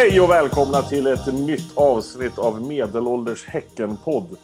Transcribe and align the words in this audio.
Hej 0.00 0.20
och 0.20 0.30
välkomna 0.30 0.82
till 0.82 1.06
ett 1.06 1.34
nytt 1.34 1.76
avsnitt 1.76 2.38
av 2.38 2.62
Medelålders 2.62 3.46
Häcken-podd. 3.46 4.38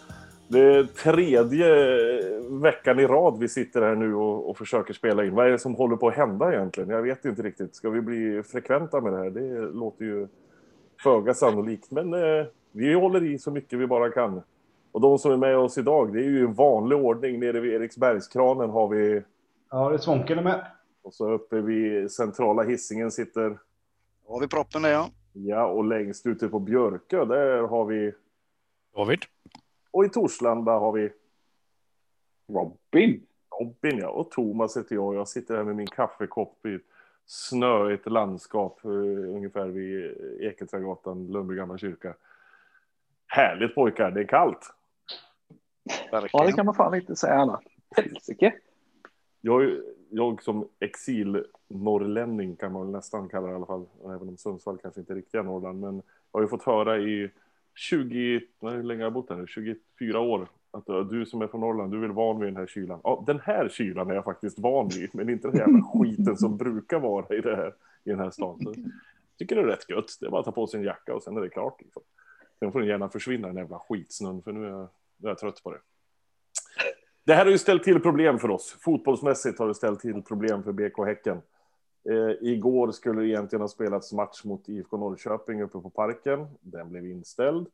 Det 0.49 0.61
är 0.61 0.85
tredje 0.85 1.69
veckan 2.61 3.01
i 3.01 3.07
rad 3.07 3.39
vi 3.39 3.49
sitter 3.49 3.83
här 3.83 3.95
nu 3.95 4.15
och, 4.15 4.51
och, 4.51 4.57
försöker 4.59 4.95
spela 4.95 5.25
in. 5.25 5.35
Vad 5.35 5.47
är 5.47 5.51
det 5.51 5.59
som 5.59 5.75
håller 5.75 5.97
på 5.97 6.09
att 6.09 6.15
hända 6.15 6.55
egentligen? 6.55 6.91
Jag 6.91 7.03
vet 7.03 7.25
inte 7.25 7.43
riktigt. 7.43 7.77
Ska 7.77 7.91
vi 7.91 8.01
bli 8.01 8.43
frekventa 8.43 9.01
med 9.01 9.13
det 9.13 9.19
här? 9.19 9.31
Det 9.31 9.61
låter 9.61 10.05
ju 10.05 10.29
föga 11.03 11.35
sannolikt. 11.35 11.91
Men 11.91 12.15
eh, 12.15 12.47
vi 12.73 12.95
håller 12.95 13.25
i 13.25 13.39
så 13.39 13.51
mycket 13.51 13.79
vi 13.79 13.87
bara 13.87 14.11
kan. 14.11 14.43
Och 14.93 15.01
de 15.01 15.19
som 15.19 15.33
är 15.33 15.37
med 15.37 15.57
oss 15.57 15.79
idag, 15.79 16.13
det 16.13 16.19
är 16.19 16.31
ju 16.31 16.45
en 16.45 16.55
vanlig 16.55 16.99
ordning. 16.99 17.41
Nere 17.41 17.61
vid 17.61 17.73
Eriksbergskranen 17.73 18.71
har 18.71 18.89
vi... 18.89 19.23
Ja, 19.71 19.89
det 19.89 19.95
är 19.95 19.99
Svånken 19.99 20.45
med. 20.45 20.67
Och 21.03 21.15
så 21.15 21.31
uppe 21.31 21.61
vid 21.61 22.11
centrala 22.11 22.63
hissingen 22.63 23.11
sitter... 23.11 23.59
Då 24.27 24.33
har 24.33 24.41
vi 24.41 24.49
proppen 24.49 24.83
där 24.83 24.91
ja. 24.91 25.11
Ja, 25.37 25.67
och 25.67 25.85
längst 25.85 26.27
ute 26.27 26.49
på 26.49 26.59
Björkö, 26.59 27.25
där 27.25 27.63
har 27.63 27.85
vi... 27.85 28.13
David. 28.95 29.19
Och 29.91 30.05
i 30.05 30.09
Torslanda 30.09 30.73
har 30.73 30.93
vi... 30.93 31.13
Robin. 32.49 33.27
Robin, 33.61 33.99
ja. 33.99 34.09
Och 34.09 34.31
Thomas 34.31 34.77
heter 34.77 34.95
jag. 34.95 35.15
Jag 35.15 35.29
sitter 35.29 35.57
här 35.57 35.65
med 35.65 35.77
min 35.77 35.87
kaffekopp 35.87 36.67
i 36.67 36.75
ett 36.75 36.83
snöigt 37.27 38.07
landskap 38.07 38.81
uh, 38.85 39.35
ungefär 39.35 39.67
vid 39.67 40.17
Eketrädgatan, 40.41 41.27
Lundby 41.27 41.55
gamla 41.55 41.79
kyrka. 41.79 42.15
Härligt 43.27 43.75
pojkar, 43.75 44.11
det 44.11 44.21
är 44.21 44.27
kallt. 44.27 44.75
Verkligen. 46.11 46.31
Ja, 46.33 46.47
det 46.47 46.53
kan 46.53 46.67
man 46.67 46.75
fan 46.75 46.95
inte 46.95 47.17
säga 47.17 47.35
annat. 47.35 47.63
Helsike. 47.97 48.55
Jag, 49.41 49.81
jag 50.15 50.43
som 50.43 50.69
exil-norrlänning 50.81 52.57
kan 52.57 52.73
man 52.73 52.83
väl 52.83 52.93
nästan 52.93 53.29
kalla 53.29 53.47
det 53.47 53.53
i 53.53 53.57
alla 53.57 53.67
fall, 53.67 53.87
även 54.05 54.29
om 54.29 54.37
Sundsvall 54.37 54.79
kanske 54.79 55.01
inte 55.01 55.13
är 55.13 55.17
riktiga 55.17 55.43
Norrland, 55.43 55.81
men 55.81 55.95
jag 55.95 56.39
har 56.39 56.43
ju 56.43 56.49
fått 56.49 56.63
höra 56.63 56.99
i 56.99 57.31
20, 57.75 58.41
hur 58.61 58.83
länge 58.83 59.01
har 59.01 59.07
jag 59.07 59.13
bott 59.13 59.31
här 59.31 59.37
nu, 59.37 59.47
24 59.47 60.21
år, 60.21 60.49
att 60.71 60.87
du 60.87 61.27
som 61.27 61.43
är 61.43 61.47
från 61.47 61.61
Norrland, 61.61 61.93
du 61.93 61.97
är 61.97 62.03
väl 62.03 62.13
van 62.13 62.41
vid 62.41 62.49
den 62.49 62.57
här 62.57 62.67
kylan. 62.67 63.01
Ja, 63.05 63.25
den 63.27 63.41
här 63.41 63.69
kylan 63.69 64.11
är 64.11 64.15
jag 64.15 64.25
faktiskt 64.25 64.59
van 64.59 64.89
vid, 64.89 65.11
men 65.15 65.29
inte 65.29 65.49
den 65.49 65.57
jävla 65.57 65.83
skiten 65.83 66.37
som 66.37 66.57
brukar 66.57 67.01
vara 67.01 67.37
i, 67.37 67.41
det 67.41 67.57
här, 67.57 67.75
i 68.05 68.11
den 68.11 68.19
här 68.19 68.31
stan. 68.31 68.59
Så 68.61 68.75
jag 68.77 68.93
tycker 69.39 69.57
det 69.57 69.63
är 69.63 69.67
rätt 69.67 69.91
gött, 69.91 70.17
det 70.21 70.27
är 70.27 70.31
bara 70.31 70.41
att 70.41 70.45
ta 70.45 70.53
på 70.53 70.67
sig 70.67 70.81
en 70.81 70.87
jacka 70.87 71.15
och 71.15 71.23
sen 71.23 71.37
är 71.37 71.41
det 71.41 71.49
klart. 71.49 71.81
Liksom. 71.83 72.03
Sen 72.59 72.73
får 72.73 72.81
den 72.81 72.89
gärna 72.89 73.09
försvinna 73.09 73.47
den 73.47 73.57
jävla 73.57 73.79
skitsnön, 73.79 74.43
för 74.43 74.53
nu 74.53 74.67
är 74.67 74.71
jag, 74.71 74.89
nu 75.17 75.29
är 75.29 75.31
jag 75.31 75.39
trött 75.39 75.63
på 75.63 75.71
det. 75.71 75.81
Det 77.27 77.35
här 77.35 77.45
har 77.45 77.53
ju 77.53 77.59
ställt 77.59 77.83
till 77.83 78.01
problem 78.01 78.39
för 78.39 78.51
oss. 78.51 78.77
Fotbollsmässigt 78.81 79.59
har 79.59 79.69
det 79.69 79.75
ställt 79.75 80.01
till 80.01 80.23
problem 80.23 80.63
för 80.63 80.73
BK 80.73 81.07
Häcken. 81.07 81.43
Eh, 82.11 82.49
igår 82.49 82.91
skulle 82.91 83.21
det 83.21 83.29
egentligen 83.29 83.61
ha 83.61 83.69
spelats 83.69 84.13
match 84.13 84.45
mot 84.45 84.69
IFK 84.69 84.97
Norrköping 84.97 85.63
uppe 85.63 85.81
på 85.81 85.91
parken. 85.91 86.47
Den 86.61 86.91
blev 86.91 87.07
inställd. 87.07 87.67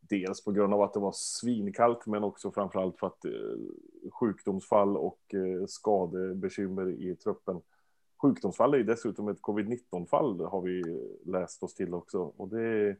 Dels 0.00 0.44
på 0.44 0.52
grund 0.52 0.74
av 0.74 0.82
att 0.82 0.92
det 0.92 1.00
var 1.00 1.12
svinkallt, 1.14 2.06
men 2.06 2.24
också 2.24 2.50
framförallt 2.50 2.98
för 2.98 3.06
att 3.06 3.24
eh, 3.24 4.10
sjukdomsfall 4.12 4.96
och 4.96 5.34
eh, 5.34 5.66
skadebekymmer 5.66 6.90
i 6.90 7.16
truppen. 7.16 7.60
Sjukdomsfall 8.22 8.74
är 8.74 8.78
ju 8.78 8.84
dessutom 8.84 9.28
ett 9.28 9.40
covid-19-fall, 9.40 10.40
har 10.40 10.60
vi 10.60 10.82
läst 11.24 11.62
oss 11.62 11.74
till 11.74 11.94
också. 11.94 12.32
Och 12.36 12.48
det, 12.48 12.96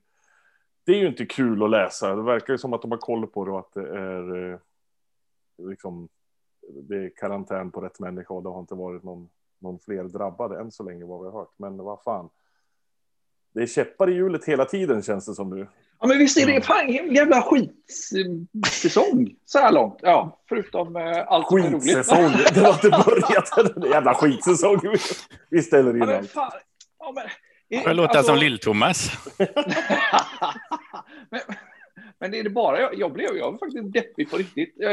det 0.84 0.92
är 0.92 0.96
ju 0.96 1.08
inte 1.08 1.26
kul 1.26 1.62
att 1.62 1.70
läsa. 1.70 2.16
Det 2.16 2.22
verkar 2.22 2.54
ju 2.54 2.58
som 2.58 2.72
att 2.72 2.82
de 2.82 2.90
har 2.90 2.98
koll 2.98 3.26
på 3.26 3.44
det 3.44 3.50
och 3.50 3.58
att 3.58 3.74
det 3.74 3.88
är 3.88 4.52
eh, 4.52 4.58
liksom, 5.58 6.08
det 6.68 6.96
är 6.96 7.10
karantän 7.16 7.70
på 7.70 7.80
rätt 7.80 8.00
människa 8.00 8.34
och 8.34 8.42
det 8.42 8.48
har 8.48 8.60
inte 8.60 8.74
varit 8.74 9.02
någon, 9.02 9.28
någon 9.58 9.78
fler 9.78 10.04
drabbade 10.04 10.60
än 10.60 10.70
så 10.70 10.82
länge 10.82 11.04
vad 11.04 11.20
vi 11.20 11.26
har 11.26 11.32
hört. 11.32 11.52
Men 11.56 11.76
vad 11.76 12.02
fan. 12.02 12.28
Det 13.54 13.62
är 13.62 13.66
käppar 13.66 14.10
i 14.10 14.14
hjulet 14.14 14.44
hela 14.44 14.64
tiden 14.64 15.02
känns 15.02 15.26
det 15.26 15.34
som 15.34 15.50
nu. 15.50 15.66
Ja, 16.00 16.06
men 16.06 16.18
visst 16.18 16.38
är 16.38 16.46
det 16.46 16.62
fan 16.62 16.88
en 16.88 17.14
jävla 17.14 17.42
skitsäsong 17.42 19.34
så 19.44 19.58
här 19.58 19.72
långt. 19.72 19.98
Ja, 20.02 20.40
förutom 20.48 20.96
eh, 20.96 21.24
allt 21.26 21.48
som 21.48 21.58
är 21.58 21.70
roligt. 21.70 21.82
Skitsäsong, 21.82 22.32
det 22.54 22.60
var 22.60 22.72
inte 22.72 22.90
börjat. 22.90 23.76
En 23.76 23.82
jävla 23.90 24.14
skitsäsong. 24.14 24.80
Vi 25.50 25.62
ställer 25.62 25.96
in 25.96 26.08
ja, 26.08 26.18
allt. 26.18 26.30
Fan. 26.30 26.52
Ja, 26.98 27.12
men, 27.14 27.24
det 27.84 27.94
låter 27.94 28.16
alltså... 28.16 28.32
som 28.32 28.42
Lill-Thomas. 28.42 29.10
Men 32.18 32.30
det 32.30 32.38
är 32.38 32.44
det 32.44 32.50
bara 32.50 32.80
jag, 32.80 32.98
jag 32.98 33.12
blev 33.12 33.36
jag 33.36 33.50
var 33.50 33.58
faktiskt 33.58 33.92
deppig 33.92 34.30
på 34.30 34.36
riktigt. 34.36 34.74
Jag 34.76 34.88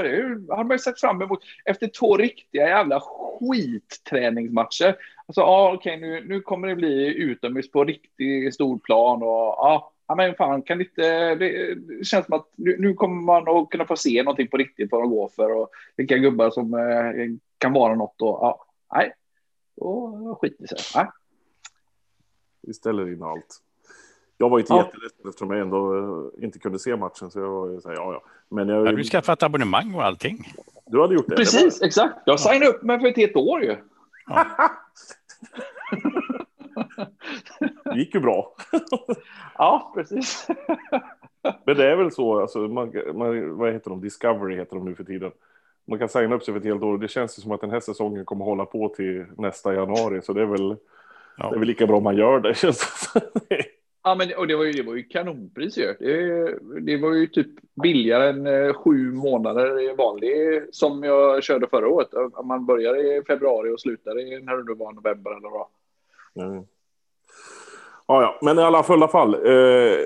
hade 0.49 0.63
man 0.63 0.71
ju 0.71 0.79
sett 0.79 0.99
fram 0.99 1.21
emot 1.21 1.39
efter 1.65 1.87
två 1.87 2.17
riktiga 2.17 2.67
jävla 2.67 3.01
skitträningsmatcher. 3.01 4.95
Alltså, 5.25 5.41
ja, 5.41 5.73
okej, 5.73 5.97
nu, 5.97 6.23
nu 6.27 6.41
kommer 6.41 6.67
det 6.67 6.75
bli 6.75 7.15
utomhus 7.15 7.71
på 7.71 7.83
riktigt 7.83 8.53
stor 8.53 8.77
plan 8.77 9.23
och 9.23 9.27
ja, 9.27 9.91
ah, 10.05 10.15
men 10.15 10.35
fan, 10.35 10.61
kan 10.61 10.77
det 10.77 10.83
inte, 10.83 11.35
det, 11.35 11.75
det 11.75 12.05
känns 12.05 12.25
som 12.25 12.35
att 12.35 12.47
nu, 12.55 12.77
nu, 12.79 12.93
kommer 12.93 13.21
man 13.21 13.57
att 13.57 13.69
kunna 13.69 13.85
få 13.85 13.95
se 13.95 14.23
någonting 14.23 14.47
på 14.47 14.57
riktigt 14.57 14.91
vad 14.91 15.01
de 15.01 15.09
går 15.09 15.29
för 15.35 15.51
och 15.51 15.69
vilka 15.95 16.17
gubbar 16.17 16.49
som 16.49 16.73
eh, 16.73 17.39
kan 17.57 17.73
vara 17.73 17.95
något 17.95 18.21
och 18.21 18.27
ja, 18.41 18.65
nej, 18.93 19.13
då 19.75 20.37
skiter 20.41 20.61
det 20.61 20.67
sig. 20.67 21.01
Nej. 21.01 21.11
Vi 22.61 22.73
ställer 22.73 23.13
in 23.13 23.23
allt. 23.23 23.61
Jag 24.41 24.49
var 24.49 24.57
ju 24.57 24.61
inte 24.61 24.73
ja. 24.73 24.85
jätteledsen 24.85 25.27
eftersom 25.27 25.51
jag 25.51 25.59
ändå 25.59 25.97
eh, 25.97 26.43
inte 26.43 26.59
kunde 26.59 26.79
se 26.79 26.95
matchen. 26.95 27.31
Så 27.31 27.39
jag 27.39 27.49
var 27.49 27.69
ju 27.69 27.81
så 27.81 27.89
här, 27.89 27.95
ja, 27.95 28.13
ja. 28.13 28.23
Men 28.49 28.69
jag... 28.69 28.85
Har 28.85 28.93
du 28.93 29.03
skaffat 29.03 29.43
abonnemang 29.43 29.93
och 29.93 30.03
allting? 30.03 30.47
Du 30.85 31.01
hade 31.01 31.15
gjort 31.15 31.27
det? 31.27 31.35
Precis, 31.35 31.79
det 31.79 31.83
var... 31.83 31.87
exakt. 31.87 32.15
Jag 32.25 32.39
signade 32.39 32.67
upp 32.67 32.83
mig 32.83 32.99
för 32.99 33.07
ett 33.07 33.17
helt 33.17 33.35
år 33.35 33.63
ju. 33.63 33.75
Ja. 34.27 34.45
det 37.83 37.99
gick 37.99 38.15
ju 38.15 38.21
bra. 38.21 38.55
ja, 39.57 39.91
precis. 39.95 40.47
Men 41.65 41.77
det 41.77 41.91
är 41.91 41.95
väl 41.95 42.11
så, 42.11 42.41
alltså, 42.41 42.59
man, 42.59 42.93
man, 43.13 43.57
vad 43.57 43.73
heter 43.73 43.89
de? 43.89 44.01
Discovery 44.01 44.55
heter 44.55 44.75
de 44.75 44.85
nu 44.85 44.95
för 44.95 45.03
tiden. 45.03 45.31
Man 45.87 45.99
kan 45.99 46.09
signa 46.09 46.35
upp 46.35 46.43
sig 46.43 46.53
för 46.53 46.59
ett 46.59 46.65
helt 46.65 46.83
år. 46.83 46.97
Det 46.97 47.07
känns 47.07 47.41
som 47.41 47.51
att 47.51 47.61
den 47.61 47.71
här 47.71 47.79
säsongen 47.79 48.25
kommer 48.25 48.45
hålla 48.45 48.65
på 48.65 48.89
till 48.89 49.25
nästa 49.37 49.73
januari. 49.73 50.21
Så 50.21 50.33
det 50.33 50.41
är 50.41 50.45
väl, 50.45 50.75
ja. 51.37 51.49
det 51.49 51.55
är 51.55 51.59
väl 51.59 51.67
lika 51.67 51.87
bra 51.87 51.99
man 51.99 52.15
gör 52.15 52.39
det. 52.39 52.53
Känns 52.57 53.13
det. 53.49 53.65
Ja, 54.03 54.15
men 54.15 54.33
och 54.37 54.47
det 54.47 54.55
var 54.55 54.63
ju, 54.63 54.71
det 54.71 54.83
var 54.83 54.95
ju 54.95 55.03
kanonpris 55.03 55.77
ju. 55.77 55.95
Det, 55.99 56.57
det 56.81 56.97
var 56.97 57.13
ju 57.13 57.27
typ 57.27 57.47
billigare 57.83 58.29
än 58.29 58.47
eh, 58.47 58.73
sju 58.73 59.11
månader 59.11 59.95
vanlig 59.95 60.63
som 60.71 61.03
jag 61.03 61.43
körde 61.43 61.67
förra 61.67 61.87
året. 61.87 62.09
Man 62.45 62.65
börjar 62.65 62.95
i 62.95 63.23
februari 63.23 63.69
och 63.69 63.81
slutar 63.81 64.19
i 64.19 64.41
när 64.41 64.57
det 64.57 64.73
var 64.73 64.93
november 64.93 65.31
eller 65.37 65.49
vad. 65.49 65.67
Mm. 66.45 66.63
Ja, 68.07 68.21
ja, 68.21 68.39
men 68.41 68.59
i 68.59 68.61
alla 68.61 68.83
fall, 68.83 69.07
fall 69.07 69.33
eh, 69.33 69.97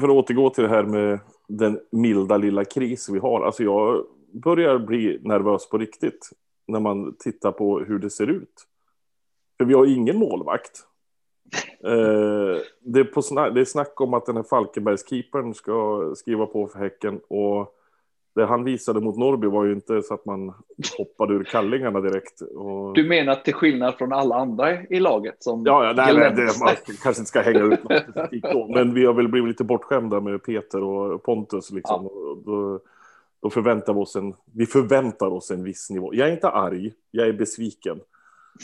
för 0.00 0.04
att 0.04 0.10
återgå 0.10 0.50
till 0.50 0.64
det 0.64 0.70
här 0.70 0.84
med 0.84 1.18
den 1.48 1.80
milda 1.90 2.36
lilla 2.36 2.64
kris 2.64 3.08
vi 3.08 3.18
har. 3.18 3.44
Alltså 3.44 3.62
jag 3.62 4.06
börjar 4.32 4.78
bli 4.78 5.18
nervös 5.22 5.68
på 5.68 5.78
riktigt 5.78 6.30
när 6.66 6.80
man 6.80 7.16
tittar 7.18 7.52
på 7.52 7.80
hur 7.80 7.98
det 7.98 8.10
ser 8.10 8.26
ut. 8.26 8.66
För 9.58 9.64
vi 9.64 9.74
har 9.74 9.86
ingen 9.86 10.16
målvakt. 10.16 10.86
Eh, 11.84 12.60
det, 12.80 13.00
är 13.00 13.04
på 13.04 13.22
snack, 13.22 13.54
det 13.54 13.60
är 13.60 13.64
snack 13.64 14.00
om 14.00 14.14
att 14.14 14.26
den 14.26 14.36
här 14.36 14.42
Falkenbergskeepern 14.42 15.54
ska 15.54 16.12
skriva 16.16 16.46
på 16.46 16.68
för 16.68 16.78
Häcken 16.78 17.20
och 17.28 17.76
det 18.34 18.46
han 18.46 18.64
visade 18.64 19.00
mot 19.00 19.16
Norrby 19.16 19.46
var 19.46 19.64
ju 19.64 19.72
inte 19.72 20.02
så 20.02 20.14
att 20.14 20.24
man 20.24 20.52
hoppade 20.98 21.34
ur 21.34 21.44
kallingarna 21.44 22.00
direkt. 22.00 22.40
Och... 22.40 22.94
Du 22.94 23.08
menar 23.08 23.34
till 23.34 23.54
skillnad 23.54 23.94
från 23.94 24.12
alla 24.12 24.34
andra 24.34 24.82
i 24.82 25.00
laget? 25.00 25.36
Som 25.38 25.62
ja, 25.66 25.84
ja 25.84 25.92
nej, 25.92 26.14
nej, 26.14 26.32
det, 26.36 26.60
man 26.60 26.74
kanske 27.02 27.20
inte 27.20 27.28
ska 27.28 27.40
hänga 27.40 27.62
ut 27.62 27.82
något 27.82 28.42
då, 28.52 28.68
men 28.74 28.94
vi 28.94 29.04
har 29.04 29.12
väl 29.12 29.28
blivit 29.28 29.48
lite 29.48 29.64
bortskämda 29.64 30.20
med 30.20 30.42
Peter 30.42 30.82
och 30.82 31.22
Pontus. 31.22 31.70
Liksom. 31.70 32.04
Ja. 32.04 32.10
Och 32.10 32.42
då, 32.44 32.80
då 33.42 33.50
förväntar 33.50 33.94
vi 33.94 34.00
oss 34.00 34.16
en, 34.16 34.34
vi 34.54 34.66
förväntar 34.66 35.26
oss 35.26 35.50
en 35.50 35.64
viss 35.64 35.90
nivå. 35.90 36.14
Jag 36.14 36.28
är 36.28 36.32
inte 36.32 36.48
arg, 36.48 36.92
jag 37.10 37.28
är 37.28 37.32
besviken. 37.32 38.00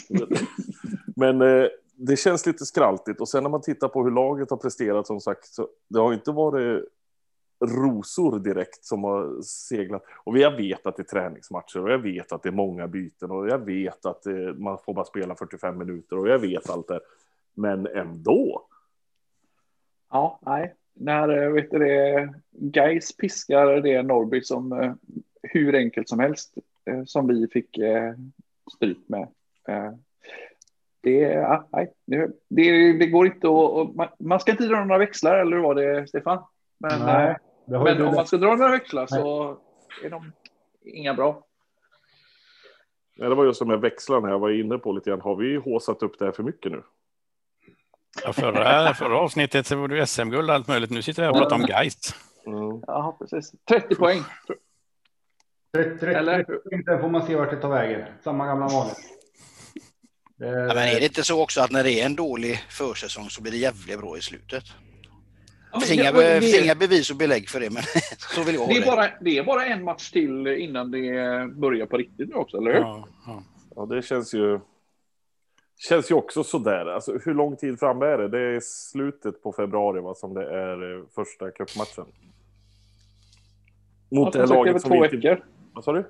men 1.15 1.41
eh, 1.41 1.67
det 1.97 2.15
känns 2.15 2.45
lite 2.45 2.65
skraltigt 2.65 3.21
och 3.21 3.29
sen 3.29 3.43
när 3.43 3.49
man 3.49 3.61
tittar 3.61 3.87
på 3.87 4.03
hur 4.03 4.11
laget 4.11 4.49
har 4.49 4.57
presterat 4.57 5.07
som 5.07 5.21
sagt 5.21 5.45
så 5.45 5.67
det 5.87 5.99
har 5.99 6.13
inte 6.13 6.31
varit 6.31 6.85
rosor 7.65 8.39
direkt 8.39 8.85
som 8.85 9.03
har 9.03 9.41
seglat. 9.41 10.03
Och 10.23 10.37
jag 10.37 10.51
vet 10.57 10.85
att 10.85 10.97
det 10.97 11.01
är 11.01 11.19
träningsmatcher 11.19 11.79
och 11.79 11.91
jag 11.91 11.99
vet 11.99 12.31
att 12.31 12.43
det 12.43 12.49
är 12.49 12.53
många 12.53 12.87
byten 12.87 13.31
och 13.31 13.47
jag 13.47 13.65
vet 13.65 14.05
att 14.05 14.23
det, 14.23 14.53
man 14.53 14.77
får 14.85 14.93
bara 14.93 15.05
spela 15.05 15.35
45 15.35 15.77
minuter 15.77 16.17
och 16.17 16.27
jag 16.27 16.39
vet 16.39 16.69
allt 16.69 16.87
det. 16.87 16.99
Men 17.53 17.87
ändå. 17.87 18.67
Ja, 20.09 20.39
nej. 20.41 20.73
När 20.93 21.43
eh, 21.43 21.51
vet 21.51 21.71
du 21.71 21.79
det, 21.79 22.33
Geis 22.51 23.17
piskar 23.17 23.81
det 23.81 24.03
Norrby 24.03 24.41
som 24.41 24.71
eh, 24.71 24.93
hur 25.41 25.75
enkelt 25.75 26.09
som 26.09 26.19
helst 26.19 26.53
som 27.05 27.27
vi 27.27 27.47
fick 27.47 27.79
stryk 28.75 28.97
med 29.07 29.27
det, 31.07 31.33
ja, 31.33 31.67
nej, 31.71 31.93
det, 32.05 32.29
det, 32.49 32.93
det, 32.97 33.07
går 33.07 33.25
inte 33.25 33.47
att... 33.47 33.95
Man, 33.95 34.07
man, 34.19 34.39
ska 34.39 34.51
inte 34.51 34.67
dra 34.67 34.83
några 34.83 34.97
växlar, 34.97 35.37
eller 35.39 35.55
hur 35.55 35.63
var 35.63 35.75
det, 35.75 36.07
Stefan? 36.07 36.43
Men, 36.79 36.99
nej, 36.99 37.35
eh, 37.71 37.83
men 37.83 38.01
om 38.01 38.15
man 38.15 38.27
ska 38.27 38.37
dra 38.37 38.55
några 38.55 38.71
växlar 38.71 39.05
så 39.07 39.57
är 40.03 40.09
de 40.09 40.31
inga 40.85 41.13
bra. 41.13 41.43
Ja, 43.15 43.29
det 43.29 43.35
var 43.35 43.45
just 43.45 43.57
som 43.57 43.67
med 43.67 43.81
växlarna 43.81 44.29
jag 44.29 44.39
var 44.39 44.49
inne 44.49 44.77
på 44.77 44.91
lite 44.91 45.09
grann. 45.09 45.21
Har 45.21 45.35
vi 45.35 45.55
håsat 45.55 46.03
upp 46.03 46.19
det 46.19 46.25
här 46.25 46.31
för 46.31 46.43
mycket 46.43 46.71
nu? 46.71 46.83
Ja, 48.23 48.33
förra, 48.33 48.93
förra 48.93 49.17
avsnittet 49.17 49.67
så 49.67 49.75
var 49.75 49.87
det 49.87 50.07
SM-guld 50.07 50.49
och 50.49 50.55
allt 50.55 50.67
möjligt. 50.67 50.91
Nu 50.91 51.01
sitter 51.01 51.21
vi 51.21 51.25
här 51.25 51.31
och 51.31 51.37
pratar 51.37 51.55
om 51.55 51.61
Geist. 51.61 52.15
Mm. 52.45 52.81
Ja, 52.87 53.17
precis. 53.19 53.51
30 53.69 53.95
poäng. 53.95 54.21
30, 55.75 55.97
30, 55.99 56.05
Eller? 56.05 56.45
Sen 56.85 57.01
får 57.01 57.09
man 57.09 57.25
se 57.25 57.35
vart 57.35 57.49
det 57.49 57.57
tar 57.57 57.69
vägen. 57.69 58.07
Samma 58.23 58.45
gamla 58.45 58.67
vanligt. 58.67 59.16
Ja, 60.39 60.45
men 60.47 60.77
är 60.77 60.99
det 60.99 61.05
inte 61.05 61.23
så 61.23 61.41
också 61.43 61.61
att 61.61 61.71
när 61.71 61.83
det 61.83 61.91
är 62.01 62.05
en 62.05 62.15
dålig 62.15 62.59
försäsong 62.69 63.29
så 63.29 63.41
blir 63.41 63.51
det 63.51 63.57
jävligt 63.57 63.99
bra 63.99 64.17
i 64.17 64.21
slutet? 64.21 64.63
Ja, 65.71 65.79
Det 65.79 65.85
finns 65.85 65.99
inga, 65.99 66.11
det- 66.11 66.41
finns 66.41 66.63
inga 66.63 66.75
bevis 66.75 67.11
och 67.11 67.17
belägg 67.17 67.49
för 67.49 67.59
det, 67.59 67.69
men 67.69 67.83
så 68.35 68.43
vill 68.43 68.55
jag 68.55 68.61
ha 68.61 68.67
Det 68.67 68.73
är, 68.77 68.79
det. 68.79 68.85
bara, 68.85 69.09
det 69.21 69.37
är 69.37 69.43
bara 69.43 69.65
en 69.65 69.83
match 69.83 70.11
till 70.11 70.47
innan 70.47 70.91
det 70.91 70.99
börjar 71.55 71.85
på 71.85 71.97
riktigt 71.97 72.29
nu 72.29 72.35
också, 72.35 72.57
eller 72.57 72.73
hur? 72.73 72.79
Ja, 72.79 73.07
ja. 73.25 73.43
Ja, 73.75 73.85
det 73.85 74.01
känns 74.01 74.33
ju... 74.33 74.59
Känns 75.89 76.11
ju 76.11 76.15
också 76.15 76.43
sådär. 76.43 76.85
Alltså, 76.85 77.17
hur 77.25 77.33
lång 77.33 77.55
tid 77.57 77.79
fram 77.79 78.01
är 78.01 78.17
det? 78.17 78.27
Det 78.27 78.39
är 78.55 78.59
slutet 78.63 79.43
på 79.43 79.53
februari 79.53 80.01
va, 80.01 80.15
som 80.15 80.33
det 80.33 80.43
är 80.53 80.97
eh, 80.97 81.03
första 81.15 81.51
cupmatchen. 81.51 82.05
Mot 84.11 84.35
Ja, 84.35 84.41
det 84.41 84.47
laget 84.47 84.81
som 84.81 84.91
två 84.91 84.99
vi 85.01 85.05
inte... 85.05 85.17
veckor. 85.17 85.45
Vad 85.73 85.83
sa 85.83 85.93
du? 85.93 86.05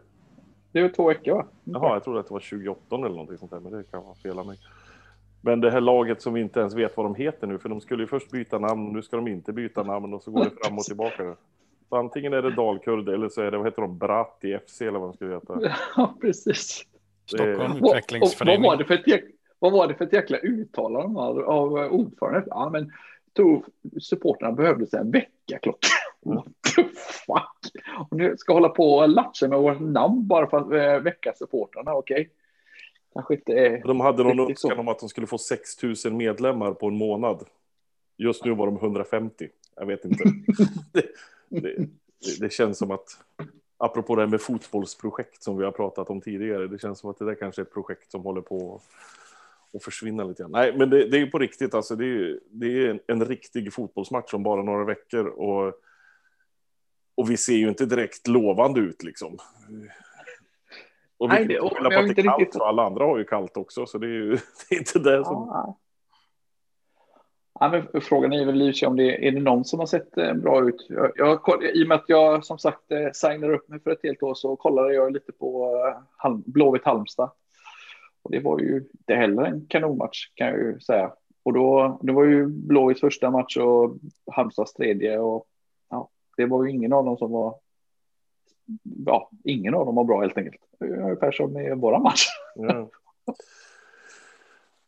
Det 0.77 0.81
är 0.83 0.89
två 0.89 1.07
veckor, 1.07 1.33
va? 1.33 1.45
Jaha, 1.63 1.94
jag 1.94 2.03
trodde 2.03 2.19
att 2.19 2.27
det 2.27 2.33
var 2.33 2.39
28 2.39 2.95
eller 2.95 3.09
någonting 3.09 3.38
sånt 3.38 3.51
där, 3.51 3.59
men 3.59 3.71
det 3.71 3.83
kan 3.91 4.03
vara 4.03 4.15
fel 4.15 4.39
av 4.39 4.45
mig. 4.47 4.57
Men 5.41 5.62
det 5.62 5.71
här 5.71 5.81
laget 5.81 6.21
som 6.21 6.33
vi 6.33 6.41
inte 6.41 6.59
ens 6.59 6.74
vet 6.75 6.97
vad 6.97 7.06
de 7.06 7.15
heter 7.15 7.47
nu, 7.47 7.59
för 7.59 7.69
de 7.69 7.81
skulle 7.81 8.03
ju 8.03 8.07
först 8.07 8.31
byta 8.31 8.59
namn, 8.59 8.94
nu 8.94 9.01
ska 9.01 9.15
de 9.15 9.27
inte 9.27 9.53
byta 9.53 9.83
namn 9.83 10.13
och 10.13 10.21
så 10.24 10.31
går 10.31 10.44
det 10.44 10.50
fram 10.63 10.77
och 10.77 10.83
tillbaka. 10.83 11.35
Så 11.89 11.95
antingen 11.95 12.33
är 12.33 12.41
det 12.41 12.56
Dalkurd 12.56 13.09
eller 13.09 13.29
så 13.29 13.41
är 13.41 13.51
det, 13.51 13.57
vad 13.57 13.68
heter 13.68 13.81
de, 13.81 13.97
Bratti 13.97 14.57
FC 14.68 14.81
eller 14.81 15.00
vad 15.00 15.09
de 15.09 15.13
skulle 15.13 15.33
heta. 15.33 15.59
Ja, 15.97 16.13
precis. 16.21 16.83
Stockholm 17.25 17.59
Och, 17.59 17.65
och, 17.65 17.69
vad, 17.79 17.89
utvecklingsförening. 17.89 18.63
var 18.63 18.75
det 18.77 18.85
för 18.85 18.94
ett, 18.94 19.07
jäk- 19.07 19.31
vad 19.59 19.71
var 19.71 19.88
det 19.88 19.94
för 19.94 20.06
ett 20.06 20.13
jäkla 20.13 20.38
uttalande 20.38 21.19
av, 21.19 21.39
av 21.39 21.74
ordföranden? 21.74 22.44
Ja, 22.47 22.69
men 22.69 22.91
tror 23.35 23.65
supporterna 24.01 24.51
behövde 24.51 24.97
en 24.97 25.12
väckarklocka. 25.12 25.88
What 26.35 26.45
the 26.75 26.83
fuck? 27.25 27.83
Och 28.00 28.18
nu 28.18 28.38
ska 28.38 28.53
hålla 28.53 28.69
på 28.69 28.94
och 28.94 29.09
latcha 29.09 29.47
med 29.47 29.59
vårt 29.59 29.79
namn 29.79 30.27
bara 30.27 30.47
för 30.47 30.57
att 30.57 30.71
äh, 30.71 31.03
väcka 31.03 31.33
supportrarna, 31.33 31.94
okej? 31.94 32.29
Kanske 33.13 33.33
inte 33.33 33.53
är... 33.53 33.83
De 33.83 34.00
hade 34.00 34.24
någon 34.24 34.35
så. 34.35 34.50
önskan 34.50 34.79
om 34.79 34.88
att 34.88 35.00
de 35.00 35.09
skulle 35.09 35.27
få 35.27 35.38
6 35.38 35.83
000 35.83 36.13
medlemmar 36.13 36.71
på 36.74 36.88
en 36.88 36.97
månad. 36.97 37.44
Just 38.18 38.45
nu 38.45 38.56
var 38.56 38.65
de 38.65 38.75
150. 38.75 39.47
Jag 39.75 39.85
vet 39.85 40.06
inte. 40.06 40.24
det, 40.94 41.06
det, 41.50 41.89
det, 42.39 42.53
känns 42.53 42.77
som 42.77 42.91
att, 42.91 43.07
apropå 43.77 44.15
det 44.15 44.21
här 44.21 44.29
med 44.29 44.41
fotbollsprojekt 44.41 45.44
som 45.44 45.57
vi 45.57 45.65
har 45.65 45.71
pratat 45.71 46.09
om 46.09 46.21
tidigare, 46.21 46.68
det 46.68 46.81
känns 46.81 47.00
som 47.00 47.09
att 47.09 47.18
det 47.18 47.25
där 47.25 47.35
kanske 47.35 47.62
är 47.62 47.63
ett 47.63 47.74
projekt 47.74 48.12
som 48.12 48.24
håller 48.24 48.41
på 48.41 48.81
att 49.74 49.83
försvinna 49.83 50.24
lite 50.24 50.44
grann. 50.44 50.51
Nej, 50.51 50.77
men 50.77 50.89
det, 50.89 51.09
det 51.09 51.18
är 51.18 51.19
ju 51.19 51.31
på 51.31 51.39
riktigt, 51.39 51.74
alltså 51.74 51.95
det 51.95 52.06
är, 52.06 52.39
det 52.50 52.65
är 52.65 52.89
en, 52.89 53.00
en 53.07 53.25
riktig 53.25 53.74
fotbollsmatch 53.74 54.33
om 54.33 54.44
bara 54.44 54.63
några 54.63 54.85
veckor 54.85 55.25
och, 55.25 55.74
och 57.18 57.31
vi 57.31 57.38
ser 57.38 57.54
ju 57.56 57.69
inte 57.69 57.86
direkt 57.86 58.28
lovande 58.28 58.80
ut 58.80 59.04
liksom. 59.04 59.38
Och 61.18 61.30
vi 61.31 61.34
Nej, 61.34 61.46
det- 61.46 61.60
och 61.60 61.72
på 61.72 61.78
att 61.78 61.90
det 61.92 61.96
är 61.96 62.24
kallt, 62.24 62.40
riktigt- 62.40 62.62
alla 62.62 62.86
andra 62.86 63.06
har 63.06 63.18
ju 63.18 63.24
kallt 63.25 63.58
också, 63.58 63.86
så 63.86 63.98
det 63.98 64.08
är 64.08 64.12
ju 64.12 64.30
det 64.69 64.75
är 64.75 64.80
inte 64.80 65.00
det 65.00 65.25
som... 65.25 65.34
Ja. 65.34 65.78
Ja, 67.60 67.69
men 67.69 68.02
frågan 68.02 68.34
är 68.34 68.46
väl 68.46 68.62
i 68.62 68.86
om 68.86 68.96
det 68.96 69.28
är 69.28 69.31
det 69.31 69.40
någon 69.40 69.66
som 69.66 69.80
har 69.80 69.86
sett 69.86 70.18
eh, 70.18 70.34
bra 70.34 70.68
ut. 70.69 70.86
Jag, 70.90 71.12
jag, 71.16 71.64
I 71.74 71.84
och 71.84 71.88
med 71.88 71.96
att 71.96 72.06
jag 72.08 72.46
som 72.46 72.58
sagt 72.60 72.92
eh, 72.92 73.12
signar 73.14 73.54
upp 73.54 73.70
mig 73.70 73.80
för 73.80 73.92
ett 73.92 74.04
helt 74.04 74.24
år 74.24 74.34
så 74.34 74.56
kollade 74.56 74.94
jag 74.94 75.13
lite 75.13 75.31
på 75.31 75.66
eh, 75.88 76.02
Halm, 76.18 76.44
Blåvitt 76.46 76.86
Halmstad. 76.86 77.31
Och 78.24 78.31
det 78.31 78.40
var 78.40 78.60
ju 78.60 78.75
inte 78.92 79.13
heller 79.16 79.44
en 79.44 79.66
kanonmatch 79.70 80.31
kan 80.36 80.48
jag 80.48 80.58
ju 80.58 80.80
säga. 80.80 81.12
Och 81.44 81.54
då, 81.54 82.00
det 82.04 82.12
var 82.12 82.24
ju 82.24 82.46
Blåvitts 82.48 83.02
första 83.02 83.31
match 83.31 83.58
och 83.58 83.98
Halmstads 84.31 84.74
tredje. 84.74 85.20
Och, 85.20 85.46
det 86.38 86.45
var 86.45 86.66
ju 86.66 86.72
ingen 86.72 86.94
av 86.94 87.06
dem 87.06 87.18
som 87.18 87.31
var... 87.31 87.56
Ja, 89.06 89.30
ingen 89.44 89.75
av 89.75 89.86
dem 89.86 89.95
var 89.95 90.04
bra 90.04 90.22
helt 90.22 90.38
enkelt. 90.38 90.62
Det 90.80 90.86
är 90.86 91.01
Ungefär 91.01 91.31
som 91.31 91.60
i 91.60 91.75
våra 91.75 92.00
match. 92.00 92.25
Ja 92.56 92.89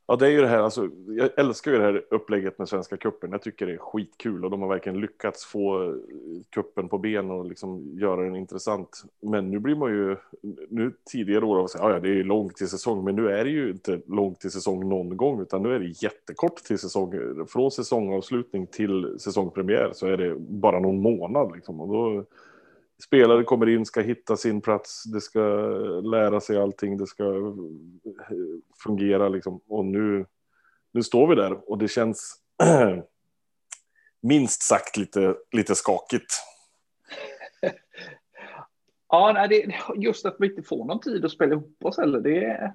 ja, 0.10 0.16
det 0.16 0.26
är 0.28 0.32
ju 0.32 0.42
det 0.42 0.48
här, 0.48 0.60
alltså, 0.60 0.90
jag 1.08 1.30
älskar 1.38 1.72
ju 1.72 1.78
det 1.78 1.84
här 1.84 2.04
upplägget 2.10 2.60
med 2.60 2.70
Svenska 2.70 2.98
Cupen. 2.98 3.32
Jag 3.32 3.42
tycker 3.42 3.66
det 3.66 3.74
är 3.74 3.78
skitkul 3.78 4.46
och 4.46 4.52
de 4.52 4.62
har 4.62 4.70
verkligen 4.70 5.00
lyckats 5.00 5.46
få 5.46 5.84
eh, 5.84 5.94
kuppen 6.50 6.90
på 6.90 6.98
ben 6.98 7.32
och 7.32 7.46
liksom 7.46 7.98
göra 8.00 8.24
den 8.24 8.36
intressant. 8.36 9.04
Men 9.22 9.52
nu 9.52 9.60
blir 9.60 9.76
man 9.76 9.92
ju, 9.92 10.16
nu 10.70 10.92
tidigare 11.12 11.46
år, 11.46 11.56
har 11.56 11.62
man 11.62 11.70
sagt 11.70 11.84
ah, 11.84 11.92
ja, 11.92 12.00
det 12.00 12.10
är 12.10 12.14
ju 12.14 12.24
långt 12.24 12.56
till 12.56 12.70
säsong, 12.70 13.04
men 13.04 13.16
nu 13.16 13.30
är 13.30 13.44
det 13.44 13.50
ju 13.50 13.70
inte 13.72 14.02
långt 14.08 14.40
till 14.40 14.52
säsong 14.52 14.90
någon 14.90 15.18
gång, 15.18 15.42
utan 15.42 15.64
nu 15.64 15.76
är 15.76 15.80
det 15.80 16.04
jättekort 16.04 16.56
till 16.56 16.80
säsong. 16.80 17.14
Från 17.48 17.72
säsongavslutning 17.72 18.68
till 18.68 19.16
säsongpremiär 19.20 19.90
så 19.94 20.08
är 20.08 20.18
det 20.18 20.36
bara 20.40 20.80
någon 20.80 21.02
månad 21.02 21.52
liksom. 21.56 21.82
Och 21.82 21.88
då, 21.88 22.26
spelare 23.04 23.44
kommer 23.44 23.70
in, 23.70 23.86
ska 23.86 24.02
hitta 24.02 24.38
sin 24.38 24.62
plats, 24.62 25.04
det 25.04 25.22
ska 25.22 25.40
lära 26.02 26.42
sig 26.42 26.58
allting, 26.58 26.98
det 26.98 27.08
ska 27.08 27.24
eh, 27.24 28.38
fungera 28.84 29.30
liksom. 29.30 29.62
Och 29.68 29.86
nu, 29.86 30.26
nu 30.92 31.04
står 31.04 31.28
vi 31.28 31.36
där 31.36 31.70
och 31.70 31.78
det 31.78 31.88
känns 31.88 32.36
minst 34.22 34.62
sagt 34.62 34.98
lite, 34.98 35.36
lite 35.52 35.76
skakigt. 35.76 36.34
Ja, 39.12 39.32
nej, 39.34 39.48
det, 39.48 39.76
just 39.96 40.26
att 40.26 40.36
vi 40.40 40.48
inte 40.48 40.64
får 40.64 40.86
någon 40.86 41.00
tid 41.00 41.26
att 41.26 41.32
spela 41.32 41.52
ihop 41.54 41.86
oss 41.86 41.98
heller, 41.98 42.20
det, 42.20 42.74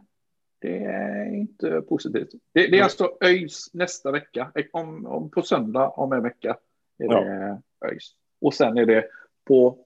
det 0.59 0.85
är 0.85 1.35
inte 1.35 1.81
positivt. 1.81 2.29
Det, 2.53 2.67
det 2.67 2.79
är 2.79 2.83
alltså 2.83 3.17
ÖIS 3.21 3.71
nästa 3.73 4.11
vecka. 4.11 4.53
Om, 4.73 5.07
om, 5.07 5.31
på 5.31 5.43
söndag 5.43 5.89
om 5.89 6.13
en 6.13 6.23
vecka 6.23 6.57
är 6.99 7.09
det 7.09 7.63
ÖIS. 7.87 8.15
Och 8.41 8.55
sen 8.55 8.79
är 8.79 8.87
det 8.87 9.09
på 9.45 9.84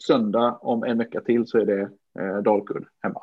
söndag 0.00 0.58
om 0.60 0.84
en 0.84 0.98
vecka 0.98 1.20
till 1.20 1.46
så 1.46 1.58
är 1.58 1.66
det 1.66 1.90
eh, 2.18 2.36
Dalkurd 2.42 2.86
hemma. 3.02 3.22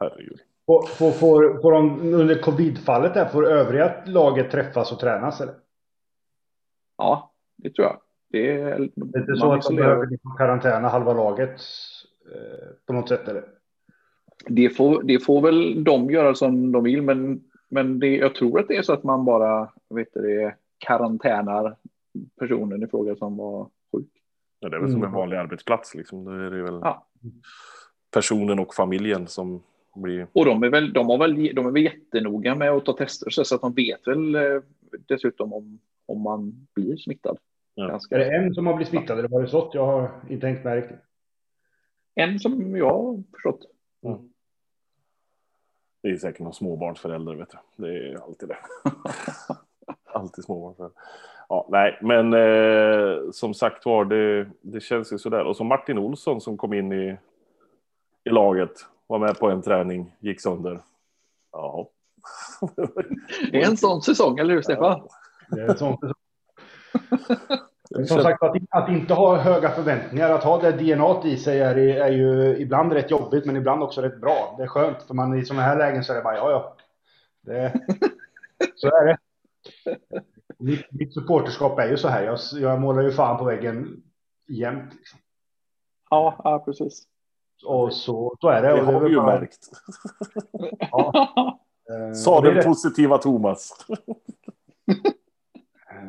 Herregud. 0.00 0.40
får, 0.66 0.86
får, 0.86 1.10
får, 1.10 1.60
får 1.62 1.72
de 1.72 2.14
under 2.14 2.42
covid-fallet 2.42 3.14
där, 3.14 3.28
får 3.28 3.46
övriga 3.46 3.94
laget 4.06 4.50
träffas 4.50 4.92
och 4.92 4.98
tränas? 4.98 5.40
Eller? 5.40 5.54
Ja, 6.98 7.32
det 7.56 7.70
tror 7.70 7.86
jag. 7.86 8.00
Det 8.30 8.60
är, 8.60 8.78
Det 8.94 9.18
är 9.18 9.20
inte 9.20 9.36
så 9.36 9.52
att 9.52 9.62
de 9.62 9.76
behöver 9.76 10.06
liksom 10.06 10.36
karantäna 10.36 10.88
halva 10.88 11.12
laget 11.12 11.60
eh, 12.34 12.68
på 12.86 12.92
något 12.92 13.08
sätt? 13.08 13.28
Eller? 13.28 13.44
det, 14.48 14.70
får, 14.70 15.02
det 15.02 15.18
får 15.18 15.42
väl 15.42 15.84
de 15.84 16.10
göra 16.10 16.34
som 16.34 16.72
de 16.72 16.84
vill, 16.84 17.02
men, 17.02 17.44
men 17.68 17.98
det, 17.98 18.16
jag 18.16 18.34
tror 18.34 18.60
att 18.60 18.68
det 18.68 18.76
är 18.76 18.82
så 18.82 18.92
att 18.92 19.04
man 19.04 19.24
bara 19.24 19.68
vet 19.88 20.14
det, 20.14 20.54
karantänar 20.78 21.76
personen 22.38 22.82
i 22.82 22.86
fråga 22.86 23.16
som 23.16 23.36
var. 23.36 23.68
Ja, 24.60 24.68
det 24.68 24.76
är 24.76 24.80
väl 24.80 24.90
som 24.90 25.02
en 25.02 25.08
Mm. 25.08 25.16
vanlig 25.18 25.36
arbetsplats 25.36 25.94
liksom. 25.94 26.24
Då 26.24 26.30
är 26.30 26.50
det 26.50 26.62
väl 26.62 26.80
Ja. 26.82 27.06
personen 28.10 28.58
och 28.58 28.74
familjen 28.74 29.26
som 29.26 29.62
blir... 29.94 30.26
Och 30.32 30.44
de 30.44 30.62
är 30.62 30.68
väl, 30.70 30.92
de 30.92 31.06
har 31.08 31.18
väl, 31.18 31.54
de 31.54 31.66
är 31.66 31.70
väl 31.70 31.82
jättenoga 31.82 32.54
med 32.54 32.70
att 32.70 32.84
ta 32.84 32.92
tester 32.92 33.30
så 33.30 33.54
att 33.54 33.60
de 33.60 33.74
vet 33.74 34.06
väl 34.08 34.34
eh, 34.34 34.60
dessutom 35.08 35.52
om, 35.52 35.78
om 36.06 36.20
man 36.20 36.66
blir 36.74 36.96
smittad. 36.96 37.38
Ja. 37.74 37.86
Ganska. 37.88 38.14
Är 38.14 38.18
det 38.18 38.36
en 38.36 38.54
som 38.54 38.66
har 38.66 38.74
blivit 38.74 38.88
smittad 38.90 39.18
eller 39.18 39.28
var 39.28 39.42
det 39.42 39.48
så? 39.48 39.70
Jag 39.74 39.86
har 39.86 40.10
inte 40.28 40.46
tänkt 40.46 40.64
med 40.64 40.74
riktigt. 40.76 40.98
En 42.14 42.38
som 42.40 42.76
jag 42.76 42.90
har 42.90 43.22
förstått. 43.32 43.60
Det 46.02 46.08
är 46.08 46.16
säkert 46.16 46.40
någon 46.40 46.54
småbarnsförälder, 46.54 47.34
vet 47.34 47.50
du. 47.76 47.84
Det 47.86 48.08
är 48.08 48.22
alltid 48.24 48.48
det. 48.48 48.56
alltid 50.12 50.44
småbarnsförälder. 50.44 50.98
Ja, 51.50 51.66
nej, 51.68 51.98
men 52.00 52.34
eh, 52.34 53.30
som 53.32 53.54
sagt 53.54 53.86
var, 53.86 54.04
det, 54.04 54.48
det 54.60 54.80
känns 54.80 55.12
ju 55.12 55.18
sådär. 55.18 55.44
Och 55.44 55.56
så 55.56 55.64
Martin 55.64 55.98
Olsson 55.98 56.40
som 56.40 56.56
kom 56.56 56.72
in 56.72 56.92
i, 56.92 57.16
i 58.24 58.30
laget, 58.30 58.86
var 59.06 59.18
med 59.18 59.38
på 59.38 59.50
en 59.50 59.62
träning, 59.62 60.16
gick 60.20 60.40
sönder. 60.40 60.80
Ja. 61.52 61.88
Det 63.52 63.62
är 63.62 63.66
en 63.66 63.76
sån 63.76 64.02
säsong, 64.02 64.38
eller 64.38 64.54
hur 64.54 64.62
Stefan? 64.62 65.08
Det 65.48 65.60
är 65.60 65.74
sånt. 65.74 66.00
Som 68.08 68.22
sagt, 68.22 68.42
att, 68.42 68.56
att 68.70 68.88
inte 68.88 69.14
ha 69.14 69.36
höga 69.36 69.70
förväntningar, 69.70 70.30
att 70.30 70.44
ha 70.44 70.60
det 70.60 70.72
DNA 70.72 71.22
i 71.24 71.36
sig 71.36 71.60
är, 71.60 71.76
är 71.76 72.10
ju 72.10 72.56
ibland 72.58 72.92
rätt 72.92 73.10
jobbigt, 73.10 73.46
men 73.46 73.56
ibland 73.56 73.82
också 73.82 74.02
rätt 74.02 74.20
bra. 74.20 74.54
Det 74.56 74.62
är 74.62 74.66
skönt, 74.66 75.02
för 75.02 75.14
man 75.14 75.38
i 75.38 75.44
sådana 75.44 75.62
här 75.62 75.78
lägen 75.78 76.04
så 76.04 76.12
är 76.12 76.16
det 76.16 76.22
bara 76.22 76.36
ja, 76.36 76.50
ja. 76.50 76.76
Det, 77.40 77.72
så 78.74 78.86
är 78.86 79.06
det. 79.06 79.18
Mitt, 80.60 80.92
mitt 80.92 81.14
supporterskap 81.14 81.78
är 81.78 81.88
ju 81.88 81.96
så 81.96 82.08
här. 82.08 82.22
Jag, 82.22 82.38
jag 82.60 82.80
målar 82.80 83.02
ju 83.02 83.12
fan 83.12 83.38
på 83.38 83.44
väggen 83.44 84.02
jämt. 84.48 84.94
Liksom. 84.94 85.18
Ja, 86.10 86.40
ja 86.44 86.58
precis. 86.64 87.02
Och 87.66 87.92
så, 87.92 88.36
så 88.40 88.48
är 88.48 88.62
det. 88.62 88.68
Det 88.68 88.80
och 88.80 88.86
det 88.86 88.92
har 88.92 89.00
vi 89.00 89.10
ju 89.10 89.16
bara- 89.16 89.26
märkt. 89.40 89.58
Ja, 90.90 91.12
eh, 91.90 92.14
Sa 92.14 92.46
är 92.46 92.54
den 92.54 92.64
positiva 92.64 93.18
Thomas. 93.18 93.86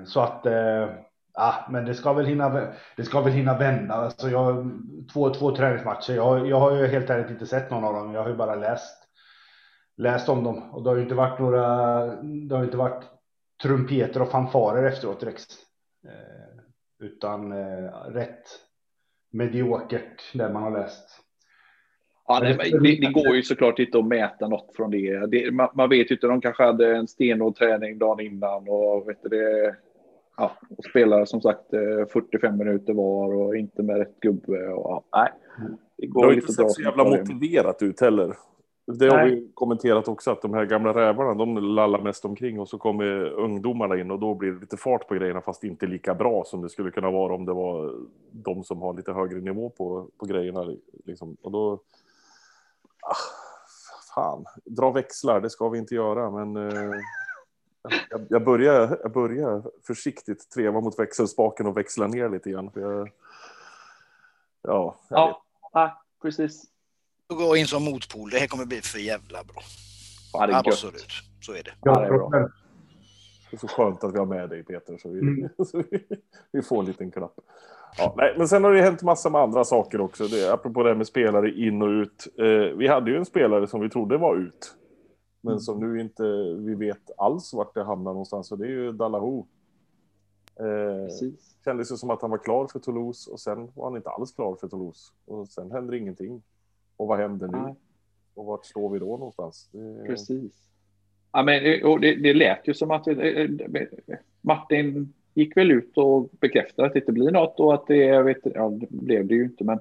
Så 0.06 0.20
att, 0.22 0.46
eh, 0.46 0.90
ah, 1.34 1.54
men 1.70 1.86
det 1.86 1.94
ska 1.96 2.14
väl 2.14 2.26
hinna, 2.26 2.68
det 2.98 3.04
ska 3.04 3.22
väl 3.22 3.34
hinna 3.34 3.58
vända. 3.58 3.94
Alltså 3.94 4.30
jag, 4.30 4.72
två, 5.14 5.30
två 5.34 5.56
träningsmatcher. 5.56 6.14
Jag, 6.14 6.48
jag 6.48 6.60
har 6.60 6.72
ju 6.72 6.88
helt 6.88 7.10
ärligt 7.10 7.30
inte 7.32 7.46
sett 7.46 7.72
någon 7.72 7.84
av 7.84 7.94
dem. 7.94 8.14
Jag 8.14 8.22
har 8.22 8.30
ju 8.30 8.36
bara 8.36 8.56
läst, 8.56 8.98
läst 9.98 10.30
om 10.30 10.44
dem. 10.44 10.72
Och 10.72 10.84
det 10.84 10.90
har 10.90 10.98
ju 10.98 11.04
inte 11.04 11.16
varit 11.16 11.40
några, 11.40 11.66
det 12.16 12.56
har 12.56 12.60
ju 12.62 12.66
inte 12.66 12.78
varit 12.78 13.04
trumpeter 13.62 14.22
och 14.22 14.32
fanfarer 14.32 14.88
efteråt 14.88 15.20
direkt. 15.20 15.58
Eh, 16.08 17.06
utan 17.06 17.52
eh, 17.52 17.92
rätt 18.08 18.48
mediokert 19.32 20.34
där 20.34 20.54
man 20.54 20.64
har 20.64 20.72
läst. 20.72 21.10
Ja, 22.28 22.40
det, 22.40 22.54
det, 22.54 22.80
det, 22.80 23.12
går 23.14 23.36
ju 23.36 23.44
såklart 23.44 23.80
inte 23.80 23.98
att 23.98 24.08
mäta 24.08 24.48
något 24.48 24.76
från 24.76 24.92
det. 24.92 25.26
det 25.26 25.52
man, 25.52 25.70
man, 25.74 25.90
vet 25.90 26.12
ju 26.12 26.16
inte, 26.16 26.28
de 26.28 26.42
kanske 26.42 26.64
hade 26.64 26.96
en 26.96 27.08
stenhård 27.08 27.56
träning 27.56 27.98
dagen 27.98 28.20
innan 28.20 28.70
och 28.70 29.10
vet 29.10 29.24
det, 29.24 29.76
ja, 30.38 30.52
och 30.78 30.86
spelade 30.86 31.26
som 31.26 31.42
sagt 31.42 31.70
45 32.14 32.58
minuter 32.58 32.94
var 32.94 33.34
och 33.34 33.56
inte 33.56 33.84
med 33.84 33.98
rätt 33.98 34.20
gubbe. 34.20 34.68
Och, 34.68 34.90
ja, 34.90 35.04
nej, 35.16 35.32
det 35.98 36.08
går 36.08 36.22
det 36.22 36.28
har 36.28 36.34
inte 36.34 36.54
sett 36.54 36.72
så 36.72 36.82
jävla 36.82 37.04
motiverat 37.04 37.82
ut 37.82 38.02
heller. 38.02 38.36
Det 38.98 39.10
har 39.10 39.18
Nej. 39.18 39.36
vi 39.36 39.52
kommenterat 39.54 40.08
också, 40.08 40.32
att 40.32 40.42
de 40.42 40.54
här 40.54 40.66
gamla 40.66 40.94
rävarna, 40.94 41.34
de 41.34 41.58
lallar 41.58 42.02
mest 42.02 42.26
omkring 42.26 42.60
och 42.60 42.70
så 42.70 42.78
kommer 42.78 43.24
ungdomarna 43.24 43.98
in 43.98 44.12
och 44.12 44.20
då 44.20 44.34
blir 44.34 44.52
det 44.52 44.60
lite 44.60 44.78
fart 44.78 45.08
på 45.08 45.14
grejerna, 45.16 45.42
fast 45.42 45.64
inte 45.64 45.86
lika 45.86 46.16
bra 46.16 46.44
som 46.46 46.62
det 46.62 46.70
skulle 46.70 46.92
kunna 46.92 47.12
vara 47.12 47.34
om 47.34 47.46
det 47.46 47.54
var 47.54 47.96
de 48.32 48.64
som 48.64 48.82
har 48.82 48.94
lite 48.94 49.14
högre 49.14 49.40
nivå 49.40 49.70
på, 49.70 50.08
på 50.18 50.26
grejerna. 50.26 50.76
Liksom. 51.06 51.38
Och 51.42 51.52
då... 51.52 51.80
Ah, 53.02 53.16
fan, 54.16 54.46
dra 54.66 54.92
växlar, 54.92 55.42
det 55.42 55.50
ska 55.50 55.70
vi 55.70 55.78
inte 55.80 55.96
göra, 55.96 56.32
men 56.32 56.70
eh, 56.70 56.92
jag, 58.10 58.22
jag, 58.30 58.44
börjar, 58.44 59.00
jag 59.04 59.12
börjar 59.12 59.64
försiktigt 59.88 60.50
treva 60.50 60.82
mot 60.82 61.00
växelspaken 61.00 61.68
och 61.68 61.78
växla 61.78 62.08
ner 62.08 62.30
lite 62.30 62.50
grann. 62.50 62.72
För 62.72 62.82
jag, 62.82 63.10
ja, 64.62 64.96
jag 65.10 65.36
ja, 65.72 66.02
precis 66.22 66.64
gå 67.36 67.56
in 67.56 67.68
som 67.68 67.84
motpol. 67.84 68.30
Det 68.30 68.38
här 68.38 68.48
kommer 68.48 68.66
bli 68.66 68.82
för 68.82 69.00
jävla 69.00 69.44
bra. 69.44 69.64
Ja, 70.34 70.48
det 70.48 70.54
är 70.54 70.58
Absolut. 70.58 71.12
Så 71.42 71.52
är 71.52 71.64
det. 71.64 71.72
Ja, 71.82 72.00
det, 72.00 72.06
är 72.06 72.10
bra. 72.10 72.30
det 72.30 73.56
är 73.56 73.58
så 73.58 73.68
skönt 73.68 74.04
att 74.04 74.14
vi 74.14 74.18
har 74.18 74.26
med 74.26 74.50
dig 74.50 74.64
Peter, 74.64 74.98
så 74.98 75.10
vi, 75.10 75.20
mm. 75.20 75.50
så 75.66 75.84
vi, 75.92 76.08
vi, 76.52 76.62
får 76.62 76.80
en 76.80 76.86
liten 76.86 77.12
klapp. 77.12 77.36
Ja, 77.98 78.14
nej, 78.18 78.36
men 78.38 78.48
sen 78.48 78.64
har 78.64 78.72
det 78.72 78.82
hänt 78.82 79.02
massa 79.02 79.30
med 79.30 79.42
andra 79.42 79.64
saker 79.64 80.02
också. 80.02 80.28
Det, 80.28 80.54
apropå 80.54 80.84
det 80.84 80.90
här 80.90 80.96
med 80.96 81.08
spelare 81.08 81.52
in 81.52 81.82
och 81.82 81.88
ut. 81.88 82.28
Eh, 82.40 82.78
vi 82.78 82.88
hade 82.88 83.12
ju 83.12 83.18
en 83.18 83.26
spelare 83.26 83.68
som 83.68 83.82
vi 83.82 83.90
trodde 83.90 84.18
var 84.18 84.36
ut. 84.36 84.76
Men 85.42 85.60
som 85.60 85.80
nu 85.80 86.02
inte 86.02 86.24
vi 86.58 86.76
vet 86.76 87.12
alls 87.18 87.54
vart 87.54 87.74
det 87.74 87.84
hamnar 87.84 88.12
någonstans. 88.12 88.52
Och 88.52 88.58
det 88.58 88.66
är 88.66 88.70
ju 88.70 88.92
Dalahu. 88.92 89.44
Eh, 90.60 91.30
kändes 91.66 91.92
ju 91.92 91.96
som 91.96 92.10
att 92.10 92.22
han 92.22 92.32
var 92.32 92.38
klar 92.38 92.68
för 92.68 92.80
Toulouse 92.80 93.32
och 93.32 93.40
sen 93.40 93.72
var 93.76 93.86
han 93.86 93.96
inte 93.96 94.10
alls 94.10 94.32
klar 94.32 94.56
för 94.56 94.68
Toulouse. 94.68 95.12
Och 95.26 95.48
sen 95.48 95.72
händer 95.72 95.94
ingenting. 95.94 96.44
Och 97.02 97.08
vad 97.08 97.20
händer 97.20 97.48
nu? 97.48 97.58
Ja. 97.58 97.76
Och 98.34 98.46
vart 98.46 98.66
står 98.66 98.90
vi 98.90 99.00
då 99.00 99.06
någonstans? 99.06 99.70
Det... 99.72 100.04
Precis. 100.08 100.54
Ja, 101.32 101.44
men 101.44 101.64
det, 102.02 102.16
det 102.16 102.34
lät 102.34 102.68
ju 102.68 102.74
som 102.74 102.92
att 102.92 103.08
Martin 104.42 105.14
gick 105.34 105.58
väl 105.58 105.72
ut 105.72 105.98
och 105.98 106.30
bekräftade 106.40 106.88
att 106.88 106.94
det 106.94 107.00
inte 107.00 107.12
blir 107.12 107.32
något 107.32 107.60
och 107.60 107.74
att 107.74 107.88
det, 107.88 108.22
vet, 108.22 108.38
ja, 108.44 108.70
det 108.70 108.90
blev 108.90 109.28
det 109.28 109.34
ju 109.34 109.44
inte, 109.44 109.64
men 109.64 109.80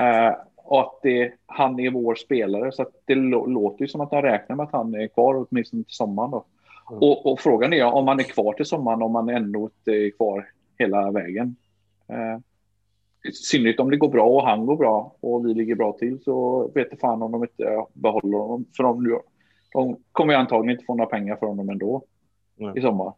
äh, 0.00 0.34
att 0.64 0.98
det, 1.02 1.32
han 1.46 1.80
är 1.80 1.90
vår 1.90 2.14
spelare 2.14 2.72
så 2.72 2.82
att 2.82 2.92
det 3.04 3.14
låter 3.14 3.82
ju 3.82 3.88
som 3.88 4.00
att 4.00 4.12
han 4.12 4.22
räknar 4.22 4.56
med 4.56 4.64
att 4.66 4.72
han 4.72 4.94
är 4.94 5.08
kvar 5.08 5.46
åtminstone 5.50 5.84
till 5.84 5.94
sommaren 5.94 6.30
då. 6.30 6.44
Mm. 6.90 7.02
Och, 7.02 7.32
och, 7.32 7.40
frågan 7.40 7.72
är 7.72 7.84
om 7.84 8.08
han 8.08 8.20
är 8.20 8.24
kvar 8.24 8.52
till 8.52 8.66
sommaren 8.66 9.02
om 9.02 9.14
han 9.14 9.28
ändå 9.28 9.64
inte 9.64 9.90
är 9.90 10.10
kvar 10.10 10.48
hela 10.78 11.10
vägen. 11.10 11.56
Äh, 12.08 12.38
i 13.28 13.32
synnerhet 13.32 13.80
om 13.80 13.90
det 13.90 13.96
går 13.96 14.08
bra 14.08 14.28
och 14.28 14.46
han 14.46 14.66
går 14.66 14.76
bra 14.76 15.16
och 15.20 15.46
vi 15.46 15.54
ligger 15.54 15.74
bra 15.74 15.92
till 15.92 16.22
så 16.22 16.68
vet 16.74 17.00
fan 17.00 17.22
om 17.22 17.32
de 17.32 17.42
inte 17.42 17.84
behåller 17.92 18.38
honom. 18.38 18.64
För 18.76 18.82
de, 18.82 19.20
de 19.72 19.96
kommer 20.12 20.32
ju 20.32 20.38
antagligen 20.38 20.70
inte 20.70 20.84
få 20.84 20.94
några 20.94 21.10
pengar 21.10 21.36
för 21.36 21.46
honom 21.46 21.68
ändå 21.68 22.02
Nej. 22.56 22.72
i 22.76 22.80
sommar. 22.80 23.12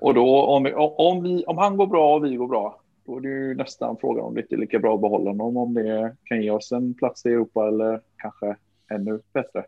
Och 0.00 0.14
då 0.14 0.42
om, 0.42 0.62
vi, 0.62 0.72
om, 0.74 1.22
vi, 1.22 1.44
om 1.44 1.58
han 1.58 1.76
går 1.76 1.86
bra 1.86 2.14
och 2.14 2.24
vi 2.24 2.36
går 2.36 2.48
bra, 2.48 2.80
då 3.06 3.16
är 3.16 3.20
det 3.20 3.28
ju 3.28 3.54
nästan 3.54 3.96
frågan 4.00 4.24
om 4.24 4.34
det 4.34 4.40
inte 4.40 4.54
är 4.54 4.58
lika 4.58 4.78
bra 4.78 4.94
att 4.94 5.00
behålla 5.00 5.30
honom. 5.30 5.56
Om 5.56 5.74
det 5.74 6.16
kan 6.24 6.42
ge 6.42 6.50
oss 6.50 6.72
en 6.72 6.94
plats 6.94 7.26
i 7.26 7.28
Europa 7.28 7.68
eller 7.68 8.00
kanske 8.16 8.56
ännu 8.90 9.20
bättre. 9.32 9.64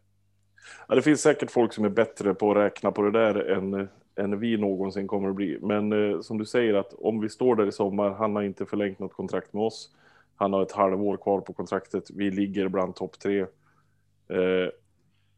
Ja, 0.89 0.95
det 0.95 1.03
finns 1.03 1.21
säkert 1.21 1.51
folk 1.51 1.73
som 1.73 1.85
är 1.85 1.89
bättre 1.89 2.35
på 2.35 2.51
att 2.51 2.57
räkna 2.57 2.93
på 2.93 3.03
det 3.03 3.11
där 3.11 3.51
än, 3.51 3.89
än 4.21 4.41
vi 4.41 4.57
någonsin 4.57 5.07
kommer 5.07 5.29
att 5.29 5.35
bli. 5.35 5.59
Men 5.61 5.93
eh, 5.93 6.21
som 6.21 6.39
du 6.39 6.45
säger 6.45 6.75
att 6.75 6.93
om 6.93 7.21
vi 7.21 7.29
står 7.29 7.57
där 7.57 7.67
i 7.67 7.73
sommar, 7.73 8.11
han 8.11 8.37
har 8.37 8.43
inte 8.43 8.67
förlängt 8.67 8.99
något 8.99 9.13
kontrakt 9.13 9.53
med 9.53 9.63
oss. 9.63 9.91
Han 10.37 10.53
har 10.53 10.63
ett 10.63 10.73
halvår 10.73 11.17
kvar 11.17 11.41
på 11.41 11.53
kontraktet. 11.53 12.11
Vi 12.11 12.31
ligger 12.31 12.69
bland 12.69 12.95
topp 12.95 13.19
tre. 13.19 13.41
Eh, 13.41 14.69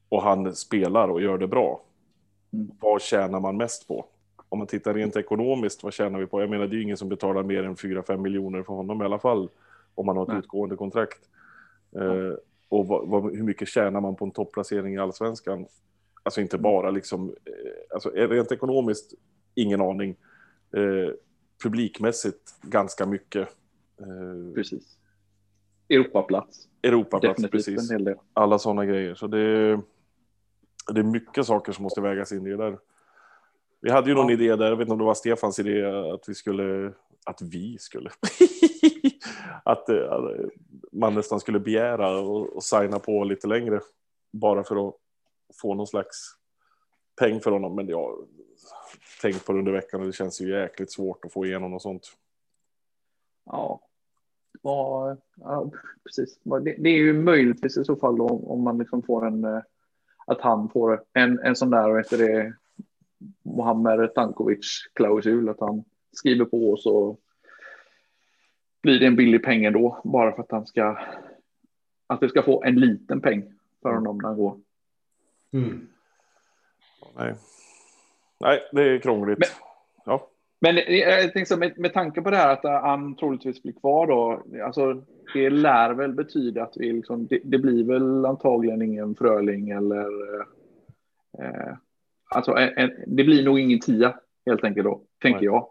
och 0.09 0.23
han 0.23 0.55
spelar 0.55 1.09
och 1.09 1.23
gör 1.23 1.39
det 1.39 1.47
bra. 1.49 1.83
Mm. 2.53 2.71
Vad 2.81 3.03
tjänar 3.03 3.41
man 3.41 3.57
mest 3.57 3.89
på? 3.89 4.05
Om 4.49 4.59
man 4.59 4.67
tittar 4.67 4.95
rent 4.95 5.17
ekonomiskt, 5.17 5.83
vad 5.83 5.93
tjänar 5.93 6.19
vi 6.19 6.27
på? 6.27 6.41
Jag 6.41 6.51
menar, 6.51 6.67
det 6.67 6.75
är 6.75 6.77
ju 6.77 6.83
ingen 6.83 6.97
som 6.97 7.09
betalar 7.09 7.43
mer 7.43 7.65
än 7.65 7.75
4-5 7.75 8.17
miljoner 8.17 8.63
för 8.63 8.75
honom 8.75 9.03
i 9.03 9.05
alla 9.05 9.19
fall. 9.19 9.49
Om 9.95 10.07
man 10.07 10.17
har 10.17 10.23
ett 10.23 10.29
Nej. 10.29 10.39
utgående 10.39 10.77
kontrakt. 10.77 11.19
Eh, 11.97 12.37
och 12.69 12.87
vad, 12.87 13.09
vad, 13.09 13.37
hur 13.37 13.43
mycket 13.43 13.69
tjänar 13.69 14.01
man 14.01 14.17
på 14.17 14.25
en 14.25 14.31
topplacering 14.31 14.95
i 14.95 14.99
allsvenskan? 14.99 15.67
Alltså 16.23 16.41
inte 16.41 16.59
bara 16.59 16.91
liksom, 16.91 17.29
eh, 17.29 17.95
alltså 17.95 18.11
rent 18.11 18.53
ekonomiskt, 18.53 19.15
ingen 19.55 19.81
aning. 19.81 20.17
Eh, 20.77 21.15
publikmässigt 21.63 22.61
ganska 22.63 23.07
mycket. 23.07 23.49
Eh, 24.01 24.55
precis. 24.55 24.99
Europaplats. 25.89 26.69
Europaplats, 26.83 27.43
Definitivt 27.43 27.91
precis. 27.91 28.19
Alla 28.33 28.59
sådana 28.59 28.85
grejer. 28.85 29.15
Så 29.15 29.27
det, 29.27 29.73
det 30.95 31.01
är 31.01 31.03
mycket 31.03 31.47
saker 31.47 31.73
som 31.73 31.83
måste 31.83 32.01
vägas 32.01 32.33
in 32.33 32.47
i 32.47 32.51
det 32.51 32.57
där. 32.57 32.79
Vi 33.81 33.91
hade 33.91 34.09
ju 34.09 34.15
någon 34.15 34.29
ja. 34.29 34.33
idé 34.33 34.57
där, 34.57 34.69
jag 34.69 34.77
vet 34.77 34.81
inte 34.81 34.93
om 34.93 34.99
det 34.99 35.05
var 35.05 35.15
Stefans 35.15 35.59
idé, 35.59 35.85
att 35.85 36.29
vi 36.29 36.35
skulle, 36.35 36.93
att 37.27 37.43
vi 37.43 37.79
skulle, 37.79 38.11
att, 39.65 39.89
att 39.89 40.31
man 40.93 41.15
nästan 41.15 41.41
skulle 41.41 41.61
begära 41.61 42.19
och, 42.19 42.57
och 42.57 42.65
signa 42.65 42.99
på 42.99 43.25
lite 43.25 43.47
längre. 43.47 43.81
Bara 44.33 44.65
för 44.65 44.89
att 44.89 44.95
få 45.61 45.75
någon 45.75 45.87
slags 45.87 46.37
peng 47.21 47.41
för 47.41 47.51
honom. 47.51 47.75
Men 47.75 47.89
jag 47.89 47.99
har 47.99 48.17
tänkt 49.23 49.47
på 49.47 49.53
det 49.53 49.59
under 49.59 49.73
veckan 49.73 50.01
och 50.01 50.07
det 50.07 50.13
känns 50.13 50.41
ju 50.41 50.51
jäkligt 50.51 50.93
svårt 50.93 51.25
att 51.25 51.33
få 51.33 51.47
igenom 51.47 51.71
något 51.71 51.83
sånt. 51.83 52.13
Ja, 53.45 53.81
ja, 54.63 55.17
ja 55.37 55.71
precis. 56.05 56.39
Det, 56.45 56.77
det, 56.79 56.89
är 56.89 56.99
ju 56.99 57.13
möjligtvis 57.13 57.77
i 57.77 57.85
så 57.85 57.97
fall 57.97 58.21
om, 58.21 58.45
om 58.45 58.63
man 58.63 58.79
liksom 58.79 59.03
får 59.03 59.27
en, 59.27 59.45
eh, 59.45 59.61
att 60.27 60.41
han 60.41 60.69
får 60.69 61.05
en, 61.13 61.39
en 61.39 61.57
sån 61.57 61.71
där, 61.71 61.93
vet 61.93 62.11
det, 62.11 62.55
Mohammed 63.43 64.15
Tankovic-klausul, 64.15 65.49
att 65.49 65.61
han 65.61 65.85
skriver 66.13 66.45
på 66.45 66.71
och 66.71 66.81
så 66.81 67.17
blir 68.83 69.01
det 69.01 69.07
en 69.07 69.17
billig 69.17 69.45
peng 69.45 69.65
ändå, 69.65 70.01
bara 70.05 70.33
för 70.33 70.43
att 70.43 70.51
han 70.51 70.67
ska, 70.67 70.99
att 72.07 72.21
det 72.21 72.29
ska 72.29 72.43
få 72.43 72.65
en 72.65 72.75
liten 72.75 73.21
peng 73.21 73.53
för 73.83 73.95
honom 73.95 74.19
när 74.19 74.29
han 74.29 74.37
går. 74.39 74.61
Mm. 75.53 75.89
Nej. 77.17 77.35
Nej, 78.41 78.61
det 78.73 78.83
är 78.83 78.99
krångligt. 78.99 79.39
Men, 79.39 79.49
ja. 80.05 80.29
men 80.61 80.77
jag 80.77 81.33
tänkte 81.33 81.55
så 81.55 81.57
med, 81.57 81.79
med 81.79 81.93
tanke 81.93 82.23
på 82.23 82.31
det 82.31 82.37
här 82.37 82.53
att 82.53 82.83
han 82.83 83.17
troligtvis 83.17 83.63
blir 83.63 83.73
kvar 83.73 84.07
då, 84.07 84.43
alltså 84.65 85.03
det 85.35 85.51
lär 85.51 85.95
väl 85.95 86.13
betyda 86.13 86.63
att 86.63 86.77
vi 86.77 86.93
liksom, 86.93 87.27
det, 87.27 87.41
det 87.45 87.59
blir 87.59 87.85
väl 87.85 88.27
antagligen 88.27 88.83
ingen 88.83 89.15
Fröling 89.15 89.71
eller 89.71 90.07
eh, 91.39 91.77
alltså 92.31 92.53
en, 92.53 92.79
en, 92.79 92.91
det 93.07 93.25
blir 93.25 93.45
nog 93.45 93.59
ingen 93.59 93.81
tia 93.81 94.21
helt 94.47 94.65
enkelt 94.65 94.85
då, 94.85 95.03
tänker 95.23 95.39
Nej. 95.41 95.47
jag. 95.47 95.69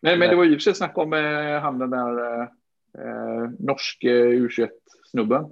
Nej, 0.00 0.18
men 0.18 0.30
det 0.30 0.36
var 0.36 0.44
ju 0.44 0.50
i 0.50 0.56
och 0.56 0.60
för 0.60 0.62
sig 0.62 0.74
snack 0.74 0.98
om 0.98 1.12
eh, 1.12 1.60
han 1.60 1.78
den 1.78 1.90
där 1.90 2.40
eh, 2.98 3.50
norske 3.58 4.08
U21-snubben. 4.08 5.44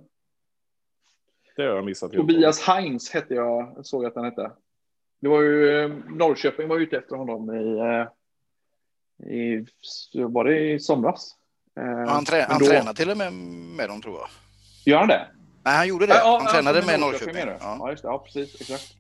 Det 1.57 1.63
har 1.63 1.75
jag 1.75 1.85
missat. 1.85 2.13
Tobias 2.13 2.61
Heinz 2.61 3.11
hette 3.11 3.35
jag, 3.35 3.87
såg 3.87 4.05
att 4.05 4.15
han 4.15 4.25
hette. 4.25 4.51
Det 5.21 5.29
var 5.29 5.43
ju 5.43 5.85
eh, 5.85 5.91
Norrköping 6.09 6.69
var 6.69 6.79
ute 6.79 6.97
efter 6.97 7.17
honom 7.17 7.55
i, 7.55 7.79
eh, 7.79 8.07
i 9.33 9.67
var 10.25 10.45
det 10.45 10.59
i 10.59 10.81
somras. 10.81 11.37
Eh, 11.81 12.09
han, 12.09 12.25
trä, 12.25 12.47
han 12.49 12.59
då... 12.59 12.67
tränar 12.67 12.93
till 12.93 13.11
och 13.11 13.17
med 13.17 13.33
med 13.77 13.89
dem 13.89 14.03
tror 14.03 14.15
jag. 14.15 14.29
Gör 14.85 14.99
han 14.99 15.09
det? 15.09 15.29
Nej, 15.65 15.77
han 15.77 15.89
gjorde 15.89 16.07
det. 16.07 16.15
Ja, 16.15 16.41
han 16.43 16.53
tränade 16.53 16.87
med 16.87 17.01
Norrköping. 17.01 17.35
Norrköping. 17.35 17.59
Ja. 17.61 17.77
ja, 17.79 17.91
just 17.91 18.03
det. 18.03 18.09
Ja, 18.09 18.19
precis. 18.19 18.61
Exakt. 18.61 18.97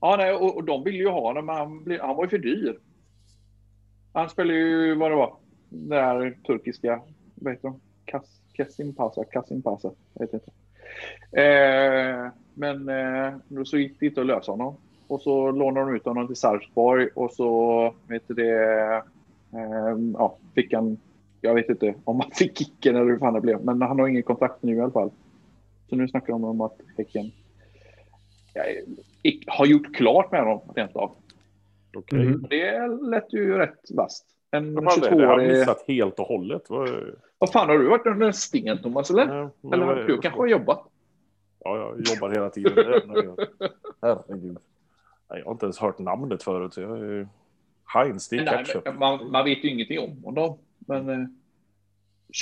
Ja, 0.00 0.16
nej, 0.16 0.32
och, 0.32 0.56
och 0.56 0.64
de 0.64 0.84
ville 0.84 0.98
ju 0.98 1.08
ha 1.08 1.20
honom, 1.20 1.46
men 1.46 1.56
han, 1.56 1.84
blev, 1.84 2.00
han 2.00 2.16
var 2.16 2.24
ju 2.24 2.30
för 2.30 2.38
dyr. 2.38 2.78
Han 4.12 4.30
spelade 4.30 4.58
ju 4.58 4.94
vad 4.94 5.10
det 5.10 5.16
var, 5.16 5.36
det 5.68 5.96
där 5.96 6.38
turkiska, 6.46 7.02
vad 7.34 7.52
heter 7.52 7.68
de? 7.68 7.80
Kas, 8.04 8.40
Kasimpasa, 8.52 9.24
Kasimpasa, 9.24 9.92
jag 10.14 10.26
vet 10.26 10.34
inte. 10.34 10.50
Eh, 11.32 12.32
men 12.54 12.88
eh, 12.88 13.62
så 13.64 13.78
gick 13.78 14.00
det 14.00 14.06
inte 14.06 14.20
att 14.20 14.26
lösa 14.26 14.52
honom. 14.52 14.76
Och 15.06 15.20
så 15.20 15.50
lånade 15.50 15.86
de 15.86 15.96
ut 15.96 16.04
honom 16.04 16.26
till 16.26 16.36
Sarpsborg 16.36 17.08
och 17.14 17.32
så 17.32 17.94
vet 18.08 18.28
du 18.28 18.34
det, 18.34 18.52
eh, 19.52 19.98
ja, 20.14 20.36
fick 20.54 20.72
han, 20.72 20.98
jag 21.40 21.54
vet 21.54 21.68
inte 21.68 21.94
om 22.04 22.20
han 22.20 22.30
fick 22.34 22.58
kicken 22.58 22.96
eller 22.96 23.10
hur 23.10 23.18
fan 23.18 23.34
det 23.34 23.40
blev, 23.40 23.64
men 23.64 23.82
han 23.82 23.98
har 23.98 24.08
ingen 24.08 24.22
kontrakt 24.22 24.62
nu 24.62 24.76
i 24.76 24.80
alla 24.80 24.92
fall. 24.92 25.10
Så 25.88 25.96
nu 25.96 26.08
snackar 26.08 26.32
de 26.32 26.44
om 26.44 26.60
att 26.60 26.80
Häcken 26.96 27.30
jag 29.22 29.34
har 29.46 29.66
gjort 29.66 29.94
klart 29.96 30.32
med 30.32 30.40
honom 30.40 30.60
rent 30.76 30.96
av. 30.96 31.16
Okej. 31.96 32.26
Mhm. 32.26 32.46
Det 32.50 32.86
lät 33.10 33.32
ju 33.32 33.58
rätt 33.58 33.90
vasst. 33.90 34.26
En 34.50 34.74
Vad 34.74 34.84
fan 34.94 35.04
är 35.04 35.10
det? 35.10 35.16
Det 35.16 35.26
har 35.26 35.32
jag 35.32 35.40
22-årig... 35.40 35.58
missat 35.58 35.84
helt 35.88 36.18
och 36.20 36.26
hållet. 36.26 36.62
Vad, 36.70 37.14
Vad 37.38 37.52
fan, 37.52 37.68
har 37.68 37.78
du 37.78 37.88
varit 37.88 38.06
under 38.06 38.26
en 38.26 38.32
sten, 38.32 38.82
Thomas? 38.82 39.10
Eller? 39.10 39.50
Men 39.60 39.72
eller 39.72 39.86
vad- 39.86 40.06
du 40.06 40.18
kanske 40.18 40.40
har 40.40 40.46
jobbat? 40.46 40.84
Ja, 41.64 41.76
jag 41.76 42.06
jobbar 42.14 42.30
hela 42.30 42.50
tiden. 42.50 42.72
Herregud. 44.02 44.58
Nej, 45.30 45.38
jag 45.38 45.44
har 45.44 45.52
inte 45.52 45.66
ens 45.66 45.78
hört 45.78 45.98
namnet 45.98 46.42
förut. 46.42 46.74
Så 46.74 46.80
jag 46.80 46.98
är... 46.98 47.28
Heinz, 47.94 48.28
det 48.28 48.36
är 48.36 48.44
Nej, 48.44 48.64
ketchup. 48.64 48.98
man, 48.98 49.30
man 49.30 49.44
vet 49.44 49.64
ju 49.64 49.68
ingenting 49.68 49.98
om 49.98 50.24
honom. 50.24 50.58
Men 50.78 51.08
eh, 51.08 51.26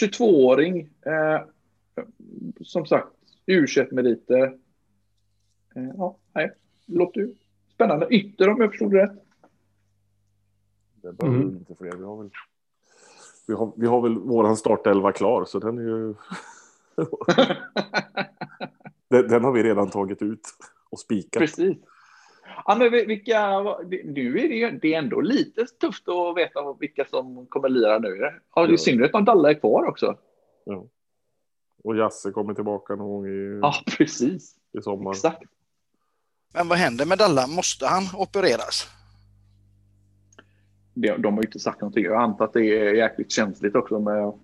22-åring. 0.02 0.88
Eh, 1.06 1.40
som 2.60 2.86
sagt, 2.86 3.06
u 3.46 3.66
meriter 3.90 4.42
eh, 5.76 5.90
Ja, 5.96 6.16
nej. 6.34 6.50
Låter 6.86 7.20
ju 7.20 7.34
spännande. 7.75 8.06
Ytter 8.10 8.48
om 8.48 8.60
jag 8.60 8.70
förstod 8.70 8.92
det 8.92 9.02
rätt. 9.02 9.25
Det 11.06 11.12
behöver 11.12 11.38
Mm. 11.38 11.50
vi 11.52 11.58
inte 11.58 11.75
fler. 11.75 11.92
Vi 11.96 12.04
har 12.04 12.16
väl, 12.16 12.30
vi 13.46 13.54
har, 13.54 13.72
vi 13.76 13.86
har 13.86 14.00
väl 14.02 14.18
våran 14.18 14.56
startelva 14.56 15.12
klar, 15.12 15.44
så 15.44 15.58
den 15.58 15.78
är 15.78 15.82
ju... 15.82 16.14
den, 19.10 19.28
den 19.28 19.44
har 19.44 19.52
vi 19.52 19.62
redan 19.62 19.90
tagit 19.90 20.22
ut 20.22 20.40
och 20.90 20.98
spikat. 20.98 21.40
Precis. 21.40 21.76
Ja, 22.64 22.75
men 22.78 22.92
vi- 22.92 23.04
vilka, 23.04 23.60
nu 24.04 24.38
är 24.38 24.48
det, 24.48 24.54
ju- 24.54 24.78
det 24.82 24.94
är 24.94 24.98
ändå 24.98 25.20
lite 25.20 25.66
tufft 25.66 26.08
att 26.08 26.36
veta 26.36 26.72
vilka 26.80 27.04
som 27.04 27.46
kommer 27.46 27.68
lira 27.68 27.98
nu. 27.98 28.16
Ja, 28.16 28.32
Ja. 28.54 28.68
I 28.68 28.78
synnerhet 28.78 29.14
om 29.14 29.25
Dalla 29.25 29.50
är 29.50 29.54
kvar 29.54 29.84
också. 29.84 30.18
Och 31.84 31.96
Jasse 31.96 32.30
kommer 32.30 32.54
tillbaka 32.54 32.94
någon 32.96 33.08
gång 33.08 33.26
i, 33.26 33.58
Ja, 33.62 33.75
precis. 33.98 34.54
i 34.78 34.82
sommar. 34.82 35.10
Exakt. 35.10 35.42
Men 36.54 36.68
vad 36.68 36.78
händer 36.78 37.06
med 37.06 37.18
Dalla? 37.18 37.46
Måste 37.46 37.86
han 37.86 38.02
opereras? 38.16 38.86
De, 40.99 41.23
de 41.23 41.35
har 41.35 41.43
ju 41.43 41.47
inte 41.47 41.59
sagt 41.59 41.81
någonting. 41.81 42.05
Jag 42.05 42.23
antar 42.23 42.45
att 42.45 42.53
det 42.53 42.65
är 42.65 42.95
jäkligt 42.95 43.33
känsligt 43.33 43.75
också 43.75 43.99
med 43.99 44.25
att 44.25 44.35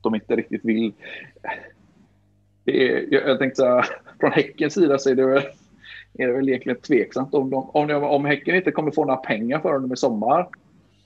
de 0.00 0.14
inte 0.14 0.36
riktigt 0.36 0.64
vill. 0.64 0.92
Det 2.64 2.88
är, 2.88 3.06
jag, 3.10 3.28
jag 3.28 3.38
tänkte 3.38 3.56
så 3.56 3.66
här, 3.66 3.86
från 4.20 4.32
Häckens 4.32 4.74
sida 4.74 4.98
så 4.98 5.10
är 5.10 5.14
det 5.14 5.26
väl, 5.26 5.42
är 6.18 6.26
det 6.26 6.32
väl 6.32 6.48
egentligen 6.48 6.80
tveksamt 6.80 7.34
om, 7.34 7.50
de, 7.50 7.70
om, 7.70 7.88
de, 7.88 8.04
om 8.04 8.24
Häcken 8.24 8.54
inte 8.54 8.70
kommer 8.70 8.90
få 8.90 9.04
några 9.04 9.20
pengar 9.20 9.58
för 9.60 9.72
honom 9.72 9.92
i 9.92 9.96
sommar. 9.96 10.48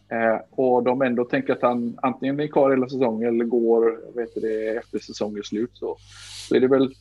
Eh, 0.08 0.40
och 0.50 0.82
de 0.82 1.02
ändå 1.02 1.24
tänker 1.24 1.52
att 1.52 1.62
han 1.62 1.98
antingen 2.02 2.40
är 2.40 2.46
kvar 2.46 2.70
hela 2.70 2.88
säsongen 2.88 3.28
eller 3.28 3.44
går 3.44 4.00
vet 4.16 4.34
det, 4.34 4.76
efter 4.76 4.98
säsongens 4.98 5.46
slut. 5.46 5.70
Så, 5.74 5.96
så 6.48 6.54
är 6.54 6.60
det 6.60 6.68
väl 6.68 6.94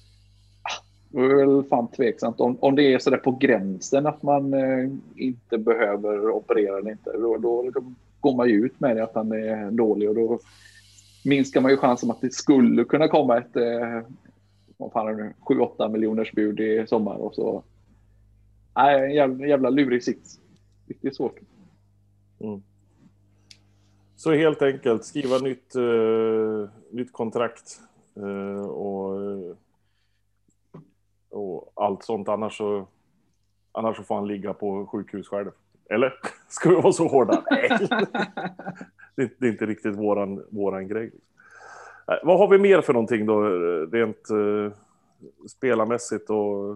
det 1.21 1.41
är 1.41 1.45
väl 1.45 1.63
fan 1.63 1.87
tveksamt 1.87 2.39
om, 2.39 2.57
om 2.59 2.75
det 2.75 2.93
är 2.93 2.99
sådär 2.99 3.17
på 3.17 3.31
gränsen 3.31 4.07
att 4.07 4.23
man 4.23 4.53
eh, 4.53 4.89
inte 5.15 5.57
behöver 5.57 6.29
operera 6.29 6.77
eller 6.77 6.91
inte. 6.91 7.11
Då, 7.11 7.37
då, 7.37 7.69
då 7.73 7.83
går 8.19 8.35
man 8.35 8.49
ju 8.49 8.65
ut 8.65 8.79
med 8.79 8.95
det 8.95 9.03
att 9.03 9.15
han 9.15 9.31
är 9.31 9.71
dålig 9.71 10.09
och 10.09 10.15
då 10.15 10.39
minskar 11.25 11.61
man 11.61 11.71
ju 11.71 11.77
chansen 11.77 12.11
att 12.11 12.21
det 12.21 12.33
skulle 12.33 12.83
kunna 12.83 13.07
komma 13.07 13.37
ett 13.37 13.55
eh, 13.55 14.01
vad 14.77 14.91
fan 14.91 15.07
är 15.07 15.13
det 15.13 15.23
nu, 15.23 15.33
7-8 15.39 15.89
miljoners 15.89 16.31
bud 16.31 16.59
i 16.59 16.87
sommar 16.87 17.15
och 17.15 17.35
så. 17.35 17.63
Nej, 18.75 19.05
en 19.05 19.13
jävla, 19.13 19.47
jävla 19.47 19.69
lurig 19.69 20.03
sits. 20.03 20.39
Riktigt 20.87 21.15
svårt. 21.15 21.39
Mm. 22.39 22.61
Så 24.15 24.33
helt 24.33 24.61
enkelt 24.61 25.05
skriva 25.05 25.37
nytt, 25.37 25.75
uh, 25.75 26.69
nytt 26.91 27.13
kontrakt 27.13 27.79
uh, 28.17 28.65
och, 28.65 29.21
eh, 29.21 29.55
och 31.33 31.71
allt 31.75 32.03
sånt. 32.03 32.29
Annars 32.29 32.57
så, 32.57 32.87
annars 33.71 33.97
så 33.97 34.03
får 34.03 34.15
han 34.15 34.27
ligga 34.27 34.53
på 34.53 34.85
sjukhus 34.85 35.27
själv. 35.27 35.51
Eller? 35.89 36.13
Ska 36.47 36.69
vi 36.69 36.75
vara 36.75 36.93
så 36.93 37.07
hårda? 37.07 37.43
Nej. 37.51 37.69
det, 39.15 39.45
är- 39.45 39.49
inte 39.51 39.65
riktigt 39.65 39.95
våran, 39.95 40.45
våran 40.51 40.87
grej. 40.87 41.11
Vad 42.23 42.37
har 42.37 42.47
vi 42.47 42.57
mer 42.57 42.81
för 42.81 42.93
någonting 42.93 43.25
då? 43.25 43.43
Rent 43.91 44.29
eh, 44.29 44.71
spelarmässigt 45.49 46.29
och, 46.29 46.69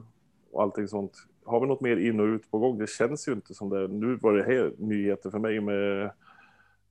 och 0.51 0.61
allting 0.63 0.87
sånt. 0.87 1.11
Har 1.45 1.59
vi 1.59 1.67
något 1.67 1.81
mer 1.81 1.97
in 1.97 2.19
och 2.19 2.25
ut 2.25 2.51
på 2.51 2.59
gång? 2.59 2.77
Det 2.77 2.89
känns 2.89 3.27
ju 3.27 3.31
inte 3.33 3.53
som 3.53 3.69
det. 3.69 3.87
Nu 3.87 4.15
var 4.21 4.33
det 4.33 4.43
här 4.43 4.73
nyheter 4.77 5.29
för 5.29 5.39
mig 5.39 5.59
med 5.61 6.11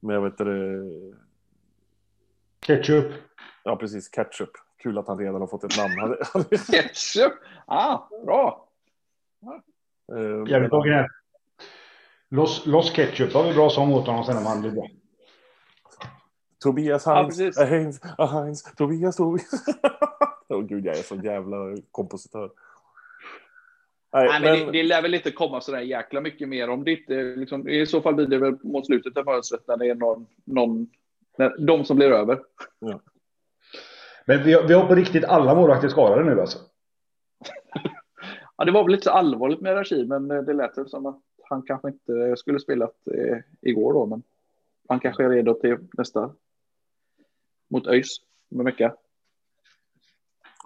med 0.00 0.22
heter 0.22 0.44
det? 0.44 0.90
Ketchup. 2.66 3.12
Ja, 3.64 3.76
precis. 3.76 4.08
Ketchup. 4.10 4.50
Kul 4.78 4.98
att 4.98 5.08
han 5.08 5.18
redan 5.18 5.40
har 5.40 5.46
fått 5.48 5.64
ett 5.64 5.76
namn. 5.78 6.16
Ketchup! 6.70 7.32
Ah, 7.66 7.98
bra! 8.24 8.68
eh, 10.12 10.50
Jävligt 10.50 10.72
originellt. 10.72 11.06
Loss, 12.30 12.66
loss 12.66 12.90
Ketchup. 12.92 13.32
Har 13.32 13.44
vi 13.44 13.54
bra 13.54 13.70
sång 13.70 13.92
åt 13.92 14.06
honom 14.06 14.24
sen 14.24 14.36
om 14.36 14.46
han 14.46 14.60
blir 14.60 14.70
bra. 14.70 14.88
Tobias 16.62 17.06
Ja, 17.06 17.14
Heinz, 17.14 17.38
precis. 17.38 17.58
äh, 17.58 17.68
Heinz, 17.68 18.00
Heinz, 18.18 18.62
Tobias, 18.62 19.16
Tobias. 19.16 19.64
Åh 20.48 20.60
gud, 20.62 20.86
jag 20.86 20.98
är 20.98 21.02
så 21.02 21.14
jävla 21.16 21.56
kompositör. 21.90 22.50
Nej, 24.12 24.28
Nej, 24.28 24.40
men 24.40 24.58
men, 24.58 24.66
det, 24.66 24.72
det 24.72 24.82
lär 24.82 25.02
väl 25.02 25.14
inte 25.14 25.30
komma 25.30 25.60
sådär 25.60 25.80
jäkla 25.80 26.20
mycket 26.20 26.48
mer 26.48 26.70
om 26.70 26.84
det 26.84 26.90
inte 26.92 27.14
liksom, 27.22 27.68
I 27.68 27.86
så 27.86 28.00
fall 28.00 28.14
blir 28.14 28.26
det 28.26 28.38
väl 28.38 28.58
mot 28.62 28.86
slutet 28.86 29.16
av 29.16 29.24
fönstret 29.24 29.68
när 29.68 29.76
det 29.76 29.86
är 29.86 29.94
någon, 29.94 30.26
någon 30.44 30.88
när, 31.38 31.66
de 31.66 31.84
som 31.84 31.96
blir 31.96 32.10
över. 32.12 32.40
Men 34.26 34.42
vi 34.42 34.52
har, 34.52 34.62
vi 34.62 34.74
har 34.74 34.86
på 34.86 34.94
riktigt 34.94 35.24
alla 35.24 35.54
målvakter 35.54 35.88
skadade 35.88 36.24
nu 36.24 36.40
alltså. 36.40 36.58
Ja, 38.58 38.64
det 38.64 38.72
var 38.72 38.82
väl 38.84 38.92
lite 38.92 39.04
så 39.04 39.10
allvarligt 39.10 39.60
med 39.60 39.76
Rashid, 39.76 40.08
men 40.08 40.28
det 40.28 40.52
lät 40.52 40.90
som 40.90 41.06
att 41.06 41.20
han 41.48 41.62
kanske 41.62 41.88
inte 41.88 42.36
skulle 42.36 42.60
spelat 42.60 42.94
eh, 43.14 43.38
igår 43.60 43.92
då, 43.92 44.06
men 44.06 44.22
han 44.88 45.00
kanske 45.00 45.24
är 45.24 45.28
redo 45.28 45.54
till 45.54 45.76
nästa 45.98 46.32
mot 47.68 47.86
ÖIS 47.86 48.20
om 48.50 48.60
en 48.60 48.66
vecka. 48.66 48.94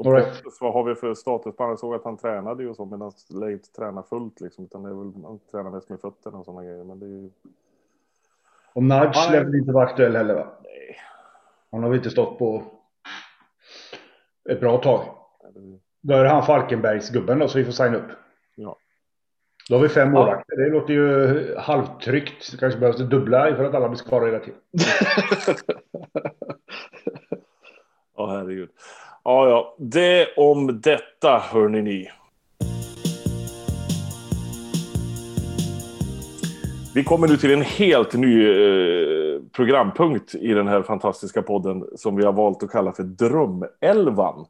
right. 0.04 0.42
Vad 0.60 0.72
har 0.72 0.84
vi 0.84 0.94
för 0.94 1.14
status 1.14 1.56
på? 1.56 1.64
Jag 1.64 1.78
såg 1.78 1.94
att 1.94 2.04
han 2.04 2.16
tränade 2.16 2.62
ju 2.62 2.68
och 2.68 2.76
så, 2.76 2.84
men 2.84 3.00
han 3.00 3.12
lär 3.30 3.50
inte 3.50 3.72
träna 3.72 4.02
fullt 4.02 4.40
liksom, 4.40 4.64
utan 4.64 4.82
det 4.82 4.88
är 4.90 4.94
väl, 4.94 5.24
han 5.24 5.38
tränar 5.50 5.70
mest 5.70 5.88
med 5.88 6.00
fötterna 6.00 6.38
och 6.38 6.44
sådana 6.44 6.64
grejer. 6.64 6.84
Men 6.84 6.98
det 6.98 7.06
är 7.06 7.10
ju, 7.10 7.30
Och 8.72 8.82
Nudge 8.82 9.30
lär 9.30 9.44
väl 9.44 9.54
inte 9.54 9.72
vara 9.72 9.84
aktuell 9.84 10.16
heller 10.16 10.34
va? 10.34 10.46
nej, 10.62 10.96
Han 11.70 11.82
har 11.82 11.90
väl 11.90 11.98
inte 11.98 12.10
stått 12.10 12.38
på 12.38 12.64
ett 14.50 14.60
bra 14.60 14.78
tag. 14.78 15.04
Då 16.02 16.14
är 16.14 16.24
det 16.24 16.30
han 16.30 16.42
Falkenbergs-gubben 16.42 17.38
då, 17.38 17.48
så 17.48 17.58
vi 17.58 17.64
får 17.64 17.72
signa 17.72 17.96
upp. 17.96 18.10
Ja. 18.56 18.76
Då 19.68 19.76
har 19.76 19.82
vi 19.82 19.88
fem 19.88 20.10
målvakter. 20.10 20.56
Det 20.56 20.70
låter 20.70 20.94
ju 20.94 21.56
halvtryckt. 21.56 22.50
Det 22.52 22.56
kanske 22.58 22.80
behövs 22.80 22.96
det 22.96 23.04
dubbla 23.04 23.56
för 23.56 23.64
att 23.64 23.74
alla 23.74 23.88
blir 23.88 23.98
skadade 23.98 24.32
hela 24.32 24.44
tiden. 24.44 24.60
Ja, 28.16 28.26
herregud. 28.26 28.70
Ja, 29.24 29.48
ja, 29.48 29.76
det 29.78 30.34
om 30.36 30.80
detta, 30.80 31.38
hörni 31.38 31.82
ni. 31.82 32.10
Vi 36.94 37.04
kommer 37.04 37.28
nu 37.28 37.36
till 37.36 37.52
en 37.52 37.62
helt 37.62 38.14
ny 38.14 38.46
eh, 38.46 39.42
programpunkt 39.52 40.34
i 40.34 40.54
den 40.54 40.68
här 40.68 40.82
fantastiska 40.82 41.42
podden 41.42 41.84
som 41.96 42.16
vi 42.16 42.24
har 42.24 42.32
valt 42.32 42.62
att 42.62 42.70
kalla 42.70 42.92
för 42.92 43.02
Drömelvan. 43.02 44.46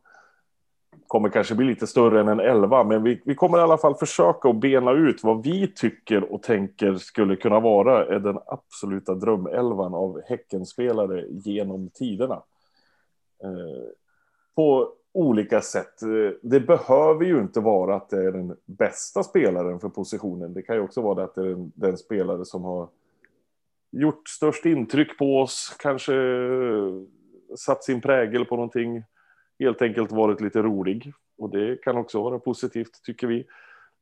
Kommer 1.07 1.29
kanske 1.29 1.55
bli 1.55 1.67
lite 1.67 1.87
större 1.87 2.21
än 2.21 2.29
en 2.29 2.41
elva, 2.41 2.85
men 2.85 3.03
vi, 3.03 3.23
vi 3.25 3.35
kommer 3.35 3.59
i 3.59 3.61
alla 3.61 3.79
fall 3.79 3.95
försöka 3.95 4.49
att 4.49 4.61
bena 4.61 4.93
ut 4.93 5.25
vad 5.25 5.43
vi 5.43 5.73
tycker 5.75 6.33
och 6.33 6.43
tänker 6.43 6.95
skulle 6.95 7.37
kunna 7.37 7.61
vara 7.61 8.15
eh, 8.15 8.21
den 8.21 8.39
absoluta 8.47 9.15
drömelvan 9.15 9.95
av 9.95 10.21
Häckenspelare 10.27 11.25
genom 11.31 11.91
tiderna 11.95 12.43
eh, 13.43 13.89
på 14.55 14.93
olika 15.13 15.61
sätt. 15.61 16.01
Det 16.43 16.61
behöver 16.61 17.25
ju 17.25 17.41
inte 17.41 17.61
vara 17.61 17.97
att 17.97 18.11
det 18.11 18.25
är 18.25 18.33
den 18.33 18.57
bästa 18.67 19.23
spelaren 19.23 19.81
för 19.81 19.89
positionen. 19.89 20.55
Det 20.55 20.63
kan 20.63 20.77
ju 20.77 20.83
också 20.83 21.01
vara 21.01 21.15
det 21.15 21.25
att 21.25 21.35
det 21.35 21.41
är 21.41 21.49
den, 21.49 21.73
den 21.75 21.99
spelare 21.99 22.45
som 22.45 22.65
har 22.65 22.89
gjort 23.93 24.29
störst 24.29 24.67
intryck 24.67 25.19
på 25.19 25.41
oss, 25.41 25.77
kanske 25.79 26.13
satt 27.57 27.85
sin 27.85 28.01
prägel 28.01 28.45
på 28.45 28.57
någonting, 28.57 29.05
helt 29.59 29.83
enkelt 29.83 30.13
varit 30.13 30.41
lite 30.41 30.63
rolig. 30.63 31.13
Och 31.39 31.51
det 31.51 31.83
kan 31.83 31.97
också 31.97 32.23
vara 32.23 32.39
positivt, 32.39 33.03
tycker 33.05 33.27
vi. 33.27 33.47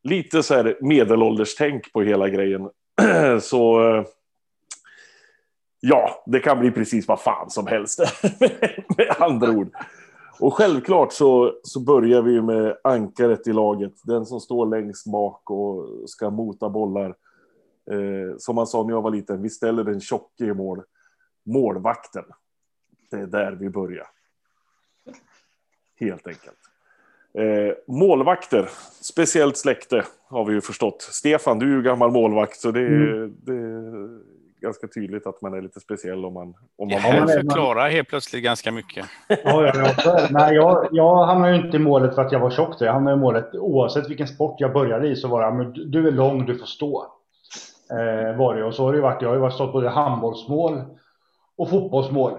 Lite 0.02 0.42
så 0.42 0.54
här 0.54 0.78
medelålderstänk 0.80 1.92
på 1.92 2.02
hela 2.02 2.28
grejen. 2.28 2.70
så 3.40 3.88
eh, 3.88 4.04
ja, 5.80 6.24
det 6.26 6.40
kan 6.40 6.60
bli 6.60 6.70
precis 6.70 7.08
vad 7.08 7.20
fan 7.20 7.50
som 7.50 7.66
helst. 7.66 8.00
med 8.96 9.14
andra 9.18 9.50
ord. 9.50 9.74
Och 10.40 10.54
självklart 10.54 11.12
så, 11.12 11.54
så 11.62 11.80
börjar 11.80 12.22
vi 12.22 12.42
med 12.42 12.76
ankaret 12.84 13.46
i 13.46 13.52
laget. 13.52 13.92
Den 14.04 14.26
som 14.26 14.40
står 14.40 14.66
längst 14.66 15.06
bak 15.12 15.50
och 15.50 15.88
ska 16.10 16.30
mota 16.30 16.68
bollar. 16.68 17.14
Eh, 17.90 18.36
som 18.38 18.54
man 18.54 18.66
sa 18.66 18.82
när 18.82 18.90
jag 18.90 19.02
var 19.02 19.10
liten, 19.10 19.42
vi 19.42 19.50
ställer 19.50 19.84
den 19.84 20.00
tjocke 20.00 20.44
i 20.44 20.54
mål. 20.54 20.82
Målvakten. 21.46 22.24
Det 23.10 23.16
är 23.16 23.26
där 23.26 23.52
vi 23.52 23.70
börjar. 23.70 24.06
Helt 26.00 26.26
enkelt. 26.26 26.58
Eh, 27.34 27.74
målvakter, 27.86 28.68
speciellt 29.00 29.56
släkte 29.56 30.04
har 30.28 30.44
vi 30.44 30.52
ju 30.54 30.60
förstått. 30.60 31.02
Stefan, 31.02 31.58
du 31.58 31.72
är 31.72 31.76
ju 31.76 31.82
gammal 31.82 32.10
målvakt 32.12 32.60
så 32.60 32.70
det, 32.70 32.80
är- 32.80 33.30
det 33.42 33.54
ganska 34.60 34.86
tydligt 34.88 35.26
att 35.26 35.42
man 35.42 35.54
är 35.54 35.62
lite 35.62 35.80
speciell 35.80 36.24
om 36.24 36.34
man... 36.34 36.54
Om 36.78 36.88
Det 36.88 36.94
man 36.94 37.02
här 37.02 37.20
man 37.20 37.28
är- 37.30 37.40
förklarar 37.40 37.88
helt 37.90 38.08
plötsligt 38.08 38.44
ganska 38.44 38.72
mycket. 38.72 39.06
Ja, 39.28 39.38
ja, 39.44 39.72
det. 39.72 40.28
Nej, 40.30 40.54
jag, 40.54 40.88
jag 40.92 41.24
hamnade 41.24 41.56
ju 41.56 41.64
inte 41.64 41.76
i 41.76 41.80
målet 41.80 42.14
för 42.14 42.22
att 42.22 42.32
jag 42.32 42.40
var 42.40 42.50
tjock. 42.50 42.74
Jag 42.80 42.92
hamnade 42.92 43.16
i 43.16 43.20
målet 43.20 43.54
oavsett 43.54 44.10
vilken 44.10 44.28
sport 44.28 44.60
jag 44.60 44.72
började 44.72 45.08
i 45.08 45.16
så 45.16 45.28
var 45.28 45.42
det 45.50 45.52
men 45.56 45.72
du- 45.90 46.08
är 46.08 46.12
lång, 46.12 46.46
du 46.46 46.58
får 46.58 46.66
stå. 46.66 47.06
Eh, 47.90 48.36
var 48.38 48.54
det. 48.54 48.64
Och 48.64 48.74
så 48.74 48.84
har 48.84 48.92
det 48.92 49.00
varit. 49.00 49.22
Jag 49.22 49.28
har 49.28 49.34
ju 49.34 49.40
varit 49.40 49.54
stått 49.54 49.72
både 49.72 49.88
handbollsmål 49.88 50.82
och 51.56 51.70
fotbollsmål. 51.70 52.32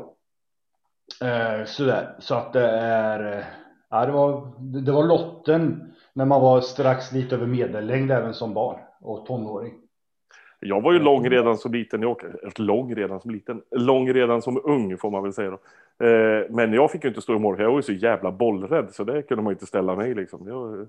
Eh, 1.22 1.66
sådär. 1.66 2.16
Så 2.20 2.36
att 2.36 2.54
det 2.54 2.70
är... 2.70 3.38
eh, 3.38 3.44
Ja, 3.92 4.06
det, 4.06 4.12
var, 4.12 4.52
det 4.60 4.82
det 4.82 4.92
var 4.92 5.04
lotten 5.04 5.94
när 6.14 6.26
man 6.26 6.42
var 6.42 6.62
strax 6.62 7.12
lite 7.12 7.36
över 7.36 7.46
medellängd 7.46 8.12
även 8.12 8.34
som 8.34 8.54
barn 8.54 8.80
och 9.02 9.26
tonåring. 9.26 9.74
Jag 10.60 10.82
var 10.82 10.94
ju 10.94 11.00
lång 11.00 11.30
redan 11.30 11.58
som 11.58 11.72
liten. 11.72 12.02
Jag, 12.02 12.22
lång 12.58 12.96
redan 12.96 13.20
som 13.20 13.32
liten. 13.32 13.62
Lång 13.72 14.14
redan 14.14 14.42
som 14.42 14.62
ung 14.64 14.98
får 14.98 15.12
man 15.12 15.24
väl 15.24 15.34
säga 15.34 15.50
då. 15.50 15.60
Eh, 16.06 16.46
men 16.50 16.74
jag 16.74 16.92
fick 16.92 17.04
ju 17.04 17.10
inte 17.10 17.22
stå 17.22 17.36
i 17.36 17.40
mål. 17.40 17.60
Jag 17.60 17.70
var 17.70 17.78
ju 17.78 17.82
så 17.82 17.92
jävla 17.92 18.32
bollrädd 18.32 18.88
så 18.92 19.04
det 19.04 19.22
kunde 19.22 19.44
man 19.44 19.52
ju 19.52 19.56
inte 19.56 19.66
ställa 19.66 19.96
mig 19.96 20.16
liksom. 20.16 20.48
Jag 20.48 20.88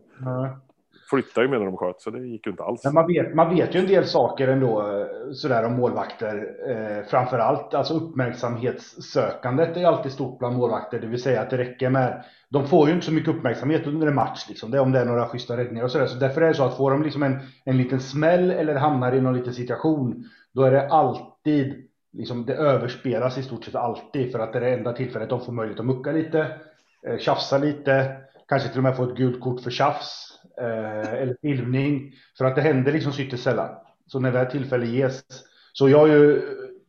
flyttade 1.10 1.46
ju 1.46 1.50
medan 1.50 1.66
de 1.66 1.76
sköt 1.76 2.00
så 2.00 2.10
det 2.10 2.26
gick 2.26 2.46
ju 2.46 2.50
inte 2.50 2.62
alls. 2.62 2.84
Men 2.84 2.94
man 2.94 3.06
vet, 3.06 3.34
man 3.34 3.54
vet 3.54 3.74
ju 3.74 3.80
en 3.80 3.86
del 3.86 4.04
saker 4.04 4.48
ändå 4.48 4.80
eh, 4.80 5.32
sådär 5.32 5.64
om 5.64 5.72
målvakter. 5.72 6.54
Eh, 6.68 7.06
framförallt 7.06 7.74
alltså 7.74 7.94
uppmärksamhetssökandet 7.94 9.76
är 9.76 9.80
ju 9.80 9.86
alltid 9.86 10.12
stort 10.12 10.38
bland 10.38 10.56
målvakter. 10.56 11.00
Det 11.00 11.06
vill 11.06 11.22
säga 11.22 11.40
att 11.40 11.50
det 11.50 11.58
räcker 11.58 11.90
med. 11.90 12.24
De 12.48 12.66
får 12.66 12.88
ju 12.88 12.94
inte 12.94 13.06
så 13.06 13.12
mycket 13.12 13.34
uppmärksamhet 13.34 13.86
under 13.86 14.06
en 14.06 14.14
match 14.14 14.46
liksom. 14.48 14.70
Det 14.70 14.76
är 14.76 14.82
om 14.82 14.92
det 14.92 15.00
är 15.00 15.04
några 15.04 15.28
schyssta 15.28 15.56
räddningar 15.56 15.84
och 15.84 15.90
sådär. 15.90 16.06
Så 16.06 16.18
därför 16.18 16.42
är 16.42 16.48
det 16.48 16.54
så 16.54 16.64
att 16.64 16.76
får 16.76 16.90
de 16.90 17.02
liksom 17.02 17.22
en, 17.22 17.38
en 17.64 17.76
liten 17.76 18.00
smäll 18.00 18.50
eller 18.50 18.74
hamnar 18.74 19.12
i 19.12 19.20
någon 19.20 19.36
liten 19.36 19.54
situation. 19.54 20.24
Då 20.54 20.62
är 20.62 20.70
det 20.70 20.88
alltid 20.88 21.86
liksom 22.12 22.46
det 22.46 22.54
överspelas 22.54 23.38
i 23.38 23.42
stort 23.42 23.64
sett 23.64 23.74
alltid 23.74 24.32
för 24.32 24.38
att 24.38 24.52
det 24.52 24.58
är 24.58 24.62
det 24.62 24.74
enda 24.74 24.92
tillfället 24.92 25.30
de 25.30 25.40
får 25.40 25.52
möjlighet 25.52 25.80
att 25.80 25.86
mucka 25.86 26.12
lite. 26.12 26.46
Eh, 27.06 27.18
tjafsa 27.18 27.58
lite. 27.58 28.16
Kanske 28.48 28.68
till 28.68 28.78
och 28.78 28.82
med 28.82 28.96
få 28.96 29.04
ett 29.04 29.16
gult 29.16 29.40
kort 29.40 29.60
för 29.60 29.70
tjafs. 29.70 30.29
Eh, 30.60 31.14
eller 31.14 31.36
filmning. 31.42 32.12
För 32.38 32.44
att 32.44 32.54
det 32.54 32.62
händer 32.62 32.92
liksom 32.92 33.12
så 33.12 33.22
ytterst 33.22 33.42
sällan. 33.42 33.74
Så 34.06 34.20
när 34.20 34.32
det 34.32 34.38
här 34.38 34.46
tillfälle 34.46 34.86
ges. 34.86 35.24
Så 35.72 35.88
jag 35.88 36.08
är 36.08 36.12
ju, 36.12 36.42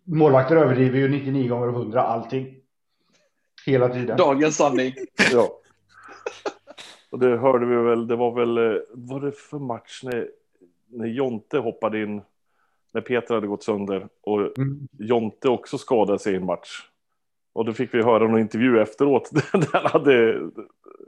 målvakter 0.03 0.55
överdriver 0.55 0.99
ju 0.99 1.09
99 1.09 1.49
gånger 1.49 1.67
av 1.67 1.75
100 1.75 2.01
allting. 2.01 2.57
Hela 3.65 3.89
tiden. 3.89 4.17
Dagens 4.17 4.55
sanning. 4.55 4.93
Ja. 5.31 5.57
Och 7.09 7.19
det 7.19 7.37
hörde 7.37 7.65
vi 7.65 7.75
väl, 7.75 8.07
det 8.07 8.15
var 8.15 8.35
väl, 8.35 8.81
var 8.91 9.21
det 9.21 9.31
för 9.31 9.59
match 9.59 10.01
när, 10.03 10.29
när 10.87 11.07
Jonte 11.07 11.57
hoppade 11.57 12.01
in, 12.01 12.21
när 12.91 13.01
Peter 13.01 13.35
hade 13.35 13.47
gått 13.47 13.63
sönder 13.63 14.07
och 14.21 14.57
Mm. 14.57 14.87
Jonte 14.99 15.49
också 15.49 15.77
skadade 15.77 16.19
sig 16.19 16.33
i 16.33 16.35
en 16.35 16.45
match. 16.45 16.90
Och 17.53 17.65
då 17.65 17.73
fick 17.73 17.93
vi 17.93 18.03
höra 18.03 18.27
någon 18.27 18.39
intervju 18.39 18.81
efteråt. 18.81 19.29
Där 19.51 19.69
han 19.73 19.91
hade, 19.91 20.39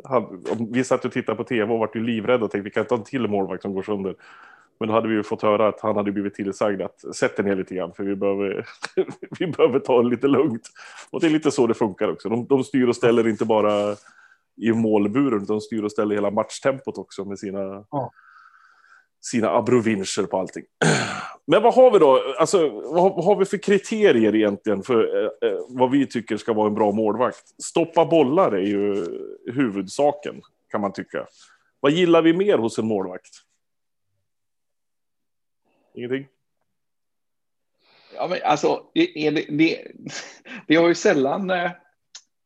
han, 0.03 0.43
vi 0.71 0.83
satt 0.83 1.05
och 1.05 1.11
tittade 1.11 1.35
på 1.35 1.43
tv 1.43 1.73
och 1.73 1.79
var 1.79 1.91
ju 1.93 2.03
livrädda 2.03 2.45
och 2.45 2.51
tänkte 2.51 2.63
vi 2.63 2.71
kan 2.71 2.83
inte 2.83 2.93
ha 2.93 2.99
en 2.99 3.05
till 3.05 3.27
målvakt 3.27 3.61
som 3.61 3.73
går 3.73 3.83
sönder. 3.83 4.15
Men 4.79 4.87
då 4.87 4.93
hade 4.93 5.07
vi 5.07 5.15
ju 5.15 5.23
fått 5.23 5.41
höra 5.41 5.67
att 5.67 5.79
han 5.79 5.95
hade 5.95 6.11
blivit 6.11 6.33
tillsagd 6.33 6.81
att 6.81 7.15
sätt 7.15 7.37
ner 7.37 7.55
lite 7.55 7.75
grann 7.75 7.93
för 7.93 8.03
vi 8.03 8.15
behöver, 8.15 8.65
vi 9.39 9.47
behöver 9.47 9.79
ta 9.79 10.01
det 10.01 10.09
lite 10.09 10.27
lugnt. 10.27 10.69
Och 11.11 11.19
det 11.19 11.27
är 11.27 11.31
lite 11.31 11.51
så 11.51 11.67
det 11.67 11.73
funkar 11.73 12.11
också. 12.11 12.29
De, 12.29 12.45
de 12.47 12.63
styr 12.63 12.87
och 12.87 12.95
ställer 12.95 13.27
inte 13.27 13.45
bara 13.45 13.95
i 14.61 14.73
målburen 14.73 15.43
utan 15.43 15.55
de 15.55 15.61
styr 15.61 15.83
och 15.83 15.91
ställer 15.91 16.15
hela 16.15 16.31
matchtempot 16.31 16.97
också 16.97 17.25
med 17.25 17.39
sina, 17.39 17.85
Ja 17.91 18.11
sina 19.25 19.49
abrovinscher 19.49 20.23
på 20.23 20.37
allting. 20.39 20.63
Men 21.45 21.63
vad 21.63 21.73
har 21.73 21.91
vi 21.91 21.99
då? 21.99 22.35
Alltså, 22.39 22.69
vad, 22.69 23.25
har 23.25 23.35
vi 23.35 23.45
för 23.45 23.57
kriterier 23.57 24.35
egentligen 24.35 24.83
för 24.83 25.23
eh, 25.23 25.49
eh, 25.49 25.57
vad 25.69 25.91
vi 25.91 26.07
tycker 26.07 26.37
ska 26.37 26.53
vara 26.53 26.67
en 26.67 26.73
bra 26.73 26.91
målvakt? 26.91 27.61
Stoppa 27.63 28.05
bollar 28.05 28.51
är 28.51 28.65
ju 28.65 29.05
huvudsaken 29.53 30.41
kan 30.71 30.81
man 30.81 30.93
tycka. 30.93 31.25
Vad 31.79 31.91
gillar 31.91 32.21
vi 32.21 32.33
mer 32.33 32.57
hos 32.57 32.79
en 32.79 32.85
målvakt? 32.87 33.29
Ingenting? 35.93 36.27
Ja, 38.15 38.27
men 38.27 38.39
alltså, 38.43 38.83
det, 38.93 39.27
är 39.27 39.31
det, 39.31 39.45
det, 39.49 39.87
det 40.67 40.75
har 40.75 40.87
ju 40.87 40.95
sällan... 40.95 41.49
eh, 41.49 41.71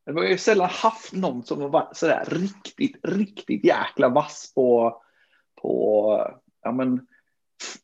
Det 0.06 0.14
har 0.14 0.24
ju 0.24 0.38
sällan 0.38 0.70
haft 0.70 1.14
någon 1.14 1.44
som 1.44 1.62
har 1.62 1.70
varit 1.70 1.98
sådär 1.98 2.24
riktigt, 2.28 3.00
riktigt 3.04 3.66
jäkla 3.66 4.10
vass 4.10 4.54
på, 4.56 5.02
på 5.62 6.38
ja, 6.64 6.72
men, 6.72 7.08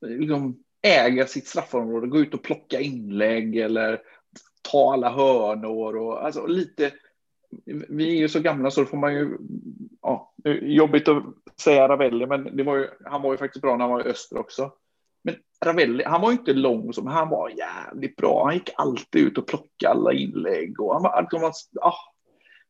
liksom, 0.02 0.64
äga 0.82 1.28
sitt 1.28 1.48
straffområde, 1.48 2.08
gå 2.08 2.20
ut 2.20 2.34
och 2.34 2.44
plocka 2.44 2.80
inlägg 2.80 3.56
eller 3.56 4.02
ta 4.62 4.94
alla 4.94 5.10
hörnor 5.10 5.96
och 5.96 6.26
alltså 6.26 6.46
lite. 6.46 6.92
Vi 7.90 8.08
är 8.08 8.18
ju 8.18 8.30
så 8.30 8.40
gamla 8.40 8.72
så 8.72 8.82
då 8.82 8.88
får 8.88 8.98
man 8.98 9.14
ju. 9.14 9.38
Ja, 10.02 10.34
jobbigt 10.62 11.08
att 11.08 11.24
säga 11.62 11.88
Ravelli, 11.88 12.26
men 12.26 12.58
det 12.58 12.64
var 12.64 12.78
ju, 12.78 12.88
han 13.06 13.22
var 13.22 13.32
ju 13.32 13.38
faktiskt 13.38 13.62
bra 13.62 13.78
när 13.78 13.86
han 13.86 13.94
var 13.94 14.08
i 14.08 14.10
öster 14.10 14.38
också. 14.38 14.72
Men 15.24 15.36
Ravelli, 15.66 16.04
han 16.04 16.22
var 16.22 16.32
ju 16.32 16.38
inte 16.38 16.54
lång 16.54 16.94
som, 16.94 17.04
men 17.04 17.14
han 17.14 17.30
var 17.30 17.50
jävligt 17.50 18.16
bra. 18.16 18.46
Han 18.46 18.54
gick 18.54 18.70
alltid 18.76 19.22
ut 19.22 19.38
och 19.38 19.48
plockade 19.48 19.90
alla 19.90 20.14
inlägg 20.14 20.80
och 20.80 20.94
han 20.94 21.04
var, 21.04 21.10
alltså, 21.10 21.40
man, 21.40 21.52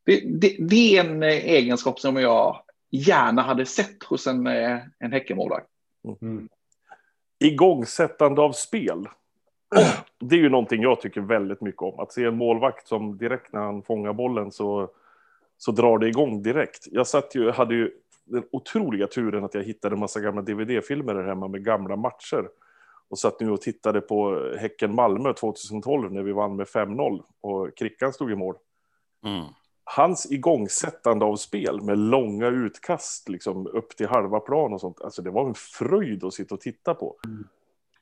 det, 0.06 0.22
det, 0.26 0.56
det 0.60 0.98
är 0.98 1.06
en 1.06 1.24
egenskap 1.24 2.00
som 2.00 2.16
jag 2.16 2.63
gärna 2.92 3.42
hade 3.42 3.66
sett 3.66 4.04
hos 4.04 4.28
en, 4.28 4.48
eh, 4.48 4.80
en 5.00 5.12
Häckenmålvakt. 5.12 5.68
Mm. 6.04 6.50
igångsättande 7.39 8.42
av 8.42 8.52
spel. 8.52 9.08
Det 10.20 10.36
är 10.36 10.39
ju 10.39 10.50
någonting 10.50 10.82
jag 10.82 11.02
tycker 11.02 11.22
väldigt 11.22 11.62
mycket 11.62 11.82
om. 11.82 12.00
Att 12.00 12.13
se 12.13 12.24
en 12.24 12.38
målvakt 12.38 12.88
som 12.88 13.18
direkt 13.18 13.54
när 13.54 13.62
han 13.62 13.84
fångar 13.84 14.13
bollen 14.13 14.52
så, 14.52 14.89
så 15.58 15.72
drar 15.72 15.98
det 15.98 16.08
igång 16.08 16.44
direkt. 16.44 16.88
Jag 16.92 17.08
satt 17.08 17.36
ju, 17.36 17.52
hade 17.52 17.76
ju 17.76 17.92
den 18.26 18.44
otroliga 18.52 19.08
turen 19.08 19.44
att 19.44 19.54
jag 19.54 19.63
hittade 19.63 19.96
en 19.96 20.00
massa 20.00 20.20
gamla 20.20 20.42
DVD-filmer 20.42 21.13
där 21.13 21.24
hemma 21.24 21.48
med 21.48 21.66
gamla 21.66 21.96
matcher. 21.96 22.50
Och 23.10 23.20
satt 23.20 23.39
nu 23.39 23.52
och 23.52 23.62
tittade 23.62 24.02
på 24.02 24.50
Häcken-Malmö 24.60 25.34
2012 25.34 26.13
när 26.13 26.24
vi 26.24 26.32
vann 26.32 26.56
med 26.56 26.68
5-0 26.68 27.24
och 27.42 27.78
Krickan 27.78 28.13
stod 28.13 28.32
i 28.32 28.36
mål. 28.36 28.56
Mm. 29.26 29.46
Hans 29.84 30.32
igångsättande 30.32 31.26
av 31.26 31.36
spel 31.36 31.82
med 31.82 31.98
långa 31.98 32.48
utkast 32.48 33.30
liksom 33.30 33.67
upp 33.67 33.98
till 33.98 34.08
halva 34.08 34.39
plan 34.39 34.74
och 34.74 34.82
sånt. 34.82 35.02
Alltså 35.02 35.22
det 35.22 35.32
var 35.32 35.48
en 35.48 35.54
fröjd 35.56 36.24
att 36.24 36.34
sitta 36.34 36.56
och 36.56 36.62
titta 36.62 36.93
på. 36.93 37.15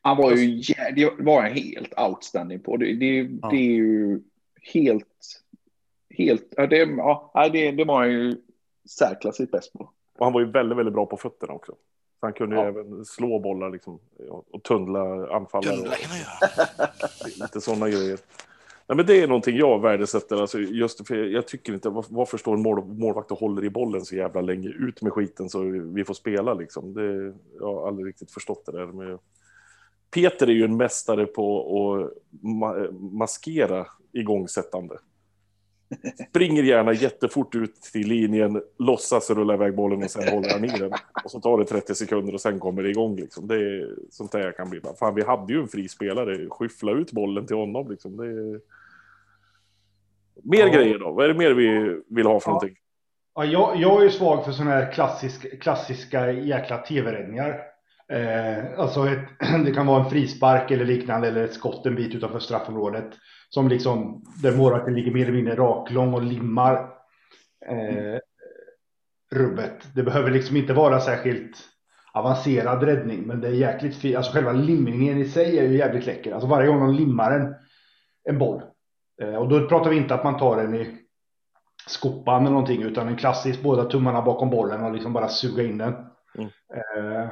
Han 0.02 0.18
var 0.18 0.32
ju 0.32 0.38
jä- 0.60 0.92
det 0.96 1.24
var 1.24 1.44
jag 1.44 1.50
helt 1.52 2.00
outstanding 2.00 2.60
på. 2.60 2.78
Det, 2.78 2.86
det, 2.96 3.24
det 3.24 3.56
är 3.56 3.76
ju 3.76 4.22
helt, 4.74 5.42
helt, 6.10 6.48
ja, 6.58 6.68
det, 6.68 6.78
ja, 6.78 7.50
det, 7.54 7.72
det 7.72 7.84
var 7.84 7.98
han 8.00 8.12
ju 8.12 8.36
särklassigt 8.90 9.52
bäst 9.52 9.74
på. 9.74 9.90
Och 10.18 10.26
han 10.26 10.34
var 10.34 10.40
ju 10.42 10.52
väldigt, 10.52 10.78
väldigt 10.78 10.94
bra 10.94 11.06
på 11.06 11.18
fötterna 11.18 11.54
också. 11.54 11.72
Så 12.20 12.26
han 12.26 12.34
kunde 12.34 12.56
ju 12.56 12.62
Ja. 12.62 12.68
även 12.68 13.06
slå 13.06 13.40
bollar 13.40 13.70
liksom, 13.70 14.00
och 14.52 14.64
tunnla 14.64 15.28
anfallare. 15.36 15.76
Tunnla 15.76 15.96
kan 15.96 16.10
man 16.10 16.20
göra. 16.20 16.90
lite 17.46 17.62
sådana 17.62 17.90
grejer. 17.90 18.20
Nej, 18.88 18.96
men 18.96 19.06
det 19.06 19.22
är 19.22 19.28
någonting 19.28 19.58
jag 19.58 19.82
värdesätter. 19.82 20.36
Alltså, 20.36 20.60
just 20.60 21.08
för 21.08 21.16
jag 21.16 21.48
tycker 21.48 21.74
inte, 21.74 21.90
varför 21.90 22.38
står 22.38 22.54
en 22.54 22.62
mål, 22.62 22.86
målvakt 22.86 23.32
och 23.32 23.40
håller 23.40 23.64
i 23.66 23.70
bollen 23.70 24.02
så 24.02 24.16
jävla 24.16 24.42
länge? 24.42 24.70
Ut 24.70 25.02
med 25.02 25.14
skiten 25.14 25.50
så 25.50 25.60
vi 25.94 26.04
får 26.04 26.14
spela 26.14 26.54
liksom. 26.54 26.94
Det, 26.94 27.34
jag 27.60 27.74
har 27.74 27.88
aldrig 27.88 28.08
riktigt 28.08 28.32
förstått 28.32 28.66
det 28.66 28.72
där. 28.72 28.86
Men 28.86 29.20
Peter 30.14 30.48
är 30.48 30.54
ju 30.54 30.64
en 30.64 30.78
mästare 30.78 31.26
på 31.26 31.60
att 31.60 32.12
ma 32.44 32.92
maskera 32.92 33.88
igångsättande. 34.12 34.98
Springer 36.30 36.64
gärna 36.64 36.94
jättefort 36.94 37.56
ut 37.56 37.76
till 37.76 38.08
linjen, 38.08 38.62
låtsas 38.80 39.30
rulla 39.30 39.54
iväg 39.54 39.76
bollen 39.76 40.04
och 40.04 40.10
sen 40.12 40.34
håller 40.34 40.50
han 40.50 40.66
i 40.66 40.68
den. 40.80 40.92
Och 41.24 41.32
så 41.32 41.40
tar 41.42 41.58
det 41.58 41.66
30 41.66 41.96
sekunder 41.96 42.34
och 42.34 42.42
sen 42.42 42.60
kommer 42.60 42.84
det 42.84 42.90
igång. 42.90 43.16
Liksom. 43.16 43.48
Det 43.48 43.56
är 43.56 43.90
sånt 44.10 44.32
där 44.32 44.40
jag 44.40 44.58
kan 44.58 44.70
bli. 44.70 44.82
Fan, 45.00 45.16
vi 45.16 45.24
hade 45.24 45.54
ju 45.54 45.60
en 45.60 45.68
fri 45.68 45.88
spelare. 45.90 46.50
Skyffla 46.50 46.92
ut 46.92 47.12
bollen 47.12 47.46
till 47.46 47.56
honom. 47.56 47.90
Liksom. 47.92 48.18
Det 48.18 48.26
är... 48.26 48.60
Mer 50.44 50.68
Ja. 50.68 50.74
grejer 50.74 51.00
då? 51.00 51.12
Vad 51.12 51.26
är 51.26 51.30
det 51.30 51.40
mer 51.40 51.52
vi 51.52 52.00
vill 52.08 52.26
ha 52.26 52.40
för 52.40 52.50
Ja. 52.50 52.54
någonting? 52.54 52.78
Ja, 53.36 53.46
jag, 53.46 53.76
jag 53.78 54.00
är 54.00 54.04
ju 54.04 54.10
svag 54.10 54.46
för 54.46 54.52
sådana 54.52 54.72
här 54.72 54.92
klassisk, 54.92 55.62
klassiska 55.62 56.32
jäkla 56.32 56.78
tv-räddningar. 56.78 57.62
Eh, 58.12 58.80
alltså 58.80 59.08
ett, 59.08 59.30
det 59.66 59.72
kan 59.72 59.88
vara 59.88 60.04
en 60.04 60.10
frispark 60.10 60.72
eller 60.72 60.86
liknande 60.86 61.28
eller 61.28 61.44
ett 61.44 61.54
skott 61.54 61.86
en 61.86 61.96
bit 61.96 62.16
utanför 62.16 62.40
straffområdet. 62.40 63.10
Som 63.50 63.68
liksom, 63.68 64.24
där 64.42 64.58
målvakten 64.58 64.94
ligger 64.94 65.12
mer 65.12 65.22
eller 65.22 65.34
mindre 65.34 65.56
raklång 65.56 66.14
och 66.14 66.24
limmar 66.24 66.74
eh, 67.66 68.20
rubbet. 69.32 69.88
Det 69.96 70.04
behöver 70.04 70.32
liksom 70.32 70.58
inte 70.58 70.74
vara 70.74 71.00
särskilt 71.00 71.58
avancerad 72.14 72.84
räddning, 72.84 73.22
men 73.22 73.42
det 73.42 73.48
är 73.48 73.52
jäkligt 73.52 73.96
fint. 73.96 74.18
Alltså 74.18 74.32
själva 74.32 74.52
limningen 74.52 75.18
i 75.18 75.26
sig 75.26 75.60
är 75.60 75.64
ju 75.64 75.78
jävligt 75.78 76.06
läcker. 76.06 76.34
Alltså 76.34 76.48
varje 76.48 76.68
gång 76.68 76.80
de 76.80 76.94
limmar 76.94 77.32
en, 77.32 77.56
en 78.30 78.38
boll. 78.38 78.62
Eh, 79.22 79.36
och 79.36 79.50
då 79.50 79.68
pratar 79.68 79.90
vi 79.90 79.98
inte 79.98 80.14
att 80.14 80.24
man 80.24 80.40
tar 80.40 80.58
den 80.58 80.76
i 80.76 80.98
skopan 81.88 82.42
eller 82.42 82.52
någonting 82.52 82.82
utan 82.82 83.08
en 83.08 83.16
klassisk 83.16 83.62
båda 83.62 83.86
tummarna 83.86 84.22
bakom 84.22 84.50
bollen 84.50 84.84
och 84.84 84.94
liksom 84.94 85.14
bara 85.14 85.30
suga 85.30 85.64
in 85.64 85.78
den. 85.78 85.94
Mm. 86.38 86.50
Eh, 86.96 87.30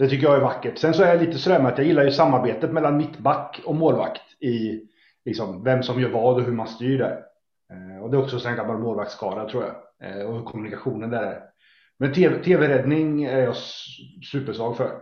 det 0.00 0.08
tycker 0.08 0.26
jag 0.26 0.36
är 0.36 0.40
vackert. 0.40 0.78
Sen 0.78 0.94
så 0.94 1.02
är 1.02 1.08
jag 1.08 1.26
lite 1.26 1.38
sådär 1.38 1.62
med 1.62 1.72
att 1.72 1.78
jag 1.78 1.86
gillar 1.86 2.04
ju 2.04 2.10
samarbetet 2.10 2.72
mellan 2.72 2.96
mittback 2.96 3.60
och 3.64 3.74
målvakt 3.74 4.42
i 4.42 4.80
liksom 5.24 5.64
vem 5.64 5.82
som 5.82 6.00
gör 6.00 6.08
vad 6.08 6.36
och 6.36 6.42
hur 6.42 6.52
man 6.52 6.68
styr 6.68 6.98
det. 6.98 7.24
Eh, 7.72 8.02
och 8.02 8.10
det 8.10 8.16
är 8.16 8.22
också 8.22 8.48
en 8.48 8.56
gammal 8.56 8.78
målvaktsskara 8.78 9.48
tror 9.48 9.64
jag. 9.64 10.10
Eh, 10.10 10.26
och 10.26 10.34
hur 10.34 10.44
kommunikationen 10.44 11.10
där 11.10 11.22
är. 11.22 11.42
Men 11.98 12.14
TV- 12.14 12.42
tv-räddning 12.42 13.24
är 13.24 13.38
jag 13.38 13.56
supersvag 14.32 14.76
för. 14.76 15.00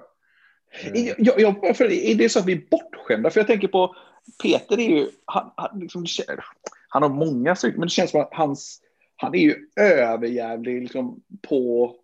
Jag, 0.94 1.14
jag, 1.18 1.40
jag, 1.40 1.76
för 1.76 1.92
är 1.92 2.14
det 2.14 2.28
så 2.28 2.38
att 2.38 2.46
vi 2.46 2.52
är 2.52 2.62
bortskämda? 2.70 3.30
För 3.30 3.40
jag 3.40 3.46
tänker 3.46 3.68
på 3.68 3.94
Peter 4.42 4.78
är 4.80 4.90
ju, 4.90 5.08
han, 5.24 5.50
han, 5.56 5.80
liksom, 5.80 6.06
han 6.88 7.02
har 7.02 7.10
många 7.10 7.56
stycken, 7.56 7.80
men 7.80 7.86
det 7.86 7.92
känns 7.92 8.10
som 8.10 8.20
att 8.20 8.32
hans, 8.32 8.80
han 9.16 9.34
är 9.34 9.38
ju 9.38 9.56
överjävlig 9.80 10.82
liksom, 10.82 11.22
på, 11.48 11.94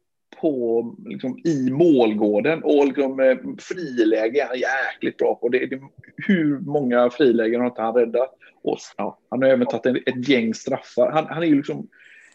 på, 0.44 0.94
liksom, 1.04 1.38
i 1.44 1.70
målgården 1.70 2.62
och 2.62 2.86
liksom, 2.86 3.20
eh, 3.20 3.36
friläge 3.58 4.42
är 4.42 4.46
han 4.46 4.58
jäkligt 4.58 5.16
bra 5.16 5.34
på. 5.34 5.48
Det, 5.48 5.66
det, 5.66 5.80
hur 6.16 6.58
många 6.58 7.10
frilägen 7.10 7.60
har 7.60 7.68
inte 7.68 7.82
han 7.82 7.94
räddat? 7.94 8.34
Och, 8.62 8.78
ja, 8.96 9.18
han 9.30 9.42
har 9.42 9.48
även 9.48 9.66
tagit 9.66 9.86
en, 9.86 9.96
ett 9.96 10.28
gäng 10.28 10.54
straffar. 10.54 11.10
Han, 11.12 11.26
han 11.26 11.42
är 11.42 11.46
ju 11.46 11.54
liksom 11.56 11.88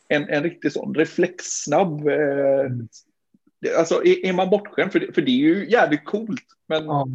en, 0.07 0.29
en 0.29 0.43
riktig 0.43 0.71
sån 0.71 0.95
reflexsnabb 0.95 2.07
eh, 2.07 2.65
Alltså 3.77 4.03
är, 4.05 4.25
är 4.25 4.33
man 4.33 4.49
bortskämd, 4.49 4.91
för 4.91 4.99
det, 4.99 5.13
för 5.13 5.21
det 5.21 5.31
är 5.31 5.55
ju 5.55 5.69
jävligt 5.69 6.05
coolt. 6.05 6.45
Men 6.67 6.85
Ja. 6.85 7.07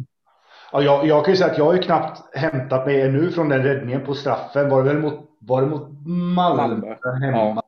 Ja, 0.71 0.81
jag, 0.81 1.07
jag 1.07 1.25
kan 1.25 1.33
ju 1.33 1.37
säga 1.37 1.51
att 1.51 1.57
jag 1.57 1.65
har 1.65 1.73
ju 1.73 1.81
knappt 1.81 2.35
hämtat 2.35 2.85
mig 2.85 3.01
ännu 3.01 3.31
från 3.31 3.49
den 3.49 3.63
räddningen 3.63 4.01
på 4.05 4.13
straffen. 4.13 4.69
Var 4.69 4.83
det 4.83 4.93
väl 4.93 5.01
mot, 5.01 5.19
var 5.39 5.61
det 5.61 5.67
mot 5.67 5.87
Malmö? 6.35 6.67
Malmö. 6.67 6.95
Hemma 7.21 7.37
Ja. 7.37 7.63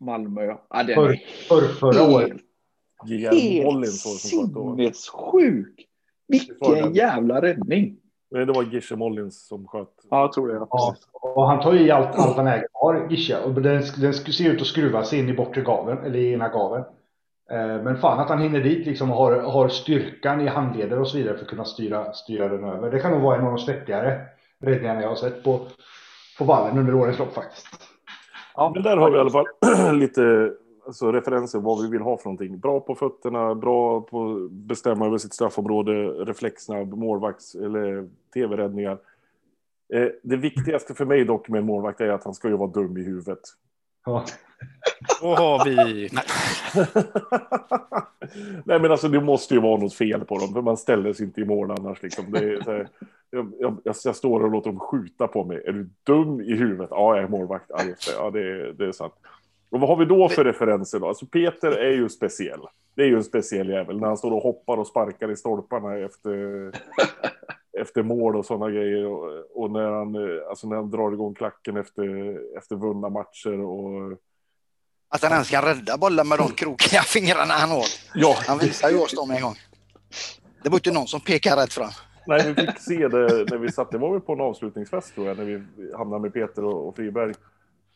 Malmö, 0.00 0.44
ja. 0.44 0.66
ja 0.70 0.82
den 0.82 0.94
För- 0.94 1.18
för, 1.48 1.60
förra 1.60 2.02
året. 2.14 2.32
Helt, 3.04 3.88
sinnessjuk. 3.88 5.86
Vilken 6.28 6.94
jävla 6.94 7.42
räddning. 7.42 7.96
Nej, 8.30 8.46
det 8.46 8.52
var 8.52 8.62
Gishe 8.62 8.96
Mollins 8.96 9.46
som 9.46 9.66
sköt. 9.66 9.88
Ja, 10.10 10.20
jag 10.20 10.32
tror 10.32 10.48
det. 10.48 10.66
Ja, 10.70 10.96
och 11.12 11.48
han 11.48 11.60
tar 11.62 11.72
ju 11.72 11.80
i 11.80 11.90
allt, 11.90 12.18
allt 12.18 12.36
han 12.36 12.46
äger 12.46 12.68
har, 12.72 13.06
Gisha. 13.10 13.44
Och 13.44 13.54
den, 13.54 13.82
den 14.00 14.14
ser 14.14 14.50
ut 14.50 14.60
att 14.60 14.66
skruva 14.66 15.04
sig 15.04 15.18
in 15.18 15.28
i 15.28 15.34
bortre 15.34 15.60
gaveln, 15.62 16.04
eller 16.04 16.18
i 16.18 16.32
ena 16.32 16.48
gaveln. 16.48 16.84
Eh, 17.50 17.82
Men 17.82 17.96
fan 17.96 18.20
att 18.20 18.28
han 18.28 18.42
hinner 18.42 18.60
dit 18.60 18.86
liksom 18.86 19.10
och 19.10 19.16
har, 19.16 19.40
har 19.40 19.68
styrkan 19.68 20.40
i 20.40 20.46
handleder 20.46 21.00
och 21.00 21.08
så 21.08 21.16
vidare 21.16 21.36
för 21.36 21.44
att 21.44 21.50
kunna 21.50 21.64
styra, 21.64 22.12
styra 22.12 22.48
den 22.48 22.64
över. 22.64 22.90
Det 22.90 23.00
kan 23.00 23.10
nog 23.10 23.22
vara 23.22 23.36
en 23.38 23.44
av 23.44 23.52
de 23.52 23.58
svettigare 23.58 24.20
räddningarna 24.60 25.02
jag 25.02 25.08
har 25.08 25.16
sett 25.16 25.44
på, 25.44 25.66
på 26.38 26.44
vallen 26.44 26.78
under 26.78 26.94
årens 26.94 27.18
lopp 27.18 27.34
faktiskt. 27.34 27.66
Ja, 28.54 28.70
Men 28.74 28.82
där 28.82 28.96
har 28.96 29.10
vi 29.10 29.16
i 29.16 29.20
alla 29.20 29.30
fall 29.30 29.46
lite 29.98 30.52
alltså, 30.86 31.12
referenser 31.12 31.58
vad 31.60 31.82
vi 31.82 31.90
vill 31.90 32.00
ha 32.00 32.16
för 32.16 32.24
någonting. 32.24 32.58
Bra 32.58 32.80
på 32.80 32.94
fötterna, 32.94 33.54
bra 33.54 34.00
på 34.00 34.32
att 34.32 34.50
bestämma 34.50 35.06
över 35.06 35.18
sitt 35.18 35.34
straffområde, 35.34 35.92
reflexsnabb, 36.08 36.94
målvakts 36.98 37.54
eller 37.54 38.08
tv-räddningar. 38.34 38.98
Eh, 39.94 40.08
det 40.22 40.36
viktigaste 40.36 40.94
för 40.94 41.04
mig 41.04 41.24
dock 41.24 41.48
med 41.48 41.58
en 41.58 41.66
målvakt 41.66 42.00
är 42.00 42.08
att 42.08 42.24
han 42.24 42.34
ska 42.34 42.48
ju 42.48 42.56
vara 42.56 42.70
dum 42.70 42.96
i 42.96 43.02
huvudet. 43.02 43.40
Ja. 44.06 44.24
Då 45.20 45.26
har 45.34 45.64
vi... 45.64 46.08
Nej. 46.12 46.24
Nej 48.64 48.80
men 48.80 48.90
alltså 48.90 49.08
det 49.08 49.20
måste 49.20 49.54
ju 49.54 49.60
vara 49.60 49.80
något 49.80 49.94
fel 49.94 50.24
på 50.24 50.38
dem 50.38 50.48
för 50.48 50.62
man 50.62 50.76
ställer 50.76 51.12
sig 51.12 51.26
inte 51.26 51.40
i 51.40 51.44
mål 51.44 51.70
annars 51.70 52.02
liksom. 52.02 52.24
Det 52.32 52.38
är, 52.38 52.60
så 52.60 52.72
här, 52.72 52.88
jag, 53.30 53.52
jag, 53.58 53.78
jag, 53.82 54.16
står 54.16 54.40
och 54.44 54.50
låter 54.50 54.70
dem 54.70 54.80
skjuta 54.80 55.28
på 55.28 55.44
mig. 55.44 55.62
Är 55.66 55.72
du 55.72 55.90
dum 56.04 56.40
i 56.40 56.54
huvudet? 56.54 56.88
Ja, 56.90 57.16
jag 57.16 57.24
är 57.24 57.28
målvakt. 57.28 57.64
Ja, 57.68 57.82
just 57.84 58.08
det. 58.08 58.14
Ja, 58.18 58.30
det, 58.30 58.40
är- 58.40 58.72
det 58.72 58.86
är 58.86 58.92
sant. 58.92 59.14
Och 59.70 59.80
vad 59.80 59.88
har 59.88 59.96
vi 59.96 60.04
då 60.04 60.28
för 60.28 60.44
referenser 60.44 61.00
då? 61.00 61.08
Alltså 61.08 61.26
Peter 61.26 61.72
är 61.72 61.90
ju 61.90 62.08
speciell. 62.08 62.60
Det 62.94 63.02
är 63.02 63.06
ju 63.06 63.16
en 63.16 63.24
speciell 63.24 63.68
jävel 63.68 64.00
när 64.00 64.06
han 64.06 64.16
står 64.16 64.30
och 64.30 64.42
hoppar 64.42 64.76
och 64.76 64.86
sparkar 64.86 65.30
i 65.30 65.36
stolparna 65.36 65.96
efter, 65.96 66.72
efter 67.80 68.02
mål 68.02 68.36
och 68.36 68.46
sådana 68.46 68.70
grejer. 68.70 69.06
Och, 69.06 69.28
och 69.54 69.70
när, 69.70 69.90
han, 69.90 70.14
eh, 70.14 70.48
alltså 70.48 70.68
när 70.68 70.76
han 70.76 70.90
drar 70.90 71.12
igång 71.12 71.34
klacken 71.34 71.76
efter, 71.76 72.36
efter 72.58 72.76
vunna 72.76 73.08
matcher. 73.08 73.60
Och, 73.60 74.18
Att 75.08 75.22
han 75.22 75.32
ens 75.32 75.50
kan 75.50 75.64
rädda 75.64 75.98
bollen 75.98 76.28
med 76.28 76.38
de 76.38 76.48
krokiga 76.48 77.00
fingrarna 77.06 77.54
han 77.54 77.70
har. 77.70 77.84
ja, 78.14 78.36
Han 78.46 78.58
visar 78.58 78.90
ju 78.90 78.98
oss 78.98 79.12
dem 79.12 79.30
en 79.30 79.42
gång. 79.42 79.54
Det 80.62 80.68
var 80.68 80.76
inte 80.76 80.92
någon 80.92 81.06
som 81.06 81.20
pekade 81.20 81.62
rätt 81.62 81.72
fram. 81.72 81.90
Nej, 82.26 82.54
vi 82.56 82.66
fick 82.66 82.78
se 82.78 83.08
det 83.08 83.50
när 83.50 83.56
vi 83.56 83.72
satt. 83.72 83.90
Det 83.90 83.98
var 83.98 84.12
väl 84.12 84.20
på 84.20 84.32
en 84.32 84.40
avslutningsfest 84.40 85.14
tror 85.14 85.26
jag, 85.26 85.38
när 85.38 85.44
vi 85.44 85.62
hamnade 85.96 86.22
med 86.22 86.32
Peter 86.32 86.64
och, 86.64 86.88
och 86.88 86.96
Friberg. 86.96 87.34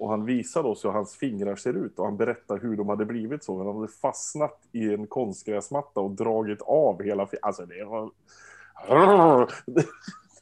Och 0.01 0.09
han 0.11 0.25
visade 0.25 0.69
oss 0.69 0.85
hur 0.85 0.91
hans 0.91 1.17
fingrar 1.17 1.57
ser 1.57 1.75
ut 1.77 1.99
och 1.99 2.05
han 2.05 2.17
berättade 2.17 2.61
hur 2.61 2.77
de 2.77 2.89
hade 2.89 3.05
blivit 3.05 3.45
så. 3.45 3.57
Men 3.57 3.67
han 3.67 3.77
hade 3.77 3.89
fastnat 3.89 4.69
i 4.73 4.95
en 4.95 5.07
konstgräsmatta 5.07 6.01
och 6.01 6.11
dragit 6.11 6.63
av 6.63 7.03
hela 7.03 7.29
Alltså 7.43 7.67
det 7.67 7.85
var... 7.85 8.11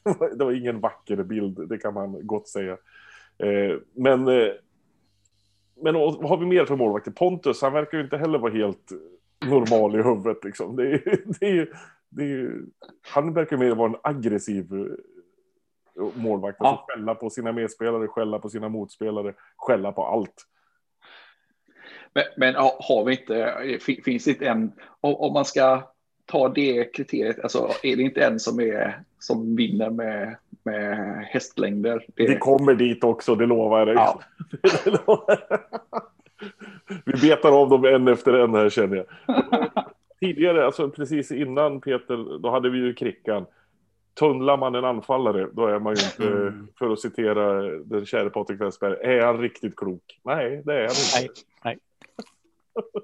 Det 0.36 0.44
var 0.44 0.52
ingen 0.52 0.80
vacker 0.80 1.22
bild, 1.22 1.68
det 1.68 1.78
kan 1.78 1.94
man 1.94 2.26
gott 2.26 2.48
säga. 2.48 2.72
Eh, 3.38 3.76
men, 3.94 4.28
eh, 4.28 4.48
men 5.82 5.94
vad 5.94 6.28
har 6.28 6.36
vi 6.36 6.46
mer 6.46 6.64
för 6.64 6.76
målvakter? 6.76 7.10
Pontus, 7.10 7.62
han 7.62 7.72
verkar 7.72 7.98
ju 7.98 8.04
inte 8.04 8.16
heller 8.16 8.38
vara 8.38 8.52
helt 8.52 8.92
normal 9.46 9.94
i 9.94 10.02
huvudet. 10.02 10.44
Liksom. 10.44 10.76
Det 10.76 10.82
är, 10.92 11.22
det 11.40 11.46
är, 11.46 11.54
ju- 11.54 11.72
det 12.08 12.24
är, 12.32 12.62
han 13.02 13.32
verkar 13.32 13.56
mer 13.56 13.74
vara 13.74 13.88
en 13.88 13.96
aggressiv 14.02 14.66
målvakt. 16.14 16.60
Alltså 16.60 16.84
Ja. 16.88 16.94
skälla 16.94 17.14
på 17.14 17.30
sina 17.30 17.52
medspelare, 17.52 18.06
skälla 18.08 18.38
på 18.38 18.48
sina 18.48 18.68
motspelare, 18.68 19.34
skälla 19.56 19.92
på 19.92 20.04
allt. 20.04 20.34
Men, 22.14 22.24
men 22.36 22.54
har 22.56 23.04
vi 23.04 23.12
inte, 23.20 23.54
fin- 23.80 24.02
finns 24.04 24.24
det 24.24 24.30
inte 24.30 24.46
en, 24.48 24.72
om, 25.00 25.14
om 25.14 25.32
man 25.32 25.44
ska 25.44 25.82
ta 26.26 26.48
det 26.48 26.84
kriteriet, 26.94 27.40
alltså 27.40 27.68
är 27.82 27.96
det 27.96 28.02
inte 28.02 28.20
en 28.24 28.40
som, 28.40 28.60
är, 28.60 29.02
som 29.18 29.56
vinner 29.56 29.90
med, 29.90 30.36
med 30.62 30.96
hästlängder? 31.26 32.04
Det, 32.14 32.28
Vi 32.28 32.36
kommer 32.38 32.74
dit 32.74 33.04
också, 33.04 33.34
det 33.34 33.46
lovar 33.46 33.78
jag 33.78 33.86
dig. 33.88 33.94
Ja. 33.94 34.20
Vi 37.04 37.28
betar 37.28 37.60
av 37.62 37.68
dem 37.68 37.84
en 37.84 38.08
efter 38.08 38.32
en 38.32 38.54
här 38.54 38.70
känner 38.70 38.96
jag. 38.96 39.06
Tidigare, 40.20 40.66
alltså 40.66 40.90
precis 40.90 41.32
innan 41.32 41.80
Peter, 41.80 42.38
då 42.38 42.50
hade 42.50 42.70
vi 42.70 42.78
ju 42.78 42.94
Krickan. 42.94 43.46
Tunnlar 44.18 44.56
man 44.56 44.74
en 44.74 44.84
anfallare, 44.84 45.48
då 45.52 45.66
är 45.66 45.78
man 45.78 45.94
ju 45.94 46.04
inte, 46.04 46.38
Mm. 46.38 46.68
för 46.78 46.92
att 46.92 47.00
citera 47.00 47.62
den 47.62 48.06
käre 48.06 48.30
Patrik 48.30 48.60
Westberg, 48.60 48.96
är 49.02 49.26
han 49.26 49.38
riktigt 49.40 49.76
klok? 49.76 50.20
Nej, 50.24 50.62
det 50.64 50.74
är 50.74 50.80
han 50.80 51.22
inte. 51.22 51.40
Nej, 51.64 51.78
nej. 51.78 51.78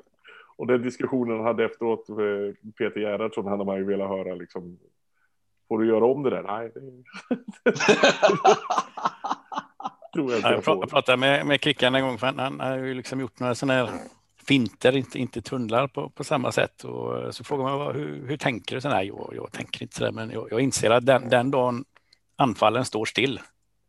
Och 0.57 0.66
den 0.66 0.83
diskussionen 0.83 1.37
han 1.37 1.46
hade 1.46 1.64
efteråt, 1.64 2.09
eh, 2.09 2.16
Peter 2.79 3.00
Gerhardsson, 3.00 3.46
hade 3.46 3.64
man 3.64 3.77
ju 3.77 3.85
velat 3.85 4.09
höra 4.09 4.35
liksom. 4.35 4.79
Får 5.68 5.79
du 5.79 5.87
göra 5.88 6.05
om 6.05 6.22
det 6.22 6.31
där? 6.31 6.42
Nej, 6.42 6.70
det 6.74 7.72
tror 10.14 10.31
jag 10.31 10.38
inte 10.38 10.48
Jag 10.48 10.62
jag 10.66 10.90
pratade 10.90 11.18
med, 11.18 11.46
med 11.46 11.61
Krickan 11.61 11.94
en 11.94 12.03
gång, 12.03 12.18
för 12.18 12.27
han, 12.27 12.38
han 12.38 12.61
har 12.61 12.77
ju 12.79 12.94
liksom 12.94 13.20
gjort 13.20 13.40
några 13.40 13.55
sådana 13.55 13.74
här 13.74 13.88
finter, 14.46 14.96
inte, 14.96 15.18
inte 15.18 15.42
tunnlar 15.42 15.87
på, 15.87 16.11
på 16.11 16.24
samma 16.24 16.52
sätt. 16.52 16.85
Och 16.85 17.22
eh, 17.22 17.30
så 17.30 17.44
frågar 17.44 17.64
man 17.64 17.94
hur, 17.94 18.26
hur 18.28 18.37
tänker 18.37 18.74
du? 18.74 18.80
Så, 18.80 18.88
nej, 18.88 19.07
jag, 19.07 19.33
jag 19.37 19.52
tänker 19.52 19.83
inte 19.83 19.96
sådär, 19.96 20.12
men 20.12 20.30
jag, 20.30 20.48
jag 20.50 20.61
inser 20.61 20.90
att 20.90 21.07
den, 21.07 21.28
den 21.28 21.50
dagen 21.50 21.85
anfallen 22.37 22.85
står 22.85 23.04
still, 23.04 23.40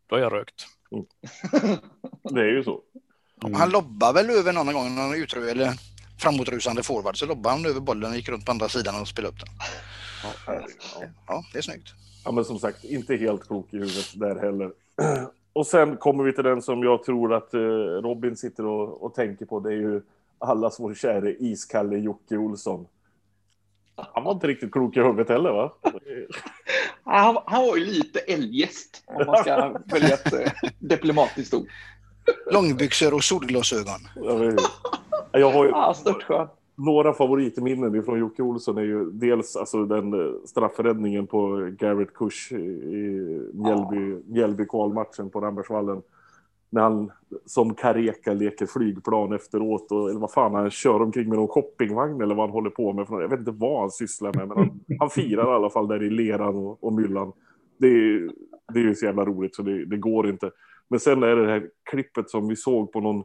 då 0.07 0.15
har 0.15 0.21
jag 0.21 0.33
rökt. 0.33 0.67
Det 2.29 2.41
är 2.41 2.51
ju 2.51 2.63
så. 2.63 2.81
Mm. 3.43 3.55
Han 3.55 3.69
lobbar 3.69 4.13
väl 4.13 4.29
över 4.29 4.53
någon 4.53 4.73
gång, 4.73 4.95
någon 4.95 5.15
utru 5.15 5.49
eller 5.49 5.71
framåtrusande 6.19 6.83
forward, 6.83 7.19
så 7.19 7.25
lobbar 7.25 7.51
han 7.51 7.65
över 7.65 7.79
bollen 7.79 8.11
och 8.11 8.17
gick 8.17 8.29
runt 8.29 8.45
på 8.45 8.51
andra 8.51 8.69
sidan 8.69 9.01
och 9.01 9.07
spelade 9.07 9.33
upp 9.33 9.39
den. 9.39 9.49
Ja, 11.27 11.43
det 11.53 11.57
är 11.57 11.61
snyggt. 11.61 11.93
Ja, 12.25 12.31
men 12.31 12.45
som 12.45 12.59
sagt, 12.59 12.83
inte 12.83 13.15
helt 13.15 13.47
klok 13.47 13.73
i 13.73 13.77
huvudet 13.77 14.11
där 14.15 14.35
heller. 14.35 14.71
Och 15.53 15.67
sen 15.67 15.97
kommer 15.97 16.23
vi 16.23 16.33
till 16.33 16.43
den 16.43 16.61
som 16.61 16.83
jag 16.83 17.03
tror 17.03 17.33
att 17.33 17.53
eh, 17.53 17.59
Robin 18.01 18.37
sitter 18.37 18.65
och, 18.65 19.03
och 19.03 19.13
tänker 19.13 19.45
på. 19.45 19.59
Det 19.59 19.69
är 19.69 19.77
ju 19.77 20.01
allas 20.39 20.79
vår 20.79 20.93
käre 20.93 21.33
iskalle 21.35 21.97
Jocke 21.97 22.37
Olsson. 22.37 22.87
Han 23.95 24.23
var 24.23 24.31
inte 24.31 24.47
riktigt 24.47 24.71
klok 24.71 24.97
i 24.97 24.99
huvudet 25.01 25.29
heller, 25.29 25.51
va? 25.51 25.73
han, 27.03 27.37
han 27.45 27.67
var 27.67 27.75
ju 27.77 27.85
lite 27.85 28.19
eljest, 28.19 29.03
om 29.07 29.25
man 29.27 29.37
ska 29.37 29.55
välja 29.85 30.13
ett 30.13 30.33
eh, 30.33 30.51
diplomatiskt 30.79 31.53
ord. 31.53 31.67
Långbyxor 32.51 33.13
och 33.13 33.23
solglasögon. 33.23 33.99
Jag, 35.31 35.51
har 35.51 35.65
ju, 35.65 35.93
störtskön. 35.95 36.47
några 36.75 37.13
favoritminnen 37.13 38.03
från 38.03 38.19
Jocke 38.19 38.41
Olsson 38.43 38.77
är 38.77 38.81
ju 38.81 39.11
dels 39.11 39.55
alltså 39.55 39.85
den 39.85 40.13
eh, 40.13 40.33
straffräddningen 40.45 41.27
på 41.27 41.69
Garrett 41.79 42.13
Kush 42.13 42.53
i- 42.53 43.49
Mjällby, 43.53 44.23
Mjällby 44.27 44.65
kvalmatchen 44.65 45.29
på 45.29 45.41
Rambergsvallen. 45.41 46.01
När 46.69 46.81
han 46.81 47.11
som 47.45 47.75
Kareka 47.75 48.33
leker 48.33 48.65
flygplan 48.65 49.33
efteråt 49.33 49.91
och 49.91 50.09
eller 50.09 50.19
vad 50.19 50.31
fan 50.31 50.53
han 50.53 50.71
kör 50.71 51.01
omkring 51.01 51.29
med 51.29 51.37
någon 51.37 51.47
shoppingvagn 51.47 52.21
eller 52.21 52.35
vad 52.35 52.45
han 52.45 52.53
håller 52.53 52.69
på 52.69 52.93
med. 52.93 53.07
För, 53.07 53.21
jag 53.21 53.29
vet 53.29 53.39
inte 53.39 53.51
vad 53.51 53.79
han 53.79 53.91
sysslar 53.91 54.33
med 54.33 54.47
men 54.47 54.57
han, 54.57 54.79
han 54.99 55.09
firar 55.09 55.51
i 55.51 55.55
alla 55.55 55.69
fall 55.69 55.87
där 55.87 56.03
i 56.03 56.09
leran 56.09 56.55
och, 56.55 56.83
och 56.83 56.93
myllan. 56.93 57.31
Det 57.77 57.87
är, 57.87 58.31
det 58.73 58.79
är 58.79 58.83
ju 58.83 58.95
så 58.95 59.05
jävla 59.05 59.25
roligt 59.25 59.55
så 59.55 59.61
det, 59.61 59.85
det 59.85 59.97
går 59.97 60.29
inte. 60.29 60.51
Men 60.87 60.99
sen 60.99 61.23
är 61.23 61.35
det 61.35 61.45
det 61.45 61.51
här 61.51 61.69
klippet 61.89 62.29
som 62.29 62.47
vi 62.47 62.55
såg 62.55 62.91
på 62.91 63.01
någon, 63.01 63.23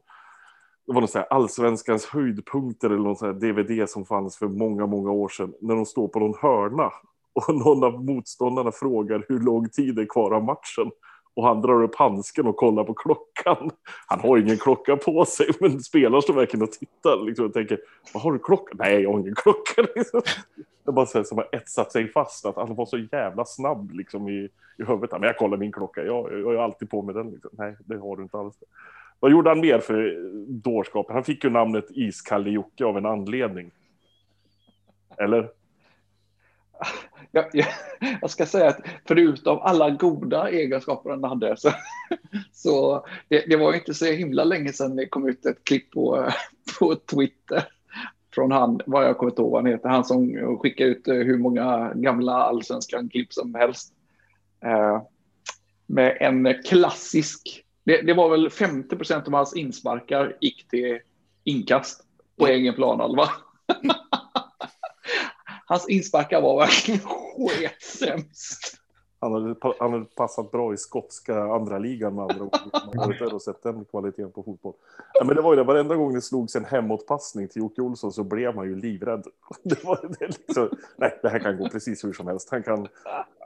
det 0.87 0.93
var 0.93 1.01
någon 1.01 1.09
så 1.09 1.19
här 1.19 1.27
allsvenskans 1.31 2.07
höjdpunkter 2.07 2.91
eller 2.91 3.03
någon 3.03 3.17
så 3.17 3.27
här 3.27 3.33
DVD 3.33 3.89
som 3.89 4.05
fanns 4.05 4.37
för 4.37 4.49
många, 4.49 4.87
många 4.87 5.11
år 5.11 5.29
sedan. 5.29 5.55
När 5.61 5.75
de 5.75 5.87
står 5.87 6.09
på 6.09 6.19
någon 6.19 6.39
hörna 6.43 6.91
och 7.33 7.55
någon 7.67 7.85
av 7.85 8.05
motståndarna 8.05 8.73
frågar 8.73 9.25
hur 9.29 9.41
lång 9.41 9.69
tid 9.69 9.95
det 9.95 10.03
är 10.03 10.07
kvar 10.07 10.31
av 10.31 10.45
matchen. 10.45 10.91
Och 11.35 11.47
han 11.47 11.61
drar 11.61 11.83
upp 11.83 11.95
handsken 11.95 12.47
och 12.47 12.57
kollar 12.57 12.85
på 12.85 12.95
klockan. 12.95 13.71
Han 14.07 14.21
har 14.21 14.39
ingen 14.39 14.59
klocka 14.59 14.97
på 14.97 15.25
sig, 15.25 15.47
men 15.61 15.81
spelaren 15.81 16.23
står 16.23 16.35
verkligen 16.35 16.63
och 16.63 16.73
tittar 16.73 17.25
liksom, 17.27 17.47
och 17.47 17.53
tänker, 17.53 17.81
vad 18.15 18.23
har 18.23 18.33
du 18.33 18.39
klocka? 18.39 18.75
Nej, 18.79 19.01
jag 19.01 19.13
har 19.13 19.21
ingen 19.21 19.35
klocka. 19.35 19.83
Liksom. 19.95 20.23
Det 20.85 20.91
är 20.91 20.93
bara 20.93 21.07
så 21.07 21.19
här, 21.19 21.25
som 21.25 21.39
har 21.39 21.49
etsat 21.53 21.93
sig 21.93 22.09
fast, 22.09 22.47
att 22.47 22.57
han 22.57 22.75
var 22.75 22.87
så 22.87 22.99
jävla 22.99 23.45
snabb 23.45 23.91
liksom, 23.91 24.29
i, 24.29 24.49
i 24.79 24.85
huvudet. 24.85 25.11
Men 25.11 25.23
jag 25.23 25.37
kollar 25.37 25.57
min 25.57 25.73
klocka, 25.73 26.05
jag, 26.05 26.33
jag 26.33 26.55
är 26.55 26.59
alltid 26.59 26.91
på 26.91 27.03
med 27.03 27.15
den. 27.15 27.31
Liksom. 27.31 27.51
Nej, 27.53 27.77
det 27.85 27.97
har 27.99 28.17
du 28.17 28.23
inte 28.23 28.39
alls. 28.39 28.55
Vad 29.21 29.33
gjorde 29.33 29.51
han 29.51 29.61
mer 29.61 29.79
för 29.79 30.17
dårskap? 30.49 31.07
Han 31.11 31.25
fick 31.25 31.45
ju 31.45 31.51
namnet 31.51 31.87
Iskalle 31.91 32.51
Jocke 32.51 32.85
av 32.85 32.99
en 32.99 33.07
anledning. 33.07 33.71
Eller? 35.19 35.51
Jag, 37.31 37.45
jag, 37.53 37.67
jag, 38.21 38.31
ska 38.31 38.47
säga 38.47 38.69
att 38.69 38.81
förutom 39.09 39.59
alla 39.59 39.91
goda 39.91 40.51
egenskaper 40.51 41.11
han 41.11 41.25
hade 41.25 41.57
så, 41.57 41.71
så 42.53 43.07
det, 43.29 43.45
det, 43.49 43.57
var 43.57 43.75
inte 43.75 43.95
så 43.95 44.05
himla 44.05 44.45
länge 44.45 44.73
sedan 44.73 44.97
det 44.97 45.07
kom 45.07 45.29
ut 45.29 45.47
ett 45.47 45.65
klipp 45.65 45.91
på, 45.91 46.29
på 46.79 46.95
Twitter 46.95 47.65
från 48.35 48.53
han, 48.53 48.81
vad 48.87 49.05
jag 49.05 49.19
kommer 49.19 49.33
inte 49.33 49.43
ihåg 49.43 49.51
vad 49.51 49.63
han 49.63 49.73
heter, 49.73 49.89
han 49.89 50.05
som 50.05 50.37
skickar 50.59 50.85
ut 50.85 51.03
hur 51.07 51.39
många 51.39 51.93
gamla 51.95 52.33
allsvenskan 52.33 53.09
klipp 53.09 53.33
som 53.33 53.55
helst. 53.55 53.95
Eh, 54.65 55.03
med 55.87 56.17
en 56.21 56.63
klassisk, 56.63 57.65
det, 57.85 58.03
det, 58.03 58.15
var 58.15 58.31
väl 58.31 58.51
50 58.51 58.97
procent 58.97 59.27
av 59.27 59.35
hans 59.35 59.57
insparkar 59.57 60.37
gick 60.41 60.69
till 60.69 60.99
inkast 61.45 62.05
på 62.39 62.47
egen 62.47 62.75
planhalva. 62.75 63.29
Hans 65.71 65.89
insparkar 65.89 66.41
var 66.41 66.59
verkligen 66.59 67.01
sketsämst. 67.49 68.77
Han 69.21 69.33
hade, 69.33 69.55
han 69.79 69.93
hade 69.93 70.05
passat 70.05 70.51
bra 70.51 70.75
i 70.75 70.77
skotska 70.77 71.43
andra 71.43 71.79
ligan 71.79 72.15
med 72.15 72.23
andra 72.23 72.45
ord. 72.45 72.57
Man 72.97 73.13
inte 73.13 73.25
och 73.25 73.43
sett 73.43 73.63
den 73.63 73.85
kvaliteten 73.85 74.33
på 74.33 74.43
fotboll. 74.43 74.75
Ja, 75.15 75.25
men 75.25 75.37
det 75.37 75.43
var 75.43 75.53
ju 75.53 75.57
det, 75.57 75.65
varenda 75.65 75.97
gång 75.97 76.15
det 76.15 76.23
slogs 76.23 76.57
en 76.57 76.65
hemåtpassning 76.65 77.49
till 77.49 77.63
Jocke 77.63 77.83
Olsson 77.83 78.13
så 78.13 78.25
blev 78.25 78.55
man 78.55 78.67
ju 78.67 78.77
livrädd. 78.77 79.25
Det 79.63 79.85
var, 79.85 80.17
det 80.19 80.27
liksom, 80.27 80.69
nej, 80.97 81.19
det 81.23 81.29
här 81.29 81.39
kan 81.39 81.59
gå 81.59 81.69
precis 81.69 82.05
hur 82.05 82.13
som 82.13 82.27
helst. 82.27 82.49
Han 82.51 82.63
kan 82.63 82.89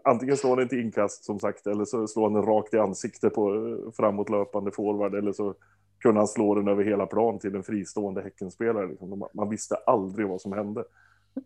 antingen 0.04 0.36
slå 0.36 0.56
den 0.56 0.68
till 0.68 0.80
inkast 0.80 1.24
som 1.24 1.40
sagt, 1.40 1.66
eller 1.66 1.84
så 1.84 2.06
slår 2.06 2.22
han 2.22 2.34
den 2.34 2.46
rakt 2.46 2.74
i 2.74 2.78
ansiktet 2.78 3.34
på 3.34 3.76
framåtlöpande 3.96 4.70
forward, 4.70 5.14
eller 5.14 5.32
så 5.32 5.54
kunde 6.02 6.20
han 6.20 6.28
slå 6.28 6.54
den 6.54 6.68
över 6.68 6.84
hela 6.84 7.06
plan 7.06 7.38
till 7.38 7.54
en 7.54 7.62
fristående 7.62 8.22
Häckenspelare. 8.22 8.86
Liksom. 8.86 9.28
Man 9.34 9.50
visste 9.50 9.74
aldrig 9.74 10.28
vad 10.28 10.40
som 10.40 10.52
hände. 10.52 10.84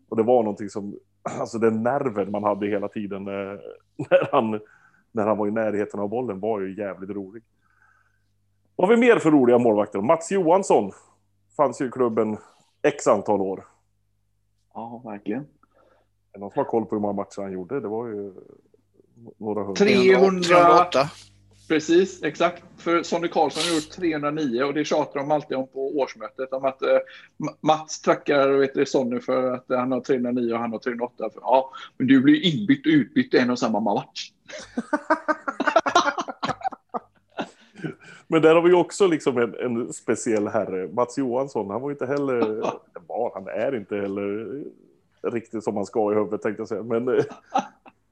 Och 0.09 0.17
det 0.17 0.23
var 0.23 0.43
någonting 0.43 0.69
som, 0.69 0.99
alltså 1.39 1.57
den 1.57 1.83
nerven 1.83 2.31
man 2.31 2.43
hade 2.43 2.67
hela 2.67 2.87
tiden 2.87 3.23
när, 3.23 3.53
eh, 3.53 3.59
när, 4.09 4.29
han, 4.31 4.59
när 5.11 5.27
han 5.27 5.37
var 5.37 5.47
i 5.47 5.51
närheten 5.51 5.99
av 5.99 6.09
bollen 6.09 6.39
var 6.39 6.59
ju 6.59 6.77
jävligt 6.77 7.09
rolig. 7.09 7.43
Vad 8.75 8.89
har 8.89 8.95
vi 8.95 9.01
mer 9.01 9.19
för 9.19 9.31
roliga 9.31 9.57
målvakter? 9.57 10.01
Mats 10.01 10.31
Johansson 10.31 10.91
fanns 11.57 11.81
ju 11.81 11.87
i 11.87 11.91
klubben 11.91 12.37
x 12.81 13.07
antal 13.07 13.41
år. 13.41 13.65
Ja, 14.73 15.01
verkligen. 15.05 15.41
Är 15.41 15.47
det 16.33 16.39
någon 16.39 16.51
som 16.51 16.59
har 16.59 16.65
koll 16.65 16.85
på 16.85 16.95
hur 16.95 17.01
många 17.01 17.13
matcher 17.13 17.41
han 17.41 17.51
gjorde? 17.51 17.79
Det 17.79 17.87
var 17.87 18.07
ju 18.07 18.33
några 19.37 19.63
hundra. 19.63 19.75
308. 19.75 20.99
Precis, 21.69 22.23
exakt. 22.23 22.63
För 22.77 23.03
Sonny 23.03 23.27
Karlsson 23.27 23.63
har 23.63 23.75
gjort 23.75 23.89
309 23.89 24.63
och 24.63 24.73
det 24.73 24.85
tjatar 24.85 25.19
de 25.19 25.31
alltid 25.31 25.57
om 25.57 25.67
på 25.67 25.97
årsmötet. 25.97 26.53
Om 26.53 26.65
att 26.65 26.81
eh, 26.81 26.97
Mats 27.61 28.01
tackar 28.01 28.49
vet 28.49 28.73
du, 28.73 28.85
Sonny 28.85 29.19
för 29.19 29.53
att 29.53 29.65
han 29.67 29.91
har 29.91 30.01
309 30.01 30.53
och 30.53 30.59
han 30.59 30.71
har 30.71 30.79
308. 30.79 31.29
För, 31.33 31.41
ja, 31.41 31.71
men 31.97 32.07
du 32.07 32.21
blir 32.21 32.45
inbytt 32.45 32.85
och 32.85 32.91
utbytt 32.91 33.33
en 33.33 33.49
och 33.49 33.59
samma 33.59 33.79
match. 33.79 34.31
men 38.27 38.41
där 38.41 38.55
har 38.55 38.61
vi 38.61 38.73
också 38.73 39.07
liksom 39.07 39.37
en, 39.37 39.55
en, 39.55 39.93
speciell 39.93 40.47
herre. 40.47 40.87
Mats 40.87 41.17
Johansson, 41.17 41.69
han 41.69 41.81
var 41.81 41.91
inte 41.91 42.05
heller, 42.05 42.39
var, 43.07 43.31
han 43.33 43.47
är 43.47 43.75
inte 43.75 43.95
heller 43.95 44.63
riktigt 45.21 45.63
som 45.63 45.75
man 45.75 45.85
ska 45.85 46.11
i 46.11 46.15
huvudet 46.15 46.41
tänkte 46.41 46.61
jag 46.61 46.67
säga. 46.67 46.83
Men 46.83 47.07
eh, 47.07 47.23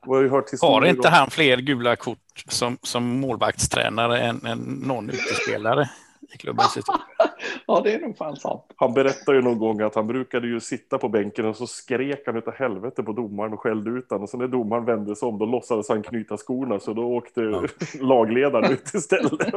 har, 0.08 0.22
ju 0.22 0.30
hört 0.30 0.62
har 0.62 0.86
inte 0.86 1.10
han 1.10 1.30
fler 1.30 1.58
gula 1.58 1.96
kort 1.96 2.44
som, 2.48 2.78
som 2.82 3.20
målvaktstränare 3.20 4.20
än, 4.20 4.46
än 4.46 4.60
någon 4.60 5.10
utespelare 5.10 5.90
i 6.34 6.38
klubbens 6.38 6.78
historia? 6.78 7.02
ja, 7.68 7.82
det 7.84 7.94
är 7.94 8.00
nog 8.00 8.18
fan 8.18 8.36
sant. 8.36 8.64
Han 8.76 8.94
berättade 8.94 9.38
ju 9.38 9.44
någon 9.44 9.60
gång 9.60 9.82
att 9.82 9.96
han 9.96 10.08
brukade 10.08 10.48
ju 10.48 10.60
sitta 10.60 10.98
på 10.98 11.10
bänken 11.10 11.46
och 11.46 11.56
så 11.56 11.68
skrek 11.68 12.24
han 12.26 12.38
utav 12.38 12.54
helvete 12.54 13.04
på 13.04 13.12
domaren 13.12 13.54
och 13.54 13.60
skällde 13.60 13.90
ut 13.90 14.10
honom. 14.10 14.24
Och 14.24 14.30
så 14.30 14.38
när 14.38 14.48
domaren 14.48 14.86
vände 14.86 15.16
sig 15.16 15.28
om 15.28 15.38
då 15.38 15.46
låtsades 15.46 15.90
han 15.90 16.04
knyta 16.04 16.38
skorna 16.38 16.80
så 16.80 16.94
då 16.94 17.04
åkte 17.04 17.42
ja. 17.42 17.64
lagledaren 18.02 18.72
ut 18.72 18.94
istället. 18.94 19.32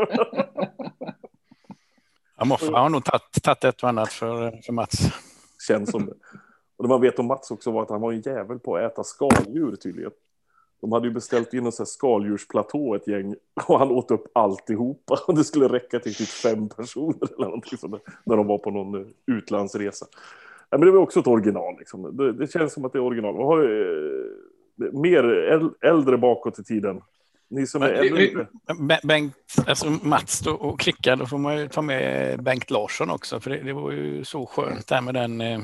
ja, 2.36 2.44
Moffa 2.44 2.78
har 2.78 2.88
nog 2.88 3.04
tagit 3.04 3.64
ett 3.64 3.82
och 3.82 3.88
annat 3.88 4.12
för, 4.12 4.62
för 4.62 4.72
Mats. 4.72 4.98
Känns 5.68 5.90
som 5.90 6.06
det. 6.06 6.12
Och 6.76 6.84
det 6.84 6.88
man 6.88 7.00
vet 7.00 7.18
om 7.18 7.26
Mats 7.26 7.50
också 7.50 7.70
var 7.70 7.82
att 7.82 7.90
han 7.90 8.00
var 8.00 8.12
en 8.12 8.20
jävel 8.20 8.58
på 8.58 8.76
att 8.76 8.92
äta 8.92 9.04
skaldjur 9.04 9.76
tydligen. 9.76 10.10
De 10.80 10.92
hade 10.92 11.06
ju 11.06 11.14
beställt 11.14 11.54
in 11.54 11.66
en 11.66 11.72
sån 11.72 11.84
här 11.84 11.88
skaldjursplatå 11.88 12.94
ett 12.94 13.08
gäng 13.08 13.34
och 13.66 13.78
han 13.78 13.90
åt 13.90 14.10
upp 14.10 14.26
alltihopa. 14.32 15.18
Det 15.34 15.44
skulle 15.44 15.68
räcka 15.68 15.98
till 15.98 16.14
typ 16.14 16.28
fem 16.28 16.68
personer 16.68 17.34
eller 17.36 17.44
någonting 17.44 17.78
sånt 17.78 18.02
när 18.24 18.36
de 18.36 18.46
var 18.46 18.58
på 18.58 18.70
någon 18.70 18.94
eh, 18.94 19.06
utlandsresa. 19.26 20.06
Ja, 20.70 20.78
men 20.78 20.86
det 20.86 20.92
var 20.92 20.98
också 20.98 21.20
ett 21.20 21.26
original 21.26 21.74
liksom. 21.78 22.16
Det, 22.16 22.32
det 22.32 22.52
känns 22.52 22.72
som 22.72 22.84
att 22.84 22.92
det 22.92 22.98
är 22.98 23.02
original. 23.02 23.34
Man 23.34 23.46
har 23.46 23.62
eh, 23.62 24.92
mer 24.92 25.24
äldre 25.80 26.18
bakåt 26.18 26.58
i 26.58 26.64
tiden. 26.64 27.00
Ni 27.50 27.66
som 27.66 27.82
är 27.82 27.92
ännu 27.92 28.46
Bengt, 29.02 29.34
alltså 29.66 29.90
Mats 30.02 30.46
och 30.46 30.80
Kricka, 30.80 31.16
då 31.16 31.26
får 31.26 31.38
man 31.38 31.58
ju 31.58 31.68
ta 31.68 31.82
med 31.82 32.42
Bengt 32.42 32.70
Larsson 32.70 33.10
också. 33.10 33.40
För 33.40 33.50
det, 33.50 33.58
det 33.58 33.72
var 33.72 33.90
ju 33.90 34.24
så 34.24 34.46
skönt 34.46 34.86
där 34.86 35.00
med 35.00 35.14
den 35.14 35.40
eh, 35.40 35.58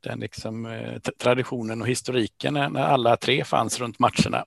den 0.00 0.20
liksom, 0.20 0.66
eh, 0.66 0.98
traditionen 0.98 1.82
och 1.82 1.88
historiken 1.88 2.54
när, 2.54 2.78
alla 2.78 3.16
tre 3.16 3.44
fanns 3.44 3.80
runt 3.80 3.98
matcherna. 3.98 4.44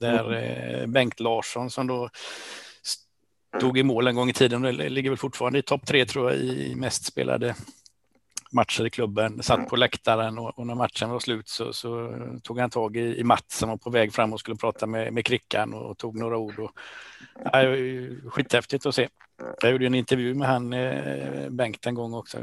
Där 0.00 0.32
mm. 0.32 0.74
eh, 0.74 0.86
Bengt 0.86 1.20
Larsson 1.20 1.70
som 1.70 1.86
då 1.86 2.10
stod 3.56 3.78
i 3.78 3.82
mål 3.82 4.06
en 4.06 4.14
gång 4.14 4.30
i 4.30 4.32
tiden, 4.32 4.62
det 4.62 4.72
ligger 4.72 5.10
väl 5.10 5.18
fortfarande 5.18 5.58
i 5.58 5.62
topp 5.62 5.86
tre 5.86 6.06
tror 6.06 6.30
jag 6.30 6.40
i 6.40 6.74
mest 6.76 7.04
spelade 7.04 7.54
matcher 8.54 8.86
i 8.86 8.90
klubben, 8.90 9.42
satt 9.42 9.68
på 9.68 9.76
läktaren 9.76 10.38
och, 10.38 10.58
och 10.58 10.66
när 10.66 10.74
matchen 10.74 11.10
var 11.10 11.20
slut 11.20 11.48
så, 11.48 11.72
så, 11.72 12.14
tog 12.42 12.58
han 12.58 12.70
tag 12.70 12.96
i, 12.96 13.18
i 13.20 13.24
Mats 13.24 13.58
som 13.58 13.68
var 13.68 13.76
på 13.76 13.90
väg 13.90 14.12
fram 14.12 14.32
och 14.32 14.40
skulle 14.40 14.56
prata 14.56 14.86
med, 14.86 15.12
med 15.12 15.26
Krickan 15.26 15.74
och, 15.74 15.90
och 15.90 15.98
tog 15.98 16.16
några 16.16 16.36
ord. 16.36 16.58
Och, 16.58 16.70
ja, 17.44 17.62
skithäftigt 18.30 18.86
att 18.86 18.94
se. 18.94 19.08
Jag 19.60 19.72
gjorde 19.72 19.86
en 19.86 19.94
intervju 19.94 20.34
med 20.34 20.48
han 20.48 20.72
eh, 20.72 21.50
Bengt 21.50 21.86
en 21.86 21.94
gång 21.94 22.14
också. 22.14 22.38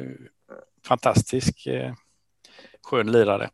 Fantastisk 0.85 1.67
eh, 1.67 1.93
skön 2.83 3.11
lirare. 3.11 3.49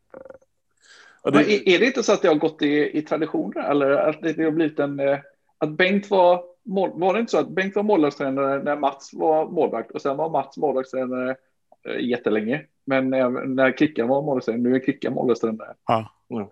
Ja, 1.23 1.31
det... 1.31 1.39
är, 1.39 1.75
är, 1.75 1.79
det 1.79 1.85
inte 1.85 2.03
så 2.03 2.13
att 2.13 2.21
det 2.21 2.27
har 2.27 2.35
gått 2.35 2.61
i, 2.61 2.97
i 2.97 3.01
traditioner 3.01 3.69
eller 3.69 3.89
att 3.89 4.21
det, 4.21 4.33
det 4.33 4.43
har 4.43 4.51
blivit 4.51 4.79
en... 4.79 4.99
Eh, 4.99 5.19
att 5.57 5.69
Bengt 5.69 6.09
var... 6.09 6.43
Var 6.93 7.13
det 7.13 7.19
inte 7.19 7.31
så 7.31 7.37
att 7.37 7.49
Bengt 7.49 7.75
var 7.75 7.83
målvaktstränare 7.83 8.63
när 8.63 8.75
Mats 8.75 9.13
var 9.13 9.47
målvakt 9.47 9.91
och 9.91 10.01
sen 10.01 10.17
var 10.17 10.29
Mats 10.29 10.57
målvaktstränare 10.57 11.35
äh, 11.85 11.99
jättelänge. 11.99 12.61
Men 12.85 13.09
när, 13.09 13.29
när 13.29 13.71
Kickan 13.71 14.07
var 14.07 14.21
målvaktstränare, 14.21 14.61
nu 14.61 14.75
är 14.75 14.79
Kickan 14.79 15.13
målvaktstränare. 15.13 15.73
Ja. 15.87 16.11
Ja. 16.27 16.51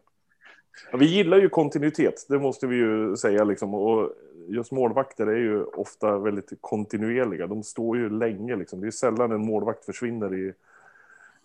ja. 0.92 0.98
vi 0.98 1.06
gillar 1.06 1.38
ju 1.38 1.50
kontinuitet, 1.50 2.26
det 2.30 2.40
måste 2.40 2.68
vi 2.68 2.76
ju 2.76 3.16
säga 3.16 3.44
liksom. 3.44 3.74
Och 3.74 4.12
just 4.48 4.72
målvakter 4.72 5.28
är 5.28 5.38
ju 5.38 5.64
ofta 5.64 6.18
väldigt 6.18 6.54
kontinuerliga. 6.62 7.48
De 7.48 7.64
står 7.64 7.98
ju 7.98 8.10
länge 8.10 8.56
liksom. 8.56 8.82
Det 8.82 8.88
är 8.88 8.92
sällan 8.92 9.32
en 9.32 9.46
målvakt 9.46 9.86
försvinner 9.86 10.36
i 10.36 10.54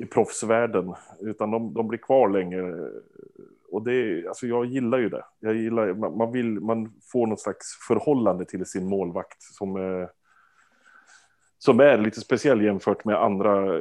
i 0.00 0.06
proffsvärlden, 0.06 0.94
utan 1.20 1.50
de, 1.50 1.74
de 1.74 1.88
blir 1.88 1.98
kvar 1.98 2.28
länge. 2.28 2.62
Och 3.70 3.82
det, 3.82 4.26
alltså 4.28 4.46
jag 4.46 4.64
gillar 4.64 4.98
ju 4.98 5.08
det. 5.08 5.24
Jag 5.40 5.54
gillar, 5.54 5.94
man, 5.94 6.32
vill, 6.32 6.60
man 6.60 6.92
får 7.12 7.26
något 7.26 7.40
slags 7.40 7.66
förhållande 7.88 8.44
till 8.44 8.66
sin 8.66 8.86
målvakt 8.86 9.42
som 9.42 9.76
är, 9.76 10.10
som 11.58 11.80
är 11.80 11.98
lite 11.98 12.20
speciell 12.20 12.62
jämfört 12.62 13.04
med 13.04 13.22
andra 13.22 13.80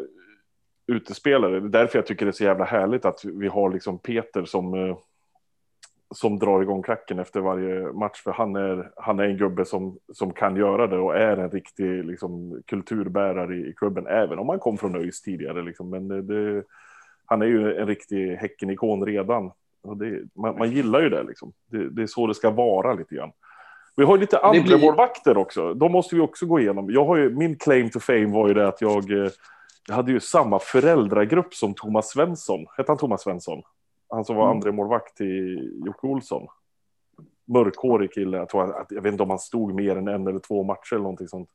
utespelare. 0.88 1.60
Det 1.60 1.68
är 1.68 1.82
därför 1.82 1.98
jag 1.98 2.06
tycker 2.06 2.26
det 2.26 2.30
är 2.30 2.34
så 2.34 2.44
jävla 2.44 2.66
härligt 2.66 3.06
att 3.06 3.26
vi 3.26 3.48
har 3.48 3.74
liksom 3.74 4.00
Peter 4.00 4.46
som 4.46 4.74
eh, 4.74 4.98
som 6.16 6.40
drar 6.40 6.62
igång 6.62 6.82
klacken 6.82 7.20
efter 7.20 7.40
varje 7.40 7.94
match. 7.94 8.22
För 8.24 8.32
han 8.32 8.56
är, 8.56 8.92
han 8.96 9.20
är 9.20 9.24
en 9.24 9.38
gubbe 9.38 9.66
som, 9.66 9.98
som 10.14 10.34
kan 10.34 10.56
göra 10.56 10.88
det 10.88 10.98
och 10.98 11.16
är 11.18 11.38
en 11.38 11.52
riktig 11.52 12.06
liksom, 12.06 12.62
kulturbärare 12.66 13.56
i, 13.56 13.70
i 13.70 13.74
klubben. 13.74 14.08
Även 14.08 14.40
om 14.40 14.50
han 14.50 14.60
kom 14.60 14.78
från 14.78 14.96
ÖIS 14.96 15.22
tidigare. 15.22 15.62
Liksom. 15.62 15.90
Men 15.90 16.08
det, 16.08 16.22
det, 16.22 16.64
han 17.26 17.42
är 17.42 17.46
ju 17.46 17.76
en 17.76 17.88
riktig 17.88 18.36
Häcken-ikon 18.36 19.06
redan. 19.06 19.52
Det, 19.96 20.22
man, 20.36 20.58
man, 20.58 20.72
gillar 20.72 21.02
ju 21.02 21.10
det, 21.10 21.24
liksom. 21.24 21.54
det. 21.92 22.02
Är 22.02 22.08
så 22.08 22.28
det 22.28 22.36
ska 22.36 22.50
vara 22.50 22.94
lite 22.94 23.16
grann. 23.16 23.32
Vi 23.96 24.06
har 24.06 24.16
ju 24.16 24.22
lite 24.22 24.40
Det 24.54 24.62
blir- 24.62 24.74
andra 24.74 24.86
målvakter 24.86 25.38
också. 25.38 25.74
De 25.74 25.92
måste 25.92 26.16
vi 26.16 26.22
också 26.22 26.46
gå 26.46 26.60
igenom. 26.60 26.90
Jag 26.92 27.06
har 27.06 27.18
ju, 27.18 27.30
min 27.30 27.56
claim 27.56 27.90
to 27.90 28.00
fame 28.00 28.26
var 28.28 28.48
ju 28.48 28.54
det 28.54 28.68
att 28.68 28.82
jag, 28.82 29.12
eh, 29.12 29.32
jag 29.88 29.96
hade 29.96 30.12
ju 30.12 30.20
samma 30.20 30.60
föräldragrupp 30.60 31.54
som 31.54 31.74
Thomas 31.74 32.10
Svensson. 32.10 32.66
Hette 32.78 32.92
han 32.92 32.98
Thomas 32.98 33.22
Svensson? 33.22 33.62
Han 34.10 34.26
som 34.26 34.36
var 34.36 34.44
Mm. 34.46 34.58
andra 34.58 34.72
målvakt 34.72 35.18
till 35.18 35.74
Jocke 35.86 36.08
Olsson. 36.08 36.48
Mörkhårig 37.46 38.14
kille. 38.14 38.38
Jag, 38.38 38.50
tror 38.50 38.82
att, 38.82 38.92
jag 38.92 39.02
vet 39.02 39.12
inte 39.12 39.24
om 39.24 39.30
han 39.30 39.40
stod 39.40 39.74
mer 39.74 39.96
än 39.96 40.08
en 40.08 40.28
eller 40.28 40.40
två 40.40 40.64
matcher 40.64 40.94
eller 40.94 41.04
någonting 41.04 41.28
sånt. 41.28 41.50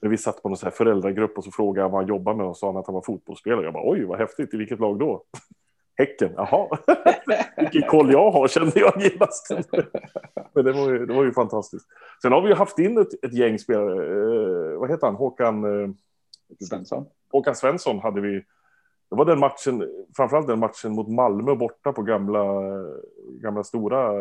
Men 0.00 0.10
vi 0.10 0.16
satt 0.16 0.42
på 0.42 0.48
någon 0.48 0.56
så 0.56 0.66
här 0.66 0.70
föräldragrupp 0.70 1.38
och 1.38 1.44
så 1.44 1.50
frågade 1.50 1.84
jag 1.84 1.90
vad 1.90 2.00
han 2.00 2.08
jobbade 2.08 2.36
med 2.36 2.46
och 2.46 2.56
sa 2.56 2.66
han 2.66 2.76
att 2.76 2.86
han 2.86 2.94
var 2.94 3.02
fotbollsspelare. 3.02 3.64
Jag 3.64 3.72
bara 3.72 3.90
oj 3.90 4.04
vad 4.04 4.18
häftigt, 4.18 4.54
i 4.54 4.56
vilket 4.56 4.80
lag 4.80 4.98
då? 4.98 5.22
Häcken, 5.98 6.32
jaha. 6.36 6.78
Vilken 7.56 7.82
koll 7.82 8.12
jag 8.12 8.30
har 8.30 8.48
kände 8.48 8.80
jag 8.80 9.02
genast. 9.02 9.50
Men 10.54 10.64
det 10.64 10.72
var, 10.72 10.90
ju, 10.90 11.06
det 11.06 11.14
var 11.14 11.24
ju 11.24 11.32
fantastiskt. 11.32 11.86
Sen 12.22 12.32
har 12.32 12.42
vi 12.42 12.48
ju 12.48 12.54
haft 12.54 12.78
in 12.78 12.98
ett, 12.98 13.24
ett 13.24 13.34
gäng 13.34 13.58
spelare. 13.58 14.04
Eh, 14.72 14.78
vad 14.78 14.90
heter 14.90 15.06
han? 15.06 15.16
Håkan, 15.16 15.64
eh, 15.84 15.90
Svensson. 16.68 17.06
Håkan 17.32 17.54
Svensson 17.54 17.98
hade 17.98 18.20
vi. 18.20 18.44
Det 19.12 19.16
var 19.16 19.24
den 19.24 19.38
matchen, 19.40 19.88
framförallt 20.16 20.46
den 20.46 20.58
matchen 20.58 20.92
mot 20.92 21.08
Malmö 21.08 21.54
borta 21.54 21.92
på 21.92 22.02
gamla, 22.02 22.44
gamla 23.42 23.64
stora 23.64 24.12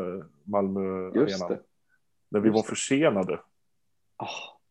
Malmö 0.43 1.11
Just 1.15 1.43
arena. 1.43 1.55
det. 1.55 1.61
När 2.31 2.39
vi 2.39 2.47
Just 2.49 2.55
var 2.55 2.63
försenade. 2.63 3.39
Ah, 4.17 4.27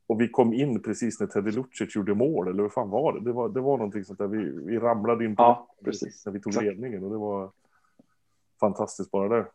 Och 0.06 0.20
vi 0.20 0.28
kom 0.28 0.52
in 0.52 0.82
precis 0.82 1.20
när 1.20 1.26
Teddy 1.26 1.50
Lucic 1.50 1.96
gjorde 1.96 2.14
mål, 2.14 2.48
eller 2.48 2.62
vad 2.62 2.72
fan 2.72 2.90
var 2.90 3.12
det? 3.12 3.20
Det 3.20 3.32
var, 3.32 3.48
det 3.48 3.60
var 3.60 3.76
någonting 3.76 4.04
sånt 4.04 4.18
där, 4.18 4.26
vi, 4.26 4.64
vi 4.66 4.78
ramlade 4.78 5.24
in 5.24 5.36
på 5.36 5.42
Ja, 5.42 5.66
precis. 5.84 6.26
när 6.26 6.32
vi 6.32 6.40
tog 6.40 6.62
ledningen 6.62 7.04
och 7.04 7.10
det 7.10 7.16
var 7.18 7.50
fantastiskt 8.60 9.10
bara 9.10 9.28
det. 9.28 9.46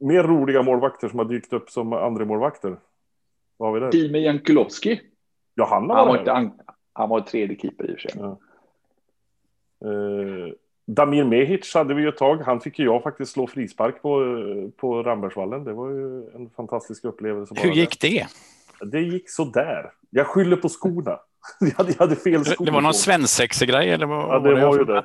Mer 0.00 0.22
roliga 0.22 0.62
målvakter 0.62 1.08
som 1.08 1.18
har 1.18 1.26
dykt 1.26 1.52
upp 1.52 1.70
som 1.70 1.92
andra 1.92 2.24
målvakter. 2.24 2.76
Vad 3.56 3.68
har 3.68 3.74
vi 3.74 3.80
där? 3.80 3.92
Dime 3.92 4.18
Jankulovski. 4.18 5.00
Ja, 5.54 5.66
han 5.70 5.90
har 5.90 5.96
Han 5.96 6.08
var 6.08 6.18
inte 6.18 6.30
där. 6.30 6.36
an- 6.36 6.60
han 6.92 7.08
var 7.08 7.20
tredje 7.20 7.56
keeper 7.58 7.90
i 7.90 7.94
och 7.94 7.98
för 8.00 8.08
sig. 8.08 8.22
Eh, 9.84 10.52
Damir 10.86 11.24
Mehic 11.24 11.74
hade 11.74 11.94
vi 11.94 12.02
ju 12.02 12.08
ett 12.08 12.16
tag. 12.16 12.36
Han 12.36 12.60
fick 12.60 12.78
ju 12.78 12.84
jag 12.84 13.02
faktiskt 13.02 13.32
slå 13.32 13.46
frispark 13.46 14.02
på, 14.02 14.20
eh, 14.22 14.70
på 14.80 15.02
Rambergsvallen. 15.02 15.64
Det 15.64 15.72
var 15.72 15.90
ju 15.90 16.26
en 16.34 16.50
fantastisk 16.56 17.04
upplevelse. 17.04 17.54
Hur 17.58 17.70
gick 17.72 18.00
det? 18.00 18.26
Det. 18.84 19.00
gick 19.00 19.30
så 19.30 19.44
där. 19.44 19.90
Jag 20.10 20.26
skyller 20.26 20.56
på 20.56 20.68
skorna. 20.68 21.18
Jag 21.60 21.70
hade, 21.76 21.90
jag 21.92 21.98
hade 21.98 22.16
fel 22.16 22.44
skor. 22.44 22.64
Det 22.64 22.70
var 22.72 22.80
någon 22.80 22.94
svensexegrej 22.94 23.90
eller 23.90 24.06
vad 24.06 24.18
Ja, 24.28 24.38
det 24.38 24.50
var 24.54 24.72
ju 24.74 24.78
jag, 24.78 24.86
det. 24.86 25.04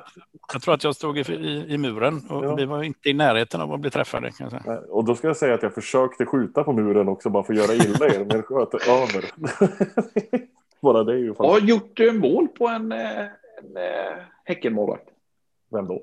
jag 0.52 0.62
tror 0.62 0.74
att 0.74 0.84
jag 0.84 0.94
stod 0.94 1.18
i, 1.18 1.20
i, 1.32 1.64
i 1.74 1.78
muren 1.78 2.20
och 2.30 2.44
Ja. 2.44 2.54
vi 2.54 2.64
var 2.64 2.82
inte 2.82 3.08
i 3.10 3.14
närheten 3.14 3.60
av 3.60 3.72
att 3.72 3.80
bli 3.80 3.90
träffade. 3.90 4.30
Kan 4.30 4.44
jag 4.44 4.50
säga. 4.50 4.62
Nej, 4.66 4.78
Och 4.88 5.04
då 5.04 5.14
ska 5.14 5.26
jag 5.26 5.36
säga 5.36 5.54
att 5.54 5.62
jag 5.62 5.74
försökte 5.74 6.26
skjuta 6.26 6.64
på 6.64 6.72
muren 6.72 7.08
också 7.08 7.30
bara 7.30 7.42
för 7.42 7.52
att 7.52 7.58
göra 7.58 7.74
illa 7.74 8.06
er, 8.06 8.18
men 8.18 8.36
jag 8.36 8.44
sköt 8.46 8.74
över. 8.88 9.24
bara 10.82 11.04
det 11.04 11.12
är 11.12 11.16
ju 11.16 11.26
Jag 11.26 11.36
fantastiskt. 11.36 11.62
har 11.62 11.68
gjort 11.68 12.00
eh, 12.00 12.12
mål 12.12 12.48
på 12.48 12.68
en, 12.68 12.92
eh, 12.92 13.20
en 13.20 13.76
Häckenmålvakt. 14.48 15.08
Vem 15.74 15.86
då? 15.88 16.02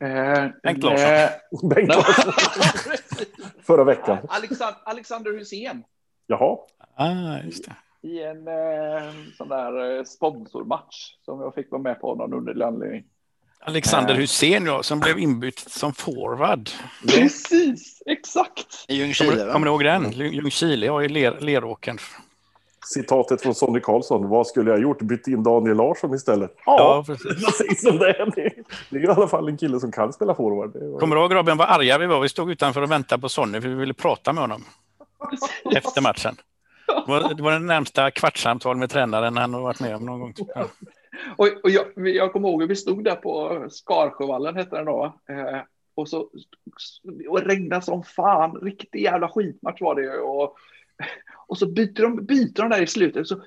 Eh, 0.00 0.48
Bengt 0.62 0.84
en, 0.84 0.90
Larsson. 0.90 1.68
Bengt 1.68 1.88
Larsson. 1.88 2.32
Förra 3.62 3.84
veckan. 3.84 4.18
Alexander, 4.28 4.80
Alexander 4.84 5.32
Hussein 5.32 5.84
Jaha. 6.26 6.58
Ah, 6.96 7.38
just 7.44 7.64
det. 7.64 8.08
i 8.08 8.22
en 8.22 8.48
eh, 8.48 9.12
sån 9.36 9.48
där 9.48 9.96
eh, 9.98 10.04
sponsormatch 10.04 11.14
som 11.24 11.40
jag 11.40 11.54
fick 11.54 11.70
vara 11.70 11.82
med 11.82 12.00
på 12.00 12.14
någon 12.14 12.32
underlig 12.34 12.64
anledning. 12.64 13.04
Alexander 13.60 14.14
Eh. 14.14 14.20
Hussein 14.20 14.66
ja, 14.66 14.82
som 14.82 15.00
blev 15.00 15.18
inbytt 15.18 15.58
som 15.58 15.92
forward. 15.94 16.70
Precis, 17.08 18.02
exakt. 18.06 18.84
I 18.88 18.94
Ljungskile 18.96 19.30
Kommer, 19.36 19.52
kommer 19.52 19.66
du 19.66 19.70
ihåg 19.72 19.84
den? 19.84 20.12
Ljungskile, 20.12 20.86
ja, 20.86 21.02
i 21.02 21.08
ler, 21.08 21.40
Leråkern. 21.40 21.98
Citatet 22.84 23.42
från 23.42 23.54
Sonny 23.54 23.80
Karlsson. 23.80 24.28
Vad 24.28 24.46
skulle 24.46 24.70
jag 24.70 24.76
ha 24.76 24.82
gjort? 24.82 25.02
Bytt 25.02 25.26
in 25.28 25.42
Daniel 25.42 25.76
Larsson 25.76 26.14
istället? 26.14 26.54
Ja, 26.66 26.76
Ja, 26.78 27.04
precis. 27.06 27.82
det? 27.84 28.08
Är- 28.10 28.62
Det 28.90 28.96
är 28.96 29.04
i 29.04 29.06
alla 29.06 29.28
fall 29.28 29.48
en 29.48 29.56
kille 29.56 29.80
som 29.80 29.92
kan 29.92 30.12
spela 30.12 30.34
forward. 30.34 31.00
Kommer 31.00 31.16
du 31.16 31.22
ihåg 31.22 31.34
Robin 31.34 31.56
vad 31.56 31.68
arga 31.68 31.98
vi 31.98 32.06
var? 32.06 32.20
Vi 32.20 32.28
stod 32.28 32.50
utanför 32.50 32.82
och 32.82 32.90
väntade 32.90 33.20
på 33.22 33.28
Sonny 33.28 33.60
för 33.60 33.68
vi 33.68 33.74
ville 33.74 33.94
prata 33.94 34.32
med 34.32 34.42
honom 34.42 34.64
efter 35.76 36.02
matchen. 36.02 36.34
Det 36.86 37.12
var, 37.12 37.34
det 37.34 37.42
var 37.42 37.52
den 37.52 37.66
närmsta 37.66 38.10
kvartssamtal 38.10 38.76
med 38.76 38.90
tränaren 38.90 39.36
han 39.36 39.54
har 39.54 39.60
varit 39.60 39.80
med 39.80 39.96
om 39.96 40.06
någon 40.06 40.20
gång. 40.20 40.34
Ja. 40.54 40.64
Och, 41.36 41.48
och 41.62 41.70
jag, 41.70 41.84
jag 41.96 42.32
kommer 42.32 42.48
ihåg 42.48 42.62
att 42.62 42.70
vi 42.70 42.76
stod 42.76 43.04
där 43.04 43.14
på 43.14 43.64
Skarsjövallen, 43.70 44.56
hette 44.56 44.76
den 44.76 44.84
då. 44.84 45.04
Eh, 45.28 45.60
och 45.94 46.08
så 46.08 46.28
och 47.28 47.40
regnade 47.40 47.82
som 47.82 48.02
fan. 48.02 48.56
Riktig 48.62 49.02
jävla 49.02 49.28
skitmatch 49.28 49.80
var 49.80 49.94
det. 49.94 50.18
Och, 50.18 50.56
och 51.46 51.58
så 51.58 51.66
byter 51.66 52.02
de, 52.02 52.26
byter 52.26 52.52
de 52.54 52.70
där 52.70 52.82
i 52.82 52.86
slutet. 52.86 53.28
Så, 53.28 53.42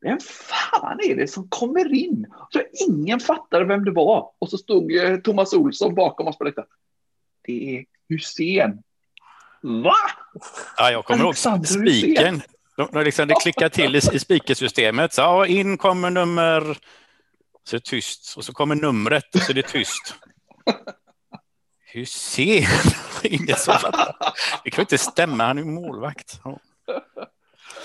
vem 0.00 0.18
fan 0.20 1.00
är 1.02 1.16
det 1.16 1.28
som 1.28 1.48
kommer 1.48 1.94
in? 1.94 2.26
Så 2.52 2.62
ingen 2.88 3.20
fattade 3.20 3.64
vem 3.64 3.84
det 3.84 3.90
var. 3.90 4.30
Och 4.38 4.50
så 4.50 4.58
stod 4.58 4.96
eh, 4.96 5.16
Thomas 5.16 5.52
Olsson 5.52 5.94
bakom 5.94 6.28
oss 6.28 6.38
på 6.38 6.44
läktaren. 6.44 6.68
Det 7.46 7.76
är 7.76 7.84
Hussein. 8.08 8.82
Va? 9.62 9.94
Ja, 10.76 10.90
jag 10.90 11.04
kommer 11.04 11.24
ihåg 11.24 11.36
spiken. 11.66 12.42
De, 12.76 12.88
de 12.92 13.04
liksom, 13.04 13.28
det 13.28 13.34
klickar 13.34 13.68
till 13.68 13.96
i, 13.96 13.98
i 13.98 14.18
spikersystemet. 14.18 15.12
Så, 15.12 15.20
ja, 15.20 15.46
in 15.46 15.78
kommer 15.78 16.10
nummer... 16.10 16.78
Så 17.64 17.76
är 17.76 17.80
det 17.80 17.84
tyst. 17.84 18.34
Och 18.36 18.44
så 18.44 18.52
kommer 18.52 18.74
numret 18.74 19.34
och 19.34 19.40
så 19.40 19.52
är 19.52 19.54
det 19.54 19.62
tyst. 19.62 20.14
Hussein. 21.92 22.66
Ingen 23.22 23.56
som 23.56 23.74
fattar. 23.74 24.16
Det 24.64 24.70
kan 24.70 24.82
ju 24.82 24.82
inte 24.82 24.98
stämma, 24.98 25.44
han 25.44 25.58
är 25.58 25.64
målvakt. 25.64 26.40
Ja. 26.44 26.58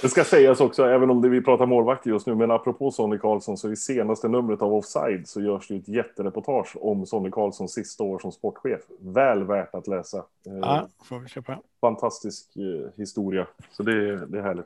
Det 0.01 0.09
ska 0.09 0.23
sägas 0.23 0.61
också, 0.61 0.85
även 0.85 1.09
om 1.09 1.21
det 1.21 1.29
vi 1.29 1.41
pratar 1.41 1.65
målvakt 1.65 2.05
just 2.05 2.27
nu, 2.27 2.35
men 2.35 2.51
apropå 2.51 2.91
Sonny 2.91 3.17
Karlsson, 3.17 3.57
så 3.57 3.71
i 3.71 3.75
senaste 3.75 4.27
numret 4.27 4.61
av 4.61 4.73
Offside 4.73 5.27
så 5.27 5.41
görs 5.41 5.67
det 5.67 5.75
ett 5.75 5.87
jättereportage 5.87 6.77
om 6.81 7.05
Sonny 7.05 7.31
Karlssons 7.31 7.73
sista 7.73 8.03
år 8.03 8.19
som 8.19 8.31
sportchef. 8.31 8.81
Väl 8.99 9.43
värt 9.43 9.75
att 9.75 9.87
läsa. 9.87 10.17
Eh, 10.17 10.57
Ja, 10.61 10.87
får 11.03 11.19
vi 11.19 11.27
köpa. 11.27 11.59
Fantastisk 11.81 12.55
eh, 12.55 12.89
historia. 12.97 13.47
Så 13.71 13.83
det, 13.83 14.25
det 14.25 14.37
är 14.37 14.41
härligt. 14.41 14.65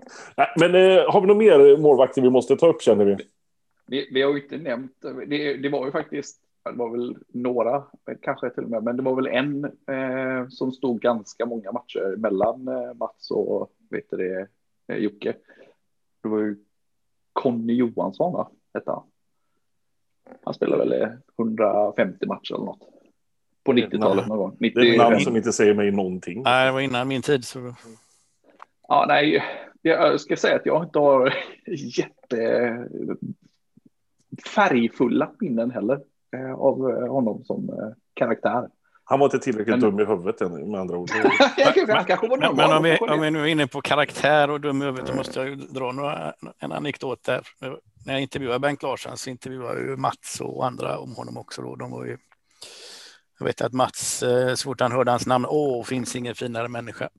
Men 0.60 0.76
eh, 0.76 1.12
har 1.12 1.22
vi 1.22 1.28
några 1.28 1.40
mer 1.40 1.78
målvakter 1.78 2.22
vi 2.22 2.30
måste 2.30 2.56
ta 2.56 2.68
upp 2.68 2.82
känner 2.82 3.06
vi? 3.06 3.18
Vi, 3.88 4.10
vi 4.14 4.22
har 4.22 4.32
ju 4.34 4.44
inte 4.44 4.58
nämnt, 4.58 4.92
det, 5.28 5.58
det 5.58 5.70
var 5.70 5.86
ju 5.86 5.92
faktiskt, 5.92 6.38
det 6.64 6.78
var 6.78 6.90
väl 6.90 7.18
några, 7.28 7.84
kanske 8.22 8.50
till 8.50 8.64
och 8.64 8.70
med, 8.70 8.84
men 8.84 8.98
det 8.98 9.04
var 9.04 9.16
väl 9.16 9.28
en 9.28 9.66
eh, 9.66 10.48
som 10.50 10.72
stod 10.72 11.02
ganska 11.02 11.46
många 11.46 11.72
matcher 11.72 12.16
mellan 12.18 12.68
eh, 12.68 12.94
Mats 12.94 13.32
och 13.32 13.72
vet 13.90 14.10
det, 14.10 14.48
eh, 14.88 14.98
Jocke. 14.98 15.36
Det 16.24 16.30
var 16.30 16.40
ju 16.40 16.56
Conny 17.34 17.74
Johansson, 17.74 18.34
va? 18.34 18.52
Hette 18.74 18.92
han. 18.92 19.04
Han 20.44 20.54
spelade 20.54 20.78
väl 20.78 21.02
eh, 21.02 21.10
150 21.40 22.26
matcher 22.26 22.54
eller 22.54 22.66
något. 22.66 22.80
På 23.64 23.74
90-talet 23.74 24.28
någon 24.28 24.38
gång. 24.38 24.58
Det 24.60 24.66
är 24.66 24.92
ett 24.92 24.98
namn 24.98 25.14
90, 25.14 25.26
som 25.26 25.36
inte 25.36 25.54
säger 25.54 25.74
mig 25.74 25.92
någonting. 25.92 26.42
Nej, 26.44 26.66
det 26.66 26.72
var 26.72 26.82
innan 26.82 27.08
min 27.08 27.22
tid. 27.22 27.46
Så... 27.46 27.76
ja, 28.88 29.06
nej, 29.08 29.44
jag 29.82 30.20
ska 30.20 30.36
säga 30.36 30.56
att 30.56 30.66
jag 30.66 30.84
inte 30.84 31.00
har 31.00 31.34
jätte 31.98 32.88
färgfulla 34.46 35.32
minnen 35.40 35.72
heller 35.72 36.02
eh, 36.36 36.54
av 36.54 36.90
eh, 36.90 37.08
honom 37.08 37.44
som 37.44 37.70
eh, 37.70 37.90
karaktär. 38.14 38.70
Han 39.10 39.20
var 39.20 39.26
inte 39.26 39.40
tillräckligt 39.40 39.80
Men- 39.80 39.80
dum 39.80 40.00
i 40.00 40.06
huvudet 40.06 40.42
än, 40.42 40.72
med 40.72 40.82
andra 40.82 40.98
ord. 40.98 41.10
Men, 42.56 42.72
om, 42.72 42.84
vi, 42.84 42.98
om 42.98 43.22
vi 43.22 43.32
nu 43.32 43.42
är 43.42 43.46
inne 43.46 43.68
på 43.68 43.82
karaktär 43.82 44.50
och 44.50 44.62
dum 44.62 44.82
i 44.82 44.86
huvudet, 44.86 45.08
då 45.08 45.16
måste 45.16 45.40
jag 45.40 45.50
ju 45.50 45.56
dra 45.56 45.92
några, 45.92 46.34
en 46.60 46.72
anekdot 46.72 47.24
där. 47.24 47.48
När 48.06 48.14
jag 48.14 48.22
intervjuade 48.22 48.60
Bengt 48.60 48.84
Larsson 48.84 49.18
så 49.18 49.30
intervjuade 49.30 49.80
jag 49.80 49.90
ju 49.90 49.96
Mats 49.98 50.42
och 50.42 50.66
andra 50.66 51.00
om 51.00 51.16
honom 51.16 51.38
också. 51.38 51.62
Då. 51.62 51.76
De 51.76 51.92
var 51.92 52.06
ju, 52.06 52.18
jag 53.40 53.46
vet 53.46 53.62
att 53.62 53.74
Mats, 53.74 54.24
eh, 54.24 54.56
så 54.56 54.64
fort 54.64 54.82
han 54.82 54.92
hörde 54.92 55.12
hans 55.12 55.28
namn, 55.28 55.46
åh, 55.50 55.84
finns 55.84 56.16
ingen 56.16 56.36
finare 56.36 56.68
människa. 56.68 57.10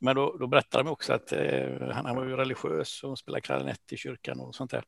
Men 0.00 0.16
då, 0.16 0.36
då 0.38 0.46
berättade 0.46 0.84
de 0.84 0.90
också 0.90 1.12
att 1.12 1.32
eh, 1.32 1.92
han, 1.92 2.06
han 2.06 2.16
var 2.16 2.24
ju 2.24 2.36
religiös 2.36 3.02
och 3.02 3.18
spelade 3.18 3.40
klarinett 3.40 3.92
i 3.92 3.96
kyrkan 3.96 4.40
och 4.40 4.54
sånt 4.54 4.70
där. 4.70 4.84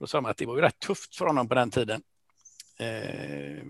Då 0.00 0.06
sa 0.06 0.18
de 0.18 0.26
att 0.26 0.36
det 0.36 0.46
var 0.46 0.56
ju 0.56 0.62
rätt 0.62 0.78
tufft 0.78 1.16
för 1.16 1.26
honom 1.26 1.48
på 1.48 1.54
den 1.54 1.70
tiden. 1.70 2.02
Eh, 2.78 3.64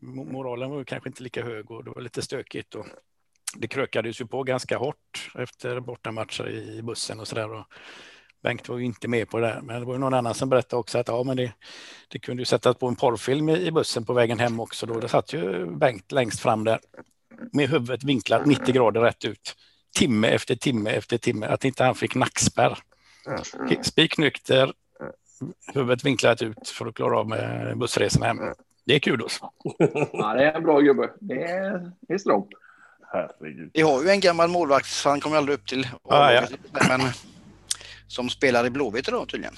mo- 0.00 0.32
moralen 0.32 0.70
var 0.70 0.84
kanske 0.84 1.08
inte 1.08 1.22
lika 1.22 1.44
hög 1.44 1.70
och 1.70 1.84
det 1.84 1.90
var 1.90 2.00
lite 2.02 2.22
stökigt. 2.22 2.74
Och 2.74 2.86
det 3.56 3.68
krökades 3.68 4.20
ju 4.20 4.26
på 4.26 4.42
ganska 4.42 4.78
hårt 4.78 5.30
efter 5.34 5.80
bortamatcher 5.80 6.48
i 6.48 6.82
bussen 6.82 7.20
och 7.20 7.28
så 7.28 7.34
där. 7.34 7.52
Och 7.52 7.64
Bengt 8.42 8.68
var 8.68 8.78
ju 8.78 8.84
inte 8.84 9.08
med 9.08 9.28
på 9.28 9.38
det, 9.38 9.46
där. 9.46 9.60
men 9.60 9.80
det 9.80 9.86
var 9.86 9.94
ju 9.94 9.98
någon 9.98 10.14
annan 10.14 10.34
som 10.34 10.48
berättade 10.48 10.80
också 10.80 10.98
att 10.98 11.08
ja, 11.08 11.22
men 11.22 11.36
det, 11.36 11.52
det 12.08 12.18
kunde 12.18 12.40
ju 12.40 12.44
sättas 12.44 12.76
på 12.76 12.88
en 12.88 12.96
porrfilm 12.96 13.48
i 13.48 13.66
i 13.66 13.70
bussen 13.70 14.04
på 14.04 14.12
vägen 14.12 14.38
hem 14.38 14.60
också. 14.60 14.86
Då. 14.86 15.00
Det 15.00 15.08
satt 15.08 15.32
ju 15.32 15.66
Bengt 15.66 16.12
längst 16.12 16.40
fram 16.40 16.64
där 16.64 16.80
med 17.52 17.68
huvudet 17.70 18.04
vinklat 18.04 18.46
90 18.46 18.74
grader 18.74 19.00
rätt 19.00 19.24
ut. 19.24 19.56
Timme 19.96 20.28
efter 20.28 20.56
timme 20.56 20.90
efter 20.90 21.18
timme, 21.18 21.46
att 21.46 21.64
inte 21.64 21.84
han 21.84 21.94
fick 21.94 22.14
nackspärr. 22.14 22.78
Spiknykter, 23.84 24.72
huvudet 25.74 26.04
vinklat 26.04 26.42
ut 26.42 26.68
för 26.68 26.86
att 26.86 26.94
klara 26.94 27.18
av 27.18 27.28
med 27.28 27.78
bussresorna 27.78 28.26
hem. 28.26 28.38
Det 28.84 28.94
är 28.94 28.98
kudos. 28.98 29.40
Ja, 30.12 30.34
det 30.34 30.44
är 30.44 30.52
en 30.52 30.62
bra 30.62 30.80
gubbe. 30.80 31.10
Det 31.20 31.42
är, 31.42 31.92
det 32.00 32.14
är 32.14 32.18
strångt. 32.18 32.48
Herregud. 33.12 33.70
Vi 33.74 33.82
har 33.82 34.02
ju 34.02 34.08
en 34.08 34.20
gammal 34.20 34.48
målvakt, 34.48 35.04
han 35.04 35.20
kommer 35.20 35.36
aldrig 35.36 35.58
upp 35.58 35.66
till 35.66 35.88
Ah, 36.02 36.32
ja. 36.32 36.42
men 36.88 37.00
som 38.06 38.28
spelar 38.28 38.66
i 38.66 38.70
Blåvitt 38.70 39.08
idag 39.08 39.28
tydligen. 39.28 39.54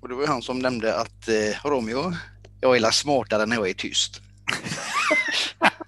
Och 0.00 0.08
det 0.08 0.14
var 0.14 0.22
ju 0.22 0.28
han 0.28 0.42
som 0.42 0.58
nämnde 0.58 0.96
att 1.00 1.28
eh, 1.28 1.68
Romeo, 1.68 2.12
jag 2.60 2.72
är 2.72 2.76
illa 2.76 2.90
smartare 2.90 3.46
när 3.46 3.56
jag 3.56 3.68
är 3.68 3.74
tyst. 3.74 4.20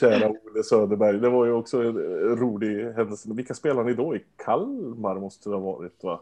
Kära 0.00 0.28
Ole 0.28 0.62
Söderberg. 0.62 1.18
Det 1.18 1.28
var 1.28 1.46
ju 1.46 1.52
också 1.52 1.82
en 1.82 1.96
eh, 1.96 2.36
rolig 2.36 2.84
händelse. 2.84 3.28
Vilka 3.34 3.54
spelar 3.54 3.84
ni 3.84 3.94
då? 3.94 4.16
I 4.16 4.24
Kalmar 4.44 5.20
måste 5.20 5.48
det 5.48 5.54
ha 5.56 5.62
varit 5.62 5.98
va? 6.02 6.20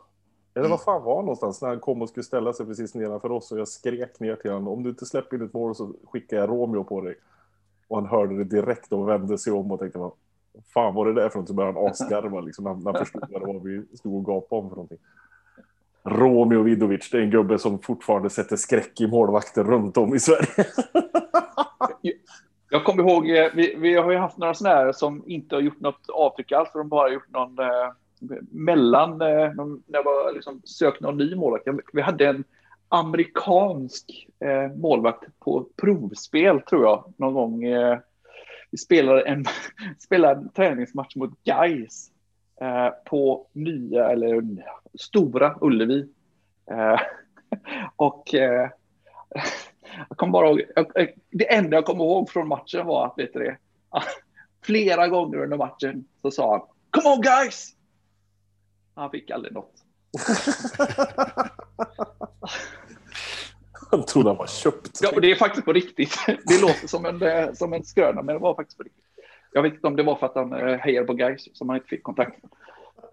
Eller 0.59 0.68
vad 0.68 0.82
fan 0.82 1.02
var 1.02 1.16
han 1.16 1.24
någonstans 1.24 1.62
när 1.62 1.68
han 1.68 1.80
kom 1.80 2.02
och 2.02 2.09
skulle 2.09 2.24
ställa 2.24 2.52
sig 2.52 2.66
precis 2.66 2.94
nedanför 2.94 3.32
oss 3.32 3.52
och 3.52 3.59
jag 3.59 3.68
skrek 3.68 4.20
ner 4.20 4.36
till 4.36 4.50
honom. 4.50 4.68
Om 4.68 4.82
du 4.82 4.90
inte 4.90 5.06
släpper 5.06 5.36
in 5.36 5.42
ett 5.42 5.52
mål 5.52 5.74
så 5.74 5.92
skickar 6.04 6.36
jag 6.36 6.48
Romeo 6.48 6.84
på 6.84 7.00
dig. 7.00 7.14
Och 7.88 7.96
han 7.96 8.06
hörde 8.06 8.36
det 8.36 8.44
direkt 8.44 8.92
och 8.92 9.09
vände 9.09 9.38
sig 9.38 9.52
om 9.52 9.72
och 9.72 9.80
tänkte 9.80 9.98
vad 9.98 10.12
fan 10.74 10.94
var 10.94 11.06
det 11.06 11.12
där 11.12 11.28
för 11.28 11.38
något? 11.38 11.48
Så 11.48 11.54
började 11.54 11.78
han 11.78 11.88
asgarva 11.90 12.40
liksom. 12.40 12.66
Han, 12.66 12.82
han 12.84 12.94
förstod 12.94 13.22
vad 13.30 13.62
vi 13.62 13.96
stod 13.96 14.14
och 14.14 14.26
gapade 14.26 14.62
om 14.62 14.68
för 14.68 14.76
någonting. 14.76 14.98
Romeo 16.04 16.62
Vidovic, 16.62 17.11
det 17.11 17.18
är 17.18 17.22
en 17.22 17.30
gubbe 17.30 17.59
som 17.59 17.78
fortfarande 17.78 18.30
sätter 18.30 18.56
skräck 18.56 19.00
i 19.00 19.06
målvakter 19.06 19.64
runt 19.64 19.96
om 19.96 20.14
i 20.14 20.20
Sverige. 20.20 20.66
Jag 22.70 22.84
kommer 22.84 23.02
ihåg, 23.02 23.30
eh, 23.30 23.50
vi, 23.54 23.74
vi 23.74 23.94
har 23.94 24.11
ju 24.11 24.18
haft 24.18 24.38
några 24.38 24.54
sådana 24.54 24.76
här 24.76 24.92
som 24.92 25.22
inte 25.26 25.54
har 25.54 25.62
gjort 25.62 25.80
något 25.80 26.09
avtryck 26.09 26.52
alls, 26.52 26.72
för 26.72 26.78
de 26.78 26.88
bara 26.88 27.12
gjort 27.12 27.28
någon 27.28 27.59
eh, 27.59 27.92
mellan, 28.51 29.11
eh, 29.11 29.55
när 29.87 29.99
jag 29.99 30.05
var 30.05 30.33
liksom 30.33 30.62
sökt 30.64 31.01
någon 31.01 31.16
ny 31.16 31.35
målvakt. 31.35 31.69
Vi 31.93 32.03
hade 32.03 32.27
en 32.27 32.45
amerikansk 32.89 34.29
eh, 34.41 34.77
målvakt 34.77 35.25
på 35.39 35.69
provspel, 35.77 36.61
tror 36.61 36.85
jag, 36.85 37.12
någon 37.16 37.35
gång. 37.35 37.64
Eh, 37.64 37.99
vi 38.71 38.79
spelade 38.79 39.23
en, 39.23 39.45
spelade 39.99 40.41
en 40.41 40.49
träningsmatch 40.49 41.16
mot 41.16 41.45
Gais 41.45 42.11
eh, 42.61 42.89
på 43.05 43.47
nya, 43.53 44.11
eller 44.11 44.43
stora 44.99 45.59
Ullevi. 45.61 46.09
Eh, 46.71 47.01
och 47.97 48.35
eh, 48.35 48.71
jag 50.09 50.19
kommer 50.19 50.33
bara 50.33 50.49
ihåg, 50.49 50.62
jag, 50.77 51.01
eh, 51.01 51.09
det 51.31 51.55
enda 51.55 51.77
jag 51.77 51.85
kommer 51.85 52.05
ihåg 52.05 52.31
från 52.31 52.49
matchen 52.49 52.87
var 52.87 53.07
att, 53.07 53.14
vet 53.16 53.33
du 53.33 53.39
det, 53.39 53.57
flera 54.64 55.09
gånger 55.09 55.39
under 55.39 55.57
matchen 55.57 56.05
så 56.23 56.31
sa 56.31 56.51
han 56.51 56.66
Come 56.91 57.14
on 57.14 57.21
guys! 57.21 57.78
Han 58.99 59.11
fick 59.11 59.30
aldrig 59.30 59.55
något. 59.55 59.72
Han 63.90 64.05
trodde 64.05 64.28
han 64.28 64.36
var 64.36 64.46
köpt. 64.46 64.99
Ja, 65.03 65.11
och 65.14 65.20
det 65.20 65.30
är 65.30 65.34
faktiskt 65.34 65.64
på 65.64 65.72
riktigt. 65.72 66.16
Det 66.26 66.61
låter 66.61 66.86
som 66.88 67.05
en, 67.05 67.22
eh, 67.22 67.53
som 67.53 67.72
en 67.72 67.84
skröna, 67.84 68.22
men 68.22 68.34
det 68.34 68.38
var 68.38 68.55
faktiskt 68.55 68.78
på 68.78 68.84
riktigt. 68.84 69.05
Jag 69.53 69.62
vet 69.62 69.74
inte 69.74 69.86
om 69.86 69.96
det 69.96 70.03
var 70.03 70.16
för 70.16 70.26
att 70.26 70.34
han 70.34 70.53
eh, 70.53 70.78
hejade 70.78 71.07
på 71.07 71.14
guys 71.14 71.49
som 71.53 71.68
han 71.68 71.76
inte 71.76 71.88
fick 71.88 72.03
kontakt 72.03 72.42
med. 72.42 72.51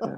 Eh. 0.10 0.18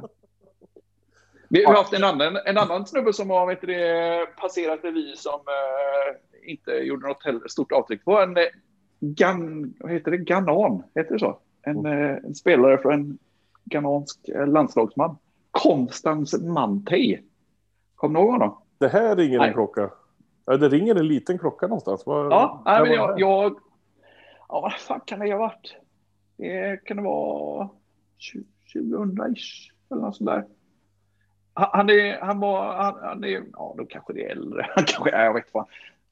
Vi 1.49 1.63
har 1.63 1.73
haft 1.73 1.93
en 1.93 2.03
annan, 2.03 2.37
en 2.45 2.57
annan 2.57 2.85
snubbe 2.85 3.13
som 3.13 3.29
har 3.29 3.47
vet 3.47 3.61
du, 3.61 4.27
passerat 4.41 4.83
revy 4.83 5.15
som 5.15 5.39
eh, 5.39 6.51
inte 6.51 6.71
gjorde 6.71 7.07
något 7.07 7.25
heller, 7.25 7.47
stort 7.47 7.71
avtryck. 7.71 8.01
Det 8.05 8.11
var 8.11 8.23
en 8.23 8.37
eh, 8.37 8.43
gan, 8.99 9.73
vad 9.79 9.91
heter 9.91 10.11
det? 10.11 10.17
Ganan, 10.17 10.83
heter 10.95 11.13
det 11.13 11.19
så? 11.19 11.39
En, 11.61 11.85
eh, 11.85 12.17
en 12.17 12.35
spelare 12.35 12.77
för 12.77 12.91
en 12.91 13.17
ghanansk 13.65 14.19
landslagsman. 14.45 15.17
Konstans 15.57 16.41
Mantei. 16.41 17.21
Kommer 17.95 18.19
ni 18.19 18.25
ihåg 18.25 18.31
honom? 18.31 18.57
Det 18.77 18.87
här 18.87 19.15
ringer 19.15 19.37
Nej. 19.37 19.47
en 19.47 19.53
klocka. 19.53 19.89
Ja, 20.45 20.57
det 20.57 20.69
ringer 20.69 20.95
en 20.95 21.07
liten 21.07 21.39
klocka 21.39 21.67
någonstans. 21.67 22.05
Vad, 22.05 22.31
Ja, 22.31 22.61
nej, 22.65 22.81
men 22.81 22.89
var 22.89 22.95
jag, 22.97 23.19
jag... 23.19 23.59
Ja, 24.49 24.61
vad 24.61 24.73
fan 24.73 25.01
kan 25.05 25.19
det 25.19 25.31
ha 25.31 25.39
varit? 25.39 25.75
Det 26.37 26.83
kan 26.85 26.97
det 26.97 27.03
vara 27.03 27.69
2000-ish 28.73 29.71
eller 29.91 30.01
något 30.01 30.15
sånt 30.15 30.29
där. 30.29 30.45
Han, 31.53 31.89
är, 31.89 32.19
han 32.21 32.39
var, 32.39 32.73
han, 32.73 32.95
han 33.01 33.23
är, 33.23 33.43
ja 33.53 33.75
då 33.77 33.85
kanske 33.85 34.13
det 34.13 34.25
är 34.25 34.31
äldre. 34.31 34.67
Han 34.75 34.83
kanske, 34.87 35.09
ja, 35.11 35.23
jag 35.23 35.33
vet 35.33 35.51
fan. 35.51 35.65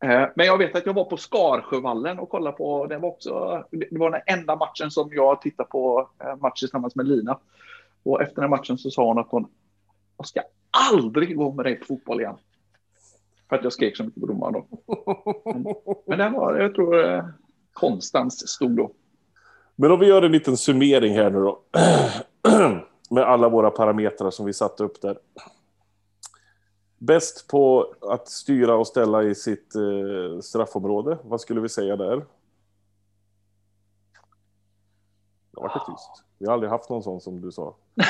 Eh, 0.04 0.28
Men 0.36 0.46
jag 0.46 0.58
vet 0.58 0.76
att 0.76 0.86
jag 0.86 0.93
var 0.93 1.04
på 1.04 1.18
Skarsjövallen 1.18 2.20
och 2.20 2.30
kollade 2.30 2.58
på, 2.58 2.86
det 2.86 2.98
var 2.98 3.10
också, 3.10 3.64
det 3.72 3.88
var 3.91 4.12
den 4.12 4.22
enda 4.26 4.56
matchen 4.56 4.91
som 4.91 5.10
jag 5.14 5.41
tittade 5.41 5.70
på, 5.70 6.10
eh, 6.20 6.36
match 6.36 6.60
tillsammans 6.60 6.96
med 6.96 7.08
Lina. 7.08 7.39
Och 8.06 8.22
efter 8.22 8.41
den 8.41 8.49
matchen 8.49 8.78
så 8.78 8.91
sa 8.91 9.08
hon 9.08 9.20
att 9.20 9.28
hon, 9.30 9.47
jag 10.18 10.28
ska 10.28 10.41
aldrig 10.91 11.38
gå 11.38 11.51
med 11.51 11.66
dig 11.66 11.76
på 11.76 11.86
fotboll 11.86 12.22
igen. 12.22 12.38
För 13.49 13.56
att 13.56 13.64
jag 13.64 13.74
skrek 13.74 13.97
så 13.97 14.03
mycket 14.03 14.22
på 14.22 14.28
domaren 14.28 14.53
då. 14.53 14.68
Men 16.08 16.18
det 16.18 16.30
var, 16.30 16.56
jag 16.56 16.76
tror, 16.76 17.06
eh, 17.06 17.26
Konstans 17.74 18.47
stod 18.47 18.72
då. 18.72 18.91
Men 19.76 19.91
om 19.91 19.99
vi 19.99 20.06
gör 20.06 20.22
en 20.22 20.32
liten 20.32 20.58
summering 20.58 21.14
här 21.14 21.30
nu 21.30 21.39
då. 21.39 21.62
Med 23.10 23.24
alla 23.24 23.49
våra 23.49 23.72
parametrar 23.72 24.32
som 24.32 24.45
vi 24.45 24.53
satte 24.53 24.84
upp 24.84 25.01
där. 25.01 25.18
Bäst 26.97 27.47
på 27.47 27.93
att 28.01 28.28
styra 28.28 28.76
och 28.76 28.88
ställa 28.88 29.24
i 29.24 29.36
sitt 29.36 29.76
eh, 29.76 30.39
straffområde. 30.39 31.18
Vad 31.24 31.41
skulle 31.41 31.62
vi 31.62 31.70
säga 31.70 31.95
där? 31.95 32.26
Det 35.56 35.62
var 35.62 35.68
det 35.74 35.91
tyst. 35.91 36.24
Vi 36.39 36.45
har 36.45 36.53
aldrig 36.53 36.70
haft 36.72 36.89
någon 36.89 37.03
sån 37.03 37.22
som 37.22 37.41
du 37.41 37.51
sa. 37.51 37.76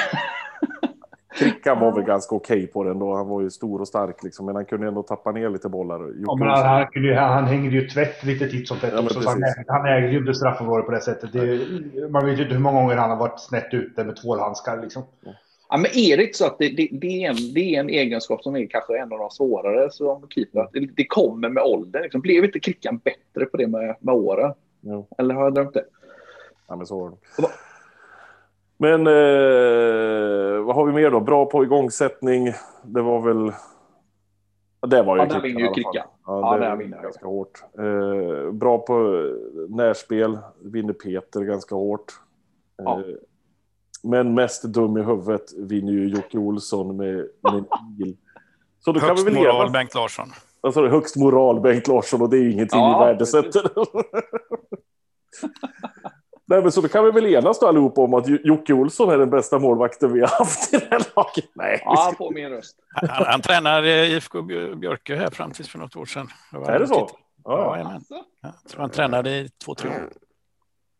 Krickan 1.40 1.80
var 1.80 1.92
väl 1.96 2.04
ganska 2.04 2.36
okej 2.36 2.68
på 2.68 2.84
den 2.84 3.00
då. 3.00 3.16
Han 3.16 3.28
var 3.28 3.42
ju 3.42 3.50
stor 3.50 3.82
och 3.82 3.88
stark 3.88 4.24
liksom. 4.24 4.46
Men 4.46 4.56
han 4.56 4.66
kunde 4.66 4.88
ändå 4.88 5.04
tappa 5.04 5.32
ner 5.32 5.50
lite 5.50 5.70
bollar. 5.70 6.14
Ja, 6.28 6.36
men 6.36 6.48
han, 6.48 6.66
han, 6.66 6.88
kunde, 6.88 7.08
ju- 7.08 7.16
han, 7.16 7.34
han 7.34 7.46
hängde 7.46 7.76
ju 7.76 7.88
tvätt 7.88 8.24
lite 8.24 8.48
titt 8.48 8.68
som 8.68 8.78
tätt 8.78 8.94
Ja, 8.94 9.00
också. 9.02 9.22
Så 9.22 9.30
han, 9.30 9.44
han 9.68 9.86
ägde 9.86 10.12
ju 10.12 10.18
inte 10.18 10.34
straffområdet 10.34 10.86
på 10.86 10.92
det 10.92 11.02
sättet. 11.02 11.34
Det, 11.34 11.60
man 12.10 12.26
vet 12.26 12.40
ju 12.40 12.44
inte 12.44 12.54
hur 12.56 12.62
många 12.62 12.82
gånger 12.82 12.96
han 12.96 13.10
har 13.10 13.18
varit 13.18 13.40
snett 13.40 13.74
ute 13.74 14.04
med 14.04 14.16
tvålhandskar 14.16 14.82
liksom. 14.82 15.04
Ja, 15.70 15.78
men 15.78 15.92
inte 15.94 16.38
så 16.38 16.46
att 16.46 16.58
det, 16.60 16.70
det, 16.70 16.90
det, 16.92 17.26
är 17.26 17.30
en, 17.30 17.54
det 17.54 17.76
är 17.76 17.80
en 17.80 17.90
egenskap 17.90 18.44
som 18.44 18.56
är 18.56 18.66
kanske 18.68 18.98
en 18.98 19.12
av 19.14 19.20
de 19.20 19.30
svårare 19.30 19.92
som 19.92 20.28
keeper? 20.30 20.60
Att 20.60 20.72
Det, 20.74 20.80
det 20.80 21.06
kommer 21.06 21.50
med 21.50 21.64
åldern. 21.64 22.02
Liksom. 22.04 22.22
Blev 22.22 22.46
inte 22.46 22.60
Krickan 22.60 22.98
bättre 22.98 23.46
på 23.46 23.58
det 23.58 23.68
med, 23.68 23.96
med 24.00 24.16
åren? 24.16 24.54
Jo. 24.82 25.08
Eller 25.18 25.36
har 25.36 25.44
jag 25.44 25.54
drömt 25.54 25.74
det? 25.74 25.86
Ja, 26.68 26.76
men 26.76 26.86
så 26.86 27.00
var 27.00 27.10
det. 27.10 27.18
Men 28.78 29.08
eh, 29.08 30.64
vad 30.66 30.76
har 30.76 30.86
vi 30.86 30.94
mer 30.94 31.12
då? 31.12 31.20
Bra 31.20 31.46
på 31.46 31.64
igångsättning. 31.64 32.54
Det 32.84 33.02
var 33.02 33.22
väl... 33.22 33.52
Det 34.88 35.04
var 35.04 35.16
ju 35.18 35.24
Ja, 35.30 35.46
i 35.46 35.50
ju. 35.50 35.74
Krickan. 35.74 35.94
Ja, 36.26 36.58
Ja, 36.60 36.70
det 36.70 36.76
vinner 36.76 37.02
ganska 37.02 37.26
hårt. 37.28 37.64
Eh, 37.78 38.52
bra 38.52 38.78
på 38.78 39.24
närspel. 39.70 40.38
Vinner 40.64 40.94
Peter 40.94 41.42
ganska 41.42 41.76
hårt. 41.76 42.14
Ja. 42.78 43.00
Eh, 43.00 43.06
men 44.04 44.34
mest 44.34 44.64
dum 44.64 44.98
i 44.98 45.02
huvudet 45.02 45.54
vinner 45.58 45.92
ju 45.92 46.08
Jocke 46.08 46.38
Olsson 46.38 46.98
med, 46.98 47.16
med 47.42 47.54
en 47.54 47.66
igel. 48.00 48.18
Så 48.80 48.92
då 48.92 49.00
kan 49.00 49.10
Högst 49.10 49.28
vi 49.28 49.32
väl 49.32 49.40
moral, 49.40 49.58
leva. 49.60 49.70
Bengt 49.70 49.96
Larsson. 49.96 50.28
Alltså, 50.62 50.88
högst 50.88 51.16
moral 51.16 51.60
Bengt 51.60 51.88
Larsson 51.88 52.22
och 52.22 52.30
det 52.30 52.38
är 52.38 52.42
ju 52.42 52.52
ingenting 52.52 52.80
Ja, 52.80 53.00
vi 53.00 53.06
värdesätter. 53.06 53.72
Nej, 56.48 56.62
men 56.62 56.72
så 56.72 56.82
då 56.82 56.88
kan 56.88 57.06
vi 57.06 57.12
väl 57.12 57.26
enas 57.26 57.60
då 57.60 57.68
allihopa 57.68 58.02
om 58.02 58.14
att 58.14 58.28
Jo- 58.28 58.38
Jocke 58.44 58.74
Olsson 58.74 59.10
är 59.10 59.18
den 59.18 59.30
bästa 59.30 59.60
målvakten 59.60 60.14
vi 60.14 60.20
har 60.20 60.28
haft 60.28 60.74
i 60.74 60.78
det 60.78 60.88
här 60.92 61.02
laget. 61.16 61.46
Nej, 61.54 61.82
Ja, 61.86 62.14
får 62.18 62.34
min 62.34 62.50
röst. 62.50 62.76
Han, 62.96 63.10
han, 63.10 63.26
han 63.26 63.42
tränade 63.42 64.08
IFK 64.08 64.42
Björ- 64.42 64.76
Björkö 64.76 65.16
här 65.16 65.30
fram 65.30 65.52
tills 65.52 65.70
för 65.70 65.80
något 65.80 65.96
år 65.96 66.06
sedan. 66.06 66.28
Är 66.68 66.80
det 66.80 66.88
så? 66.88 67.10
Ja. 67.44 67.76
Alltså, 67.78 68.14
Ja, 68.14 68.24
jag 68.64 68.72
tror 68.72 68.82
han 68.82 68.90
tränade 68.90 69.30
i 69.30 69.50
två, 69.66 69.76
tre 69.76 69.90
år. 69.90 70.10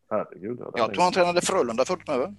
herregud. 0.10 0.60
Ja, 0.60 0.72
det 0.74 0.80
Jag 0.80 0.94
tror 0.94 1.04
han 1.04 1.14
tränade 1.14 1.42
Frölunda 1.42 1.86
förut 1.86 2.08
med? 2.08 2.36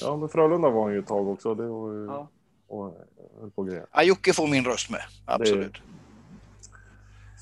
Ja, 0.00 0.16
men 0.16 0.28
Frölunda 0.28 0.68
var 0.70 0.82
han 0.82 0.92
ju 0.92 0.98
ett 0.98 1.06
tag 1.06 1.28
också. 1.28 1.54
Det 1.54 1.66
var 1.66 1.92
ju... 1.92 2.04
Ja. 2.06 2.28
Och, 2.68 2.94
höll 3.40 3.50
på 3.50 3.62
grejer. 3.62 3.86
Ja, 3.92 4.02
Jocke 4.02 4.32
får 4.32 4.46
min 4.48 4.64
röst 4.64 4.90
med. 4.90 5.00
Absolut. 5.26 5.76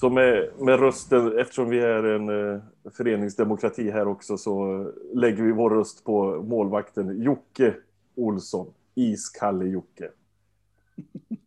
Så 0.00 0.10
med, 0.10 0.48
med 0.58 0.80
rösten, 0.80 1.38
eftersom 1.38 1.68
vi 1.68 1.80
är 1.80 2.02
en 2.02 2.54
eh, 2.54 2.60
föreningsdemokrati 2.96 3.90
här 3.90 4.08
också, 4.08 4.38
så 4.38 4.86
lägger 5.14 5.42
vi 5.42 5.52
vår 5.52 5.70
röst 5.70 6.04
på 6.04 6.42
målvakten 6.42 7.22
Jocke 7.22 7.74
Olsson. 8.14 8.72
Iskalle 8.94 9.64
Jocke. 9.64 10.10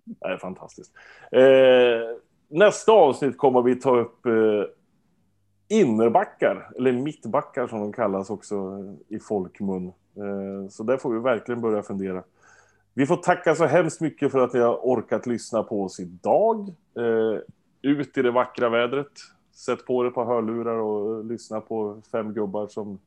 Det 0.05 0.27
är 0.27 0.37
fantastiskt. 0.37 0.91
Eh, 1.31 2.17
nästa 2.47 2.91
avsnitt 2.91 3.37
kommer 3.37 3.61
vi 3.61 3.75
ta 3.75 3.99
upp 3.99 4.25
eh, 4.25 4.63
innerbackar, 5.67 6.71
eller 6.77 6.91
mittbackar 6.91 7.67
som 7.67 7.79
de 7.79 7.93
kallas 7.93 8.29
också 8.29 8.55
eh, 8.55 9.15
i 9.15 9.19
folkmun. 9.19 9.87
Eh, 10.15 10.69
så 10.69 10.83
där 10.83 10.97
får 10.97 11.13
vi 11.13 11.19
verkligen 11.19 11.61
börja 11.61 11.83
fundera. 11.83 12.23
Vi 12.93 13.05
får 13.05 13.17
tacka 13.17 13.55
så 13.55 13.65
hemskt 13.65 14.01
mycket 14.01 14.31
för 14.31 14.39
att 14.39 14.53
ni 14.53 14.59
har 14.59 14.75
orkat 14.75 15.27
lyssna 15.27 15.63
på 15.63 15.83
oss 15.83 15.99
idag. 15.99 16.69
Eh, 16.97 17.41
ut 17.81 18.17
i 18.17 18.21
det 18.21 18.31
vackra 18.31 18.69
vädret. 18.69 19.11
Sätt 19.53 19.85
på 19.85 20.03
det 20.03 20.09
på 20.09 20.25
hörlurar 20.25 20.75
och 20.75 21.25
lyssna 21.25 21.61
på 21.61 22.01
fem 22.11 22.33
gubbar 22.33 22.67
som, 22.67 22.99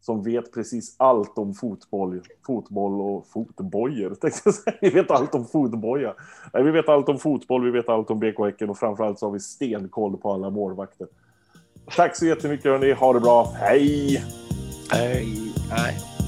som 0.00 0.22
vet 0.22 0.54
precis 0.54 0.94
allt 0.98 1.38
om 1.38 1.54
fotboll, 1.54 2.20
fotboll 2.46 3.00
och 3.00 3.26
fotbojor. 3.26 4.14
tänkte 4.20 4.40
jag 4.44 4.54
säga. 4.54 4.76
Vi 4.80 4.90
vet 4.90 5.10
allt 5.10 5.34
om 5.34 5.46
fotboja. 5.46 6.14
Nej, 6.52 6.62
vi 6.62 6.70
vet 6.70 6.88
allt 6.88 7.08
om 7.08 7.18
fotboll, 7.18 7.64
vi 7.64 7.70
vet 7.70 7.88
allt 7.88 8.10
om 8.10 8.18
BK 8.18 8.38
Häcken 8.38 8.70
och 8.70 8.78
framförallt 8.78 9.18
så 9.18 9.26
har 9.26 9.32
vi 9.32 9.40
stenkoll 9.40 10.16
på 10.16 10.32
alla 10.32 10.50
målvakter. 10.50 11.06
Tack 11.96 12.16
så 12.16 12.26
jättemycket 12.26 12.66
hörni. 12.66 12.92
Ha 12.92 13.12
det 13.12 13.20
bra. 13.20 13.52
Hej! 13.54 14.24
Hej. 14.90 15.52
hej. 15.70 16.19